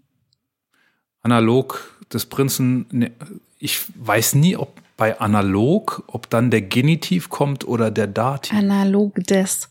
Analog 1.21 1.95
des 2.11 2.25
Prinzen, 2.25 2.87
ne, 2.91 3.13
ich 3.59 3.85
weiß 3.97 4.35
nie, 4.37 4.57
ob 4.57 4.81
bei 4.97 5.21
analog, 5.21 6.05
ob 6.07 6.31
dann 6.31 6.51
der 6.51 6.63
Genitiv 6.63 7.29
kommt 7.29 7.69
oder 7.69 7.91
der 7.91 8.07
Dativ. 8.07 8.57
Analog 8.57 9.15
des. 9.17 9.69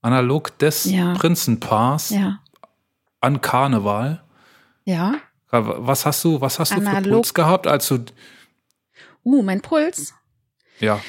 Analog 0.00 0.58
des 0.58 0.86
ja. 0.86 1.12
Prinzenpaars 1.12 2.08
ja. 2.08 2.40
an 3.20 3.42
Karneval. 3.42 4.22
Ja. 4.86 5.16
Was 5.50 6.06
hast 6.06 6.24
du, 6.24 6.40
was 6.40 6.58
hast 6.58 6.72
Analog. 6.72 7.02
du 7.02 7.02
für 7.02 7.10
Puls 7.16 7.34
gehabt, 7.34 7.66
als 7.66 7.88
du. 7.88 7.98
Uh, 9.24 9.42
mein 9.42 9.60
Puls. 9.60 10.14
Ja. 10.78 11.02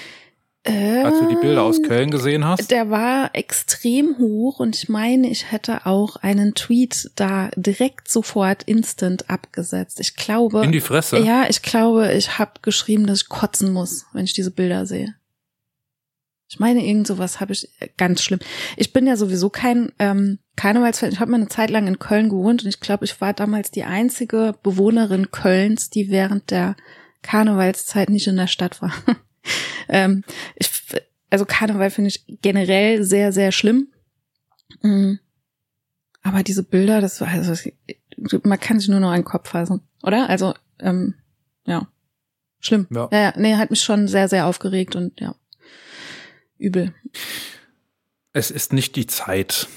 Als 0.63 1.19
du 1.19 1.27
die 1.27 1.35
Bilder 1.35 1.63
aus 1.63 1.81
Köln 1.81 2.11
gesehen 2.11 2.45
hast? 2.45 2.69
Der 2.69 2.91
war 2.91 3.31
extrem 3.33 4.19
hoch 4.19 4.59
und 4.59 4.75
ich 4.75 4.89
meine, 4.89 5.27
ich 5.27 5.51
hätte 5.51 5.87
auch 5.87 6.17
einen 6.17 6.53
Tweet 6.53 7.09
da 7.15 7.49
direkt 7.55 8.07
sofort 8.09 8.63
instant 8.63 9.27
abgesetzt. 9.29 9.99
Ich 9.99 10.15
glaube. 10.15 10.63
In 10.63 10.71
die 10.71 10.81
Fresse? 10.81 11.17
Ja, 11.17 11.45
ich 11.49 11.63
glaube, 11.63 12.13
ich 12.13 12.37
habe 12.37 12.51
geschrieben, 12.61 13.07
dass 13.07 13.23
ich 13.23 13.29
kotzen 13.29 13.73
muss, 13.73 14.05
wenn 14.13 14.25
ich 14.25 14.33
diese 14.33 14.51
Bilder 14.51 14.85
sehe. 14.85 15.15
Ich 16.47 16.59
meine, 16.59 16.85
irgend 16.85 17.07
sowas 17.07 17.39
habe 17.39 17.53
ich 17.53 17.69
äh, 17.79 17.87
ganz 17.97 18.21
schlimm. 18.21 18.39
Ich 18.75 18.93
bin 18.93 19.07
ja 19.07 19.15
sowieso 19.15 19.49
kein 19.49 19.93
ähm, 19.97 20.37
Karnevalsfan. 20.57 21.11
Ich 21.11 21.19
habe 21.19 21.31
mal 21.31 21.37
eine 21.37 21.47
Zeit 21.47 21.69
lang 21.69 21.87
in 21.87 21.97
Köln 21.97 22.29
gewohnt 22.29 22.63
und 22.63 22.69
ich 22.69 22.81
glaube, 22.81 23.05
ich 23.05 23.19
war 23.21 23.33
damals 23.33 23.71
die 23.71 23.85
einzige 23.85 24.53
Bewohnerin 24.61 25.31
Kölns, 25.31 25.89
die 25.89 26.11
während 26.11 26.51
der 26.51 26.75
Karnevalszeit 27.23 28.09
nicht 28.09 28.27
in 28.27 28.35
der 28.35 28.47
Stadt 28.47 28.81
war. 28.81 28.93
ähm, 29.89 30.23
ich, 30.55 30.69
also 31.29 31.45
Karneval 31.45 31.89
finde 31.89 32.09
ich 32.09 32.25
generell 32.41 33.03
sehr, 33.03 33.31
sehr 33.31 33.51
schlimm. 33.51 33.87
Mhm. 34.81 35.19
Aber 36.23 36.43
diese 36.43 36.63
Bilder, 36.63 37.01
das 37.01 37.19
war 37.21 37.29
also 37.29 37.69
man 38.43 38.59
kann 38.59 38.79
sich 38.79 38.89
nur 38.89 38.99
noch 38.99 39.11
einen 39.11 39.23
Kopf 39.23 39.49
fassen, 39.49 39.81
oder? 40.03 40.29
Also 40.29 40.53
ähm, 40.79 41.15
ja, 41.65 41.87
schlimm. 42.59 42.87
Ja. 42.91 43.09
ja, 43.11 43.33
nee, 43.37 43.55
hat 43.55 43.71
mich 43.71 43.81
schon 43.81 44.07
sehr, 44.07 44.27
sehr 44.27 44.45
aufgeregt 44.45 44.95
und 44.95 45.19
ja. 45.19 45.35
übel. 46.57 46.93
Es 48.33 48.51
ist 48.51 48.73
nicht 48.73 48.95
die 48.95 49.07
Zeit. 49.07 49.67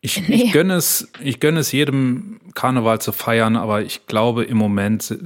Ich, 0.00 0.20
nee. 0.28 0.44
ich, 0.44 0.52
gönne 0.52 0.74
es, 0.74 1.10
ich 1.20 1.40
gönne 1.40 1.60
es 1.60 1.72
jedem 1.72 2.40
Karneval 2.54 3.00
zu 3.00 3.12
feiern, 3.12 3.56
aber 3.56 3.82
ich 3.82 4.06
glaube 4.06 4.44
im 4.44 4.58
Moment 4.58 5.16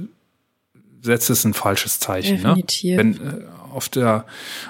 setzt 1.01 1.29
es 1.29 1.43
ein 1.43 1.53
falsches 1.53 1.99
Zeichen. 1.99 2.41
Ne? 2.41 2.49
Definitiv. 2.49 2.91
Ne? 2.91 2.97
Wenn, 2.97 3.27
äh, 3.27 3.45
auf 3.71 3.89
der, 3.89 4.25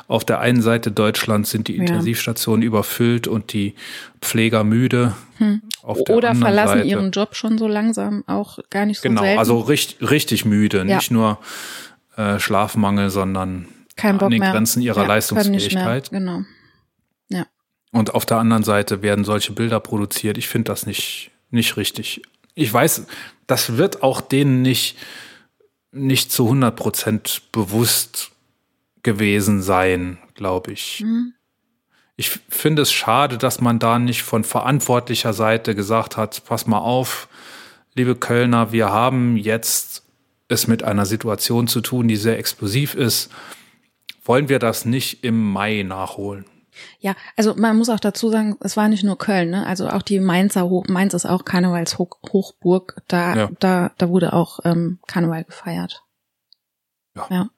auf 0.08 0.26
der 0.26 0.40
einen 0.40 0.62
Seite 0.62 0.92
Deutschlands 0.92 1.50
sind 1.50 1.68
die 1.68 1.76
Intensivstationen 1.76 2.62
ja. 2.62 2.68
überfüllt 2.68 3.28
und 3.28 3.54
die 3.54 3.76
Pfleger 4.22 4.64
müde. 4.64 5.16
Hm. 5.38 5.62
Oder 5.84 6.36
verlassen 6.36 6.80
Seite. 6.80 6.88
ihren 6.88 7.12
Job 7.12 7.36
schon 7.36 7.58
so 7.58 7.68
langsam, 7.68 8.24
auch 8.28 8.60
gar 8.70 8.86
nicht 8.86 9.02
so 9.02 9.10
Genau, 9.10 9.22
selten. 9.22 9.40
also 9.40 9.60
richtig, 9.60 10.10
richtig 10.10 10.46
müde. 10.46 10.80
Ja. 10.80 10.98
Nicht 10.98 11.12
nur 11.12 11.40
äh, 12.18 12.40
Schlafmangel, 12.40 13.10
sondern 13.10 13.68
Kein 13.96 14.18
Bock 14.18 14.28
an 14.28 14.32
den 14.32 14.40
mehr. 14.40 14.52
Grenzen 14.52 14.82
ihrer 14.82 15.02
ja, 15.02 15.08
Leistungsfähigkeit. 15.08 16.10
Genau. 16.10 16.42
Ja. 17.30 17.46
Und 17.92 18.14
auf 18.14 18.26
der 18.26 18.38
anderen 18.38 18.64
Seite 18.64 19.02
werden 19.02 19.24
solche 19.24 19.54
Bilder 19.54 19.80
produziert. 19.80 20.38
Ich 20.38 20.48
finde 20.48 20.72
das 20.72 20.86
nicht, 20.86 21.32
nicht 21.50 21.78
richtig. 21.78 22.22
Ich 22.56 22.72
weiß, 22.72 23.06
das 23.48 23.78
wird 23.78 24.04
auch 24.04 24.22
denen 24.22 24.62
nicht, 24.62 24.98
nicht 25.92 26.32
zu 26.32 26.44
100 26.44 26.76
Prozent 26.76 27.42
bewusst 27.52 28.32
gewesen 29.04 29.62
sein, 29.62 30.18
glaube 30.34 30.72
ich. 30.72 31.02
Mhm. 31.06 31.34
Ich 32.16 32.32
finde 32.50 32.82
es 32.82 32.92
schade, 32.92 33.38
dass 33.38 33.62
man 33.62 33.80
da 33.80 33.98
nicht 33.98 34.24
von 34.24 34.44
verantwortlicher 34.44 35.34
Seite 35.34 35.74
gesagt 35.74 36.18
hat, 36.18 36.44
pass 36.46 36.68
mal 36.68 36.80
auf, 36.80 37.30
liebe 37.96 38.16
Kölner, 38.16 38.72
wir 38.74 38.90
haben 38.90 39.38
jetzt 39.38 40.04
es 40.50 40.68
mit 40.68 40.84
einer 40.84 41.06
Situation 41.06 41.68
zu 41.68 41.80
tun, 41.80 42.08
die 42.08 42.18
sehr 42.18 42.38
explosiv 42.38 42.96
ist. 42.96 43.32
Wollen 44.24 44.50
wir 44.50 44.60
das 44.60 44.84
nicht 44.84 45.24
im 45.24 45.52
Mai 45.52 45.84
nachholen? 45.84 46.46
Ja, 47.00 47.16
also 47.38 47.56
man 47.56 47.78
muss 47.78 47.90
auch 47.90 48.00
dazu 48.00 48.30
sagen, 48.30 48.58
es 48.62 48.76
war 48.76 48.88
nicht 48.90 49.04
nur 49.04 49.18
Köln, 49.18 49.52
ne? 49.52 49.66
Also 49.66 49.90
auch 49.90 50.02
die 50.02 50.20
Mainzer 50.20 50.68
Hoch, 50.70 50.86
Mainz 50.88 51.14
ist 51.14 51.26
auch 51.26 51.46
Karnevalshochburg. 51.46 53.02
Da, 53.08 53.36
ja. 53.36 53.50
da, 53.60 53.92
da 53.98 54.10
wurde 54.10 54.34
auch 54.34 54.60
ähm, 54.64 55.00
Karneval 55.08 55.44
gefeiert. 55.44 56.04
Ja. 57.16 57.28
ja 57.30 57.50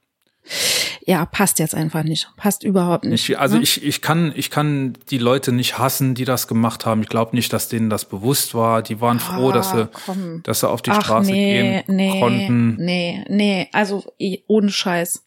ja, 1.06 1.26
passt 1.26 1.60
jetzt 1.60 1.76
einfach 1.76 2.04
nicht. 2.04 2.30
Passt 2.38 2.64
überhaupt 2.64 3.06
nicht. 3.06 3.30
Ich, 3.30 3.40
also 3.40 3.58
ne? 3.58 3.64
ich, 3.64 3.84
ich 3.84 4.02
kann, 4.02 4.34
ich 4.36 4.50
kann 4.50 4.98
die 5.10 5.18
Leute 5.18 5.52
nicht 5.52 5.78
hassen, 5.78 6.16
die 6.16 6.26
das 6.26 6.48
gemacht 6.48 6.86
haben. 6.86 7.02
Ich 7.02 7.10
glaube 7.10 7.36
nicht, 7.36 7.52
dass 7.54 7.70
denen 7.70 7.90
das 7.90 8.06
bewusst 8.06 8.54
war. 8.54 8.82
Die 8.82 9.02
waren 9.02 9.18
ah, 9.18 9.20
froh, 9.20 9.52
dass 9.52 9.72
sie, 9.72 9.90
komm. 10.06 10.42
dass 10.44 10.62
sie 10.62 10.70
auf 10.70 10.82
die 10.82 10.92
Ach, 10.92 11.02
Straße 11.02 11.32
nee, 11.32 11.62
gehen 11.62 11.84
nee, 11.88 12.20
konnten. 12.20 12.76
Nee, 12.78 13.26
nee, 13.30 13.70
also 13.72 14.04
ohne 14.48 14.72
Scheiß. 14.72 15.26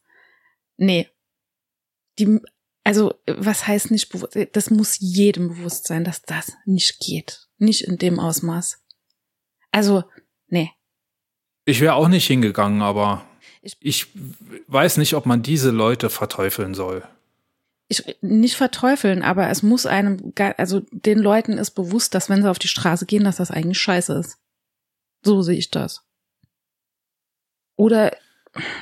Nee. 0.76 1.08
Die, 2.18 2.38
also, 2.84 3.14
was 3.26 3.66
heißt 3.66 3.90
nicht 3.90 4.10
bewusst? 4.10 4.38
Das 4.52 4.70
muss 4.70 4.98
jedem 5.00 5.48
bewusst 5.48 5.86
sein, 5.86 6.04
dass 6.04 6.22
das 6.22 6.52
nicht 6.66 7.00
geht. 7.00 7.48
Nicht 7.58 7.82
in 7.82 7.98
dem 7.98 8.20
Ausmaß. 8.20 8.80
Also, 9.72 10.04
nee. 10.48 10.70
Ich 11.64 11.80
wäre 11.80 11.94
auch 11.94 12.08
nicht 12.08 12.26
hingegangen, 12.26 12.82
aber 12.82 13.24
ich, 13.64 13.76
ich 13.80 14.06
weiß 14.68 14.98
nicht, 14.98 15.14
ob 15.14 15.26
man 15.26 15.42
diese 15.42 15.70
Leute 15.70 16.10
verteufeln 16.10 16.74
soll. 16.74 17.02
Ich, 17.88 18.16
nicht 18.20 18.56
verteufeln, 18.56 19.22
aber 19.22 19.48
es 19.48 19.62
muss 19.62 19.86
einem, 19.86 20.32
also 20.56 20.80
den 20.90 21.18
Leuten 21.18 21.58
ist 21.58 21.72
bewusst, 21.72 22.14
dass 22.14 22.28
wenn 22.28 22.42
sie 22.42 22.50
auf 22.50 22.58
die 22.58 22.68
Straße 22.68 23.06
gehen, 23.06 23.24
dass 23.24 23.36
das 23.36 23.50
eigentlich 23.50 23.78
scheiße 23.78 24.14
ist. 24.14 24.38
So 25.22 25.42
sehe 25.42 25.56
ich 25.56 25.70
das. 25.70 26.02
Oder, 27.76 28.16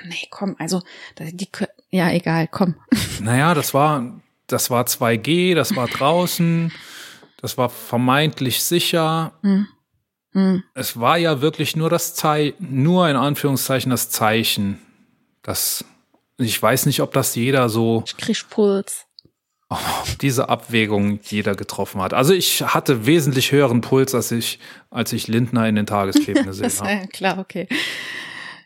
nee, 0.04 0.26
komm, 0.30 0.56
also, 0.59 0.82
die, 1.18 1.48
ja, 1.90 2.10
egal, 2.10 2.48
komm. 2.48 2.74
Naja, 3.20 3.54
das 3.54 3.74
war, 3.74 4.20
das 4.48 4.70
war 4.70 4.84
2G, 4.84 5.54
das 5.54 5.74
war 5.76 5.86
draußen, 5.88 6.72
das 7.38 7.56
war 7.56 7.70
vermeintlich 7.70 8.62
sicher. 8.62 9.32
Hm. 9.42 9.68
Hm. 10.32 10.62
Es 10.74 10.98
war 10.98 11.18
ja 11.18 11.40
wirklich 11.40 11.76
nur 11.76 11.90
das 11.90 12.14
Zeichen, 12.14 12.54
nur 12.60 13.09
in 13.09 13.16
Anführungszeichen 13.16 13.90
das 13.90 14.10
Zeichen. 14.10 14.80
Das, 15.42 15.84
ich 16.38 16.60
weiß 16.60 16.86
nicht, 16.86 17.00
ob 17.00 17.12
das 17.12 17.34
jeder 17.34 17.68
so. 17.68 18.02
Ich 18.06 18.16
krieg 18.16 18.44
Puls. 18.48 19.06
Diese 20.20 20.48
Abwägung 20.48 21.20
jeder 21.24 21.54
getroffen 21.54 22.00
hat. 22.00 22.14
Also 22.14 22.32
ich 22.32 22.62
hatte 22.62 23.06
wesentlich 23.06 23.52
höheren 23.52 23.80
Puls, 23.80 24.14
als 24.14 24.30
ich, 24.32 24.59
als 24.90 25.12
ich 25.12 25.28
Lindner 25.28 25.68
in 25.68 25.76
den 25.76 25.86
Tageskleben 25.86 26.44
gesehen 26.46 26.70
habe. 26.78 26.90
Ja, 26.90 27.06
klar, 27.06 27.38
okay. 27.38 27.68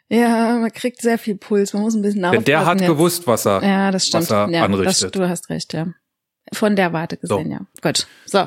Ja, 0.09 0.56
man 0.59 0.72
kriegt 0.72 1.02
sehr 1.02 1.18
viel 1.18 1.36
Puls. 1.36 1.72
Man 1.72 1.82
muss 1.82 1.94
ein 1.94 2.02
bisschen 2.02 2.24
aufpassen. 2.24 2.44
Denn 2.44 2.52
der 2.52 2.66
hat 2.66 2.80
jetzt. 2.80 2.88
gewusst, 2.88 3.26
was 3.26 3.44
er, 3.44 3.62
ja, 3.62 3.90
das 3.90 4.06
stimmt. 4.06 4.24
was 4.24 4.30
er 4.30 4.51
ja, 4.51 4.64
anrichtet. 4.64 5.02
Das, 5.02 5.10
du 5.10 5.28
hast 5.28 5.51
recht, 5.51 5.72
ja. 5.72 5.88
Von 6.52 6.76
der 6.76 6.93
Warte 6.93 7.16
gesehen, 7.16 7.47
so. 7.47 7.51
ja. 7.51 7.60
Gut. 7.82 8.06
So. 8.24 8.47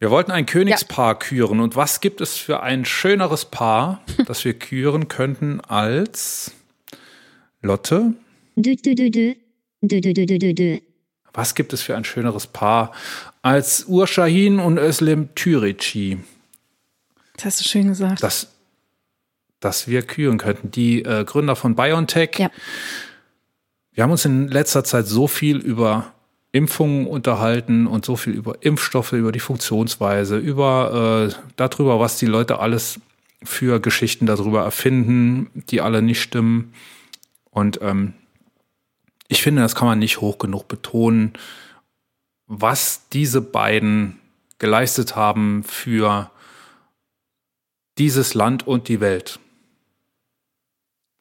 Wir 0.00 0.10
wollten 0.10 0.30
ein 0.30 0.46
Königspaar 0.46 1.14
ja. 1.14 1.14
küren. 1.14 1.60
Und 1.60 1.74
was 1.74 2.00
gibt 2.00 2.20
es 2.20 2.36
für 2.36 2.60
ein 2.60 2.84
schöneres 2.84 3.44
Paar, 3.44 4.02
das 4.26 4.44
wir 4.44 4.54
küren 4.54 5.08
könnten 5.08 5.60
als 5.60 6.52
Lotte? 7.60 8.14
Was 11.32 11.54
gibt 11.54 11.72
es 11.72 11.82
für 11.82 11.96
ein 11.96 12.04
schöneres 12.04 12.46
Paar 12.46 12.92
als 13.42 13.84
Urshahin 13.86 14.60
und 14.60 14.78
Özlem 14.78 15.34
Türici? 15.34 16.18
Das 17.36 17.46
hast 17.46 17.64
du 17.64 17.68
schön 17.68 17.88
gesagt. 17.88 18.22
Das, 18.22 18.52
dass 19.60 19.88
wir 19.88 20.02
küren 20.02 20.38
könnten. 20.38 20.70
Die 20.70 21.02
äh, 21.02 21.24
Gründer 21.24 21.56
von 21.56 21.74
BioNTech. 21.74 22.38
Ja. 22.38 22.50
Wir 23.92 24.04
haben 24.04 24.12
uns 24.12 24.24
in 24.24 24.48
letzter 24.48 24.84
Zeit 24.84 25.06
so 25.06 25.26
viel 25.26 25.58
über 25.58 26.14
Impfungen 26.52 27.06
unterhalten 27.06 27.86
und 27.86 28.04
so 28.04 28.16
viel 28.16 28.32
über 28.32 28.62
Impfstoffe, 28.62 29.12
über 29.12 29.32
die 29.32 29.40
Funktionsweise, 29.40 30.38
über 30.38 31.30
äh, 31.30 31.34
darüber, 31.56 32.00
was 32.00 32.18
die 32.18 32.26
Leute 32.26 32.58
alles 32.58 33.00
für 33.42 33.80
Geschichten 33.80 34.26
darüber 34.26 34.62
erfinden, 34.62 35.50
die 35.54 35.80
alle 35.80 36.02
nicht 36.02 36.20
stimmen. 36.20 36.72
Und 37.50 37.80
ähm, 37.82 38.14
ich 39.28 39.42
finde, 39.42 39.62
das 39.62 39.74
kann 39.74 39.86
man 39.86 39.98
nicht 39.98 40.20
hoch 40.20 40.38
genug 40.38 40.68
betonen, 40.68 41.34
was 42.46 43.08
diese 43.10 43.42
beiden 43.42 44.18
geleistet 44.58 45.16
haben 45.16 45.62
für 45.64 46.30
dieses 47.98 48.34
Land 48.34 48.66
und 48.66 48.88
die 48.88 49.00
Welt. 49.00 49.38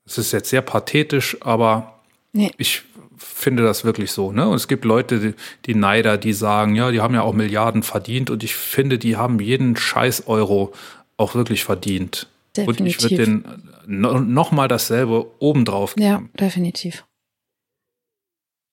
Es 0.06 0.18
ist 0.18 0.32
jetzt 0.32 0.49
sehr 0.49 0.62
pathetisch, 0.62 1.38
aber 1.41 1.99
nee. 2.32 2.52
ich 2.58 2.84
finde 3.18 3.64
das 3.64 3.84
wirklich 3.84 4.11
so. 4.11 4.31
Ne? 4.31 4.48
Und 4.48 4.56
es 4.56 4.68
gibt 4.68 4.85
Leute, 4.85 5.19
die, 5.19 5.34
die 5.65 5.76
Neider, 5.76 6.18
die 6.18 6.34
sagen, 6.34 6.76
ja, 6.76 6.91
die 6.91 7.02
haben 7.02 7.14
ja 7.14 7.22
auch 7.22 7.34
Milliarden 7.34 7.84
verdient 7.84 8.30
und 8.30 8.44
ich 8.44 8.56
finde, 8.56 8.98
die 8.98 9.18
haben 9.18 9.39
jeden 9.39 9.76
scheiß 9.76 10.27
Euro 10.27 10.73
auch 11.18 11.35
wirklich 11.35 11.64
verdient. 11.64 12.27
Definitiv. 12.56 12.80
Und 12.80 12.88
ich 12.88 13.02
würde 13.02 13.15
den 13.15 13.64
noch 13.85 14.52
mal 14.52 14.68
dasselbe 14.68 15.27
obendrauf 15.39 15.95
geben. 15.95 16.07
Ja, 16.07 16.23
definitiv. 16.39 17.06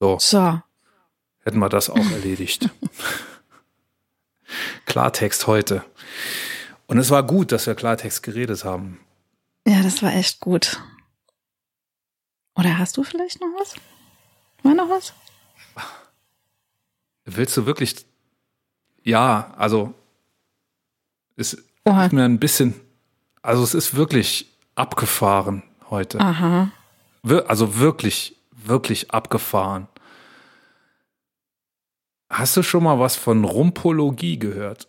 So. 0.01 0.19
so. 0.21 0.61
Hätten 1.41 1.59
wir 1.59 1.69
das 1.69 1.91
auch 1.91 1.97
erledigt. 2.12 2.71
Klartext 4.87 5.47
heute. 5.47 5.85
Und 6.87 6.99
es 6.99 7.11
war 7.11 7.23
gut, 7.23 7.53
dass 7.53 7.66
wir 7.66 7.75
Klartext 7.75 8.23
geredet 8.23 8.65
haben. 8.65 9.01
Ja, 9.66 9.83
das 9.83 10.03
war 10.03 10.12
echt 10.15 10.41
gut. 10.41 10.81
Oder 12.57 12.79
hast 12.79 12.97
du 12.97 13.03
vielleicht 13.03 13.41
noch 13.41 13.49
was? 13.59 13.75
War 14.65 14.74
noch 14.74 14.89
was? 14.89 15.12
Willst 17.27 17.57
du 17.57 17.66
wirklich? 17.66 18.05
Ja, 19.03 19.55
also 19.57 19.95
es 21.36 21.57
Oha. 21.85 22.07
ist 22.07 22.12
mir 22.12 22.24
ein 22.24 22.41
bisschen, 22.41 22.74
also 23.43 23.62
es 23.62 23.74
ist 23.74 23.95
wirklich 23.95 24.51
abgefahren 24.74 25.62
heute. 25.91 26.19
Aha. 26.19 26.70
Also 27.47 27.78
wirklich, 27.78 28.36
wirklich 28.51 29.11
abgefahren. 29.11 29.89
Hast 32.31 32.57
du 32.57 32.62
schon 32.62 32.85
mal 32.85 32.99
was 32.99 33.16
von 33.16 33.45
Rumpologie 33.45 34.39
gehört? 34.39 34.89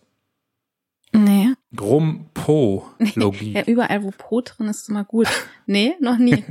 Nee. 1.11 1.53
Rumpologie. 1.79 3.53
ja, 3.55 3.63
überall, 3.65 4.03
wo 4.03 4.11
Po 4.11 4.41
drin 4.41 4.67
ist, 4.67 4.81
ist 4.81 4.89
immer 4.89 5.03
gut. 5.03 5.27
Nee, 5.65 5.95
noch 5.99 6.17
nie. 6.17 6.43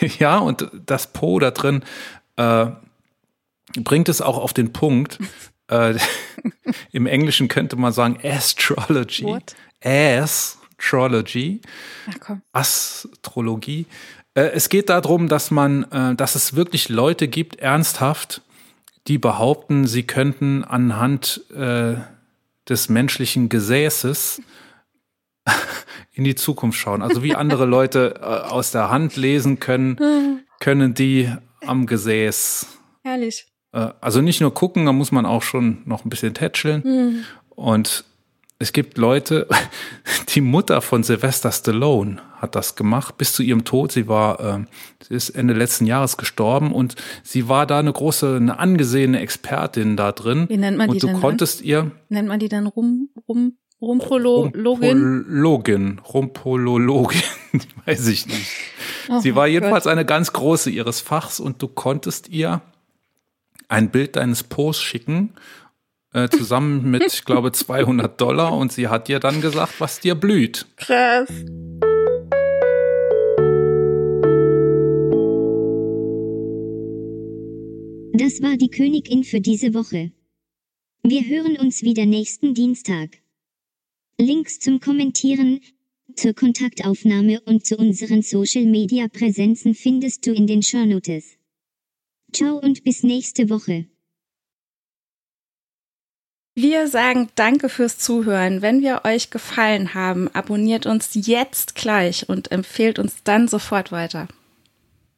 ja, 0.18 0.38
und 0.38 0.68
das 0.86 1.12
Po 1.12 1.38
da 1.38 1.50
drin 1.50 1.84
äh, 2.36 2.66
bringt 3.80 4.08
es 4.08 4.20
auch 4.20 4.38
auf 4.38 4.52
den 4.52 4.72
Punkt. 4.72 5.18
äh, 5.68 5.94
Im 6.92 7.06
Englischen 7.06 7.48
könnte 7.48 7.76
man 7.76 7.92
sagen 7.92 8.18
Astrology. 8.22 9.24
What? 9.24 9.54
Astrology. 9.82 11.60
Ach, 12.08 12.14
komm. 12.20 12.42
Astrologie. 12.52 13.86
Äh, 14.34 14.50
es 14.54 14.68
geht 14.68 14.88
darum, 14.88 15.28
dass 15.28 15.50
man, 15.50 15.84
äh, 15.90 16.14
dass 16.14 16.34
es 16.34 16.56
wirklich 16.56 16.88
Leute 16.88 17.28
gibt, 17.28 17.56
ernsthaft, 17.56 18.42
die 19.06 19.18
behaupten, 19.18 19.86
sie 19.86 20.04
könnten 20.04 20.64
anhand 20.64 21.42
äh, 21.54 21.96
des 22.68 22.88
menschlichen 22.88 23.48
Gesäßes 23.48 24.40
in 26.12 26.24
die 26.24 26.34
Zukunft 26.34 26.78
schauen. 26.78 27.02
Also 27.02 27.22
wie 27.22 27.34
andere 27.34 27.66
Leute 27.66 28.14
äh, 28.20 28.24
aus 28.24 28.70
der 28.70 28.90
Hand 28.90 29.16
lesen 29.16 29.60
können, 29.60 30.42
können 30.60 30.94
die 30.94 31.30
am 31.66 31.86
Gesäß 31.86 32.66
Herrlich. 33.04 33.46
Äh, 33.72 33.90
also 34.00 34.20
nicht 34.20 34.40
nur 34.40 34.54
gucken, 34.54 34.86
da 34.86 34.92
muss 34.92 35.12
man 35.12 35.26
auch 35.26 35.42
schon 35.42 35.82
noch 35.84 36.04
ein 36.04 36.10
bisschen 36.10 36.34
tätscheln. 36.34 36.82
Mhm. 36.84 37.24
Und 37.50 38.04
es 38.58 38.72
gibt 38.72 38.96
Leute, 38.96 39.46
die 40.34 40.40
Mutter 40.40 40.80
von 40.80 41.02
Sylvester 41.02 41.52
Stallone 41.52 42.20
hat 42.36 42.54
das 42.54 42.76
gemacht 42.76 43.18
bis 43.18 43.32
zu 43.32 43.42
ihrem 43.42 43.64
Tod. 43.64 43.92
Sie 43.92 44.08
war, 44.08 44.40
äh, 44.40 44.64
sie 45.06 45.14
ist 45.14 45.30
Ende 45.30 45.54
letzten 45.54 45.86
Jahres 45.86 46.16
gestorben 46.16 46.72
und 46.72 46.94
sie 47.22 47.48
war 47.48 47.66
da 47.66 47.78
eine 47.78 47.92
große, 47.92 48.36
eine 48.36 48.58
angesehene 48.58 49.20
Expertin 49.20 49.96
da 49.96 50.12
drin. 50.12 50.46
Wie 50.48 50.56
nennt 50.56 50.78
man 50.78 50.88
und 50.88 50.94
die 50.94 51.00
du 51.00 51.08
denn? 51.08 51.20
konntest 51.20 51.60
dann? 51.60 51.66
ihr. 51.66 51.90
Nennt 52.08 52.28
man 52.28 52.40
die 52.40 52.48
dann 52.48 52.66
rum, 52.66 53.10
rum, 53.28 53.58
Rumpolologin? 53.80 55.24
Rumpologin, 55.24 55.98
Rumpolologin, 55.98 57.22
weiß 57.86 58.08
ich 58.08 58.26
nicht. 58.26 58.50
Oh 59.08 59.20
sie 59.20 59.34
war 59.34 59.46
jedenfalls 59.46 59.84
Gott. 59.84 59.92
eine 59.92 60.04
ganz 60.04 60.32
große 60.32 60.70
ihres 60.70 61.00
Fachs 61.00 61.40
und 61.40 61.60
du 61.60 61.68
konntest 61.68 62.28
ihr 62.28 62.62
ein 63.68 63.90
Bild 63.90 64.16
deines 64.16 64.42
Posts 64.42 64.82
schicken 64.82 65.34
äh, 66.14 66.28
zusammen 66.28 66.90
mit, 66.90 67.02
ich 67.06 67.24
glaube, 67.24 67.52
200 67.52 68.18
Dollar 68.20 68.56
und 68.56 68.72
sie 68.72 68.88
hat 68.88 69.08
dir 69.08 69.20
dann 69.20 69.40
gesagt, 69.40 69.80
was 69.80 70.00
dir 70.00 70.14
blüht. 70.14 70.66
Krass. 70.76 71.28
Das 78.16 78.40
war 78.40 78.56
die 78.56 78.70
Königin 78.70 79.24
für 79.24 79.40
diese 79.40 79.74
Woche. 79.74 80.12
Wir 81.02 81.22
hören 81.26 81.58
uns 81.58 81.82
wieder 81.82 82.06
nächsten 82.06 82.54
Dienstag. 82.54 83.23
Links 84.18 84.60
zum 84.60 84.78
Kommentieren, 84.78 85.60
zur 86.14 86.34
Kontaktaufnahme 86.34 87.40
und 87.40 87.66
zu 87.66 87.76
unseren 87.76 88.22
Social 88.22 88.64
Media 88.64 89.08
Präsenzen 89.08 89.74
findest 89.74 90.26
du 90.26 90.32
in 90.32 90.46
den 90.46 90.62
Shownotes. 90.62 91.36
Ciao 92.32 92.58
und 92.58 92.84
bis 92.84 93.02
nächste 93.02 93.50
Woche. 93.50 93.86
Wir 96.56 96.86
sagen 96.86 97.28
danke 97.34 97.68
fürs 97.68 97.98
Zuhören. 97.98 98.62
Wenn 98.62 98.80
wir 98.82 99.04
euch 99.04 99.30
gefallen 99.30 99.94
haben, 99.94 100.28
abonniert 100.28 100.86
uns 100.86 101.10
jetzt 101.14 101.74
gleich 101.74 102.28
und 102.28 102.52
empfehlt 102.52 103.00
uns 103.00 103.24
dann 103.24 103.48
sofort 103.48 103.90
weiter. 103.90 104.28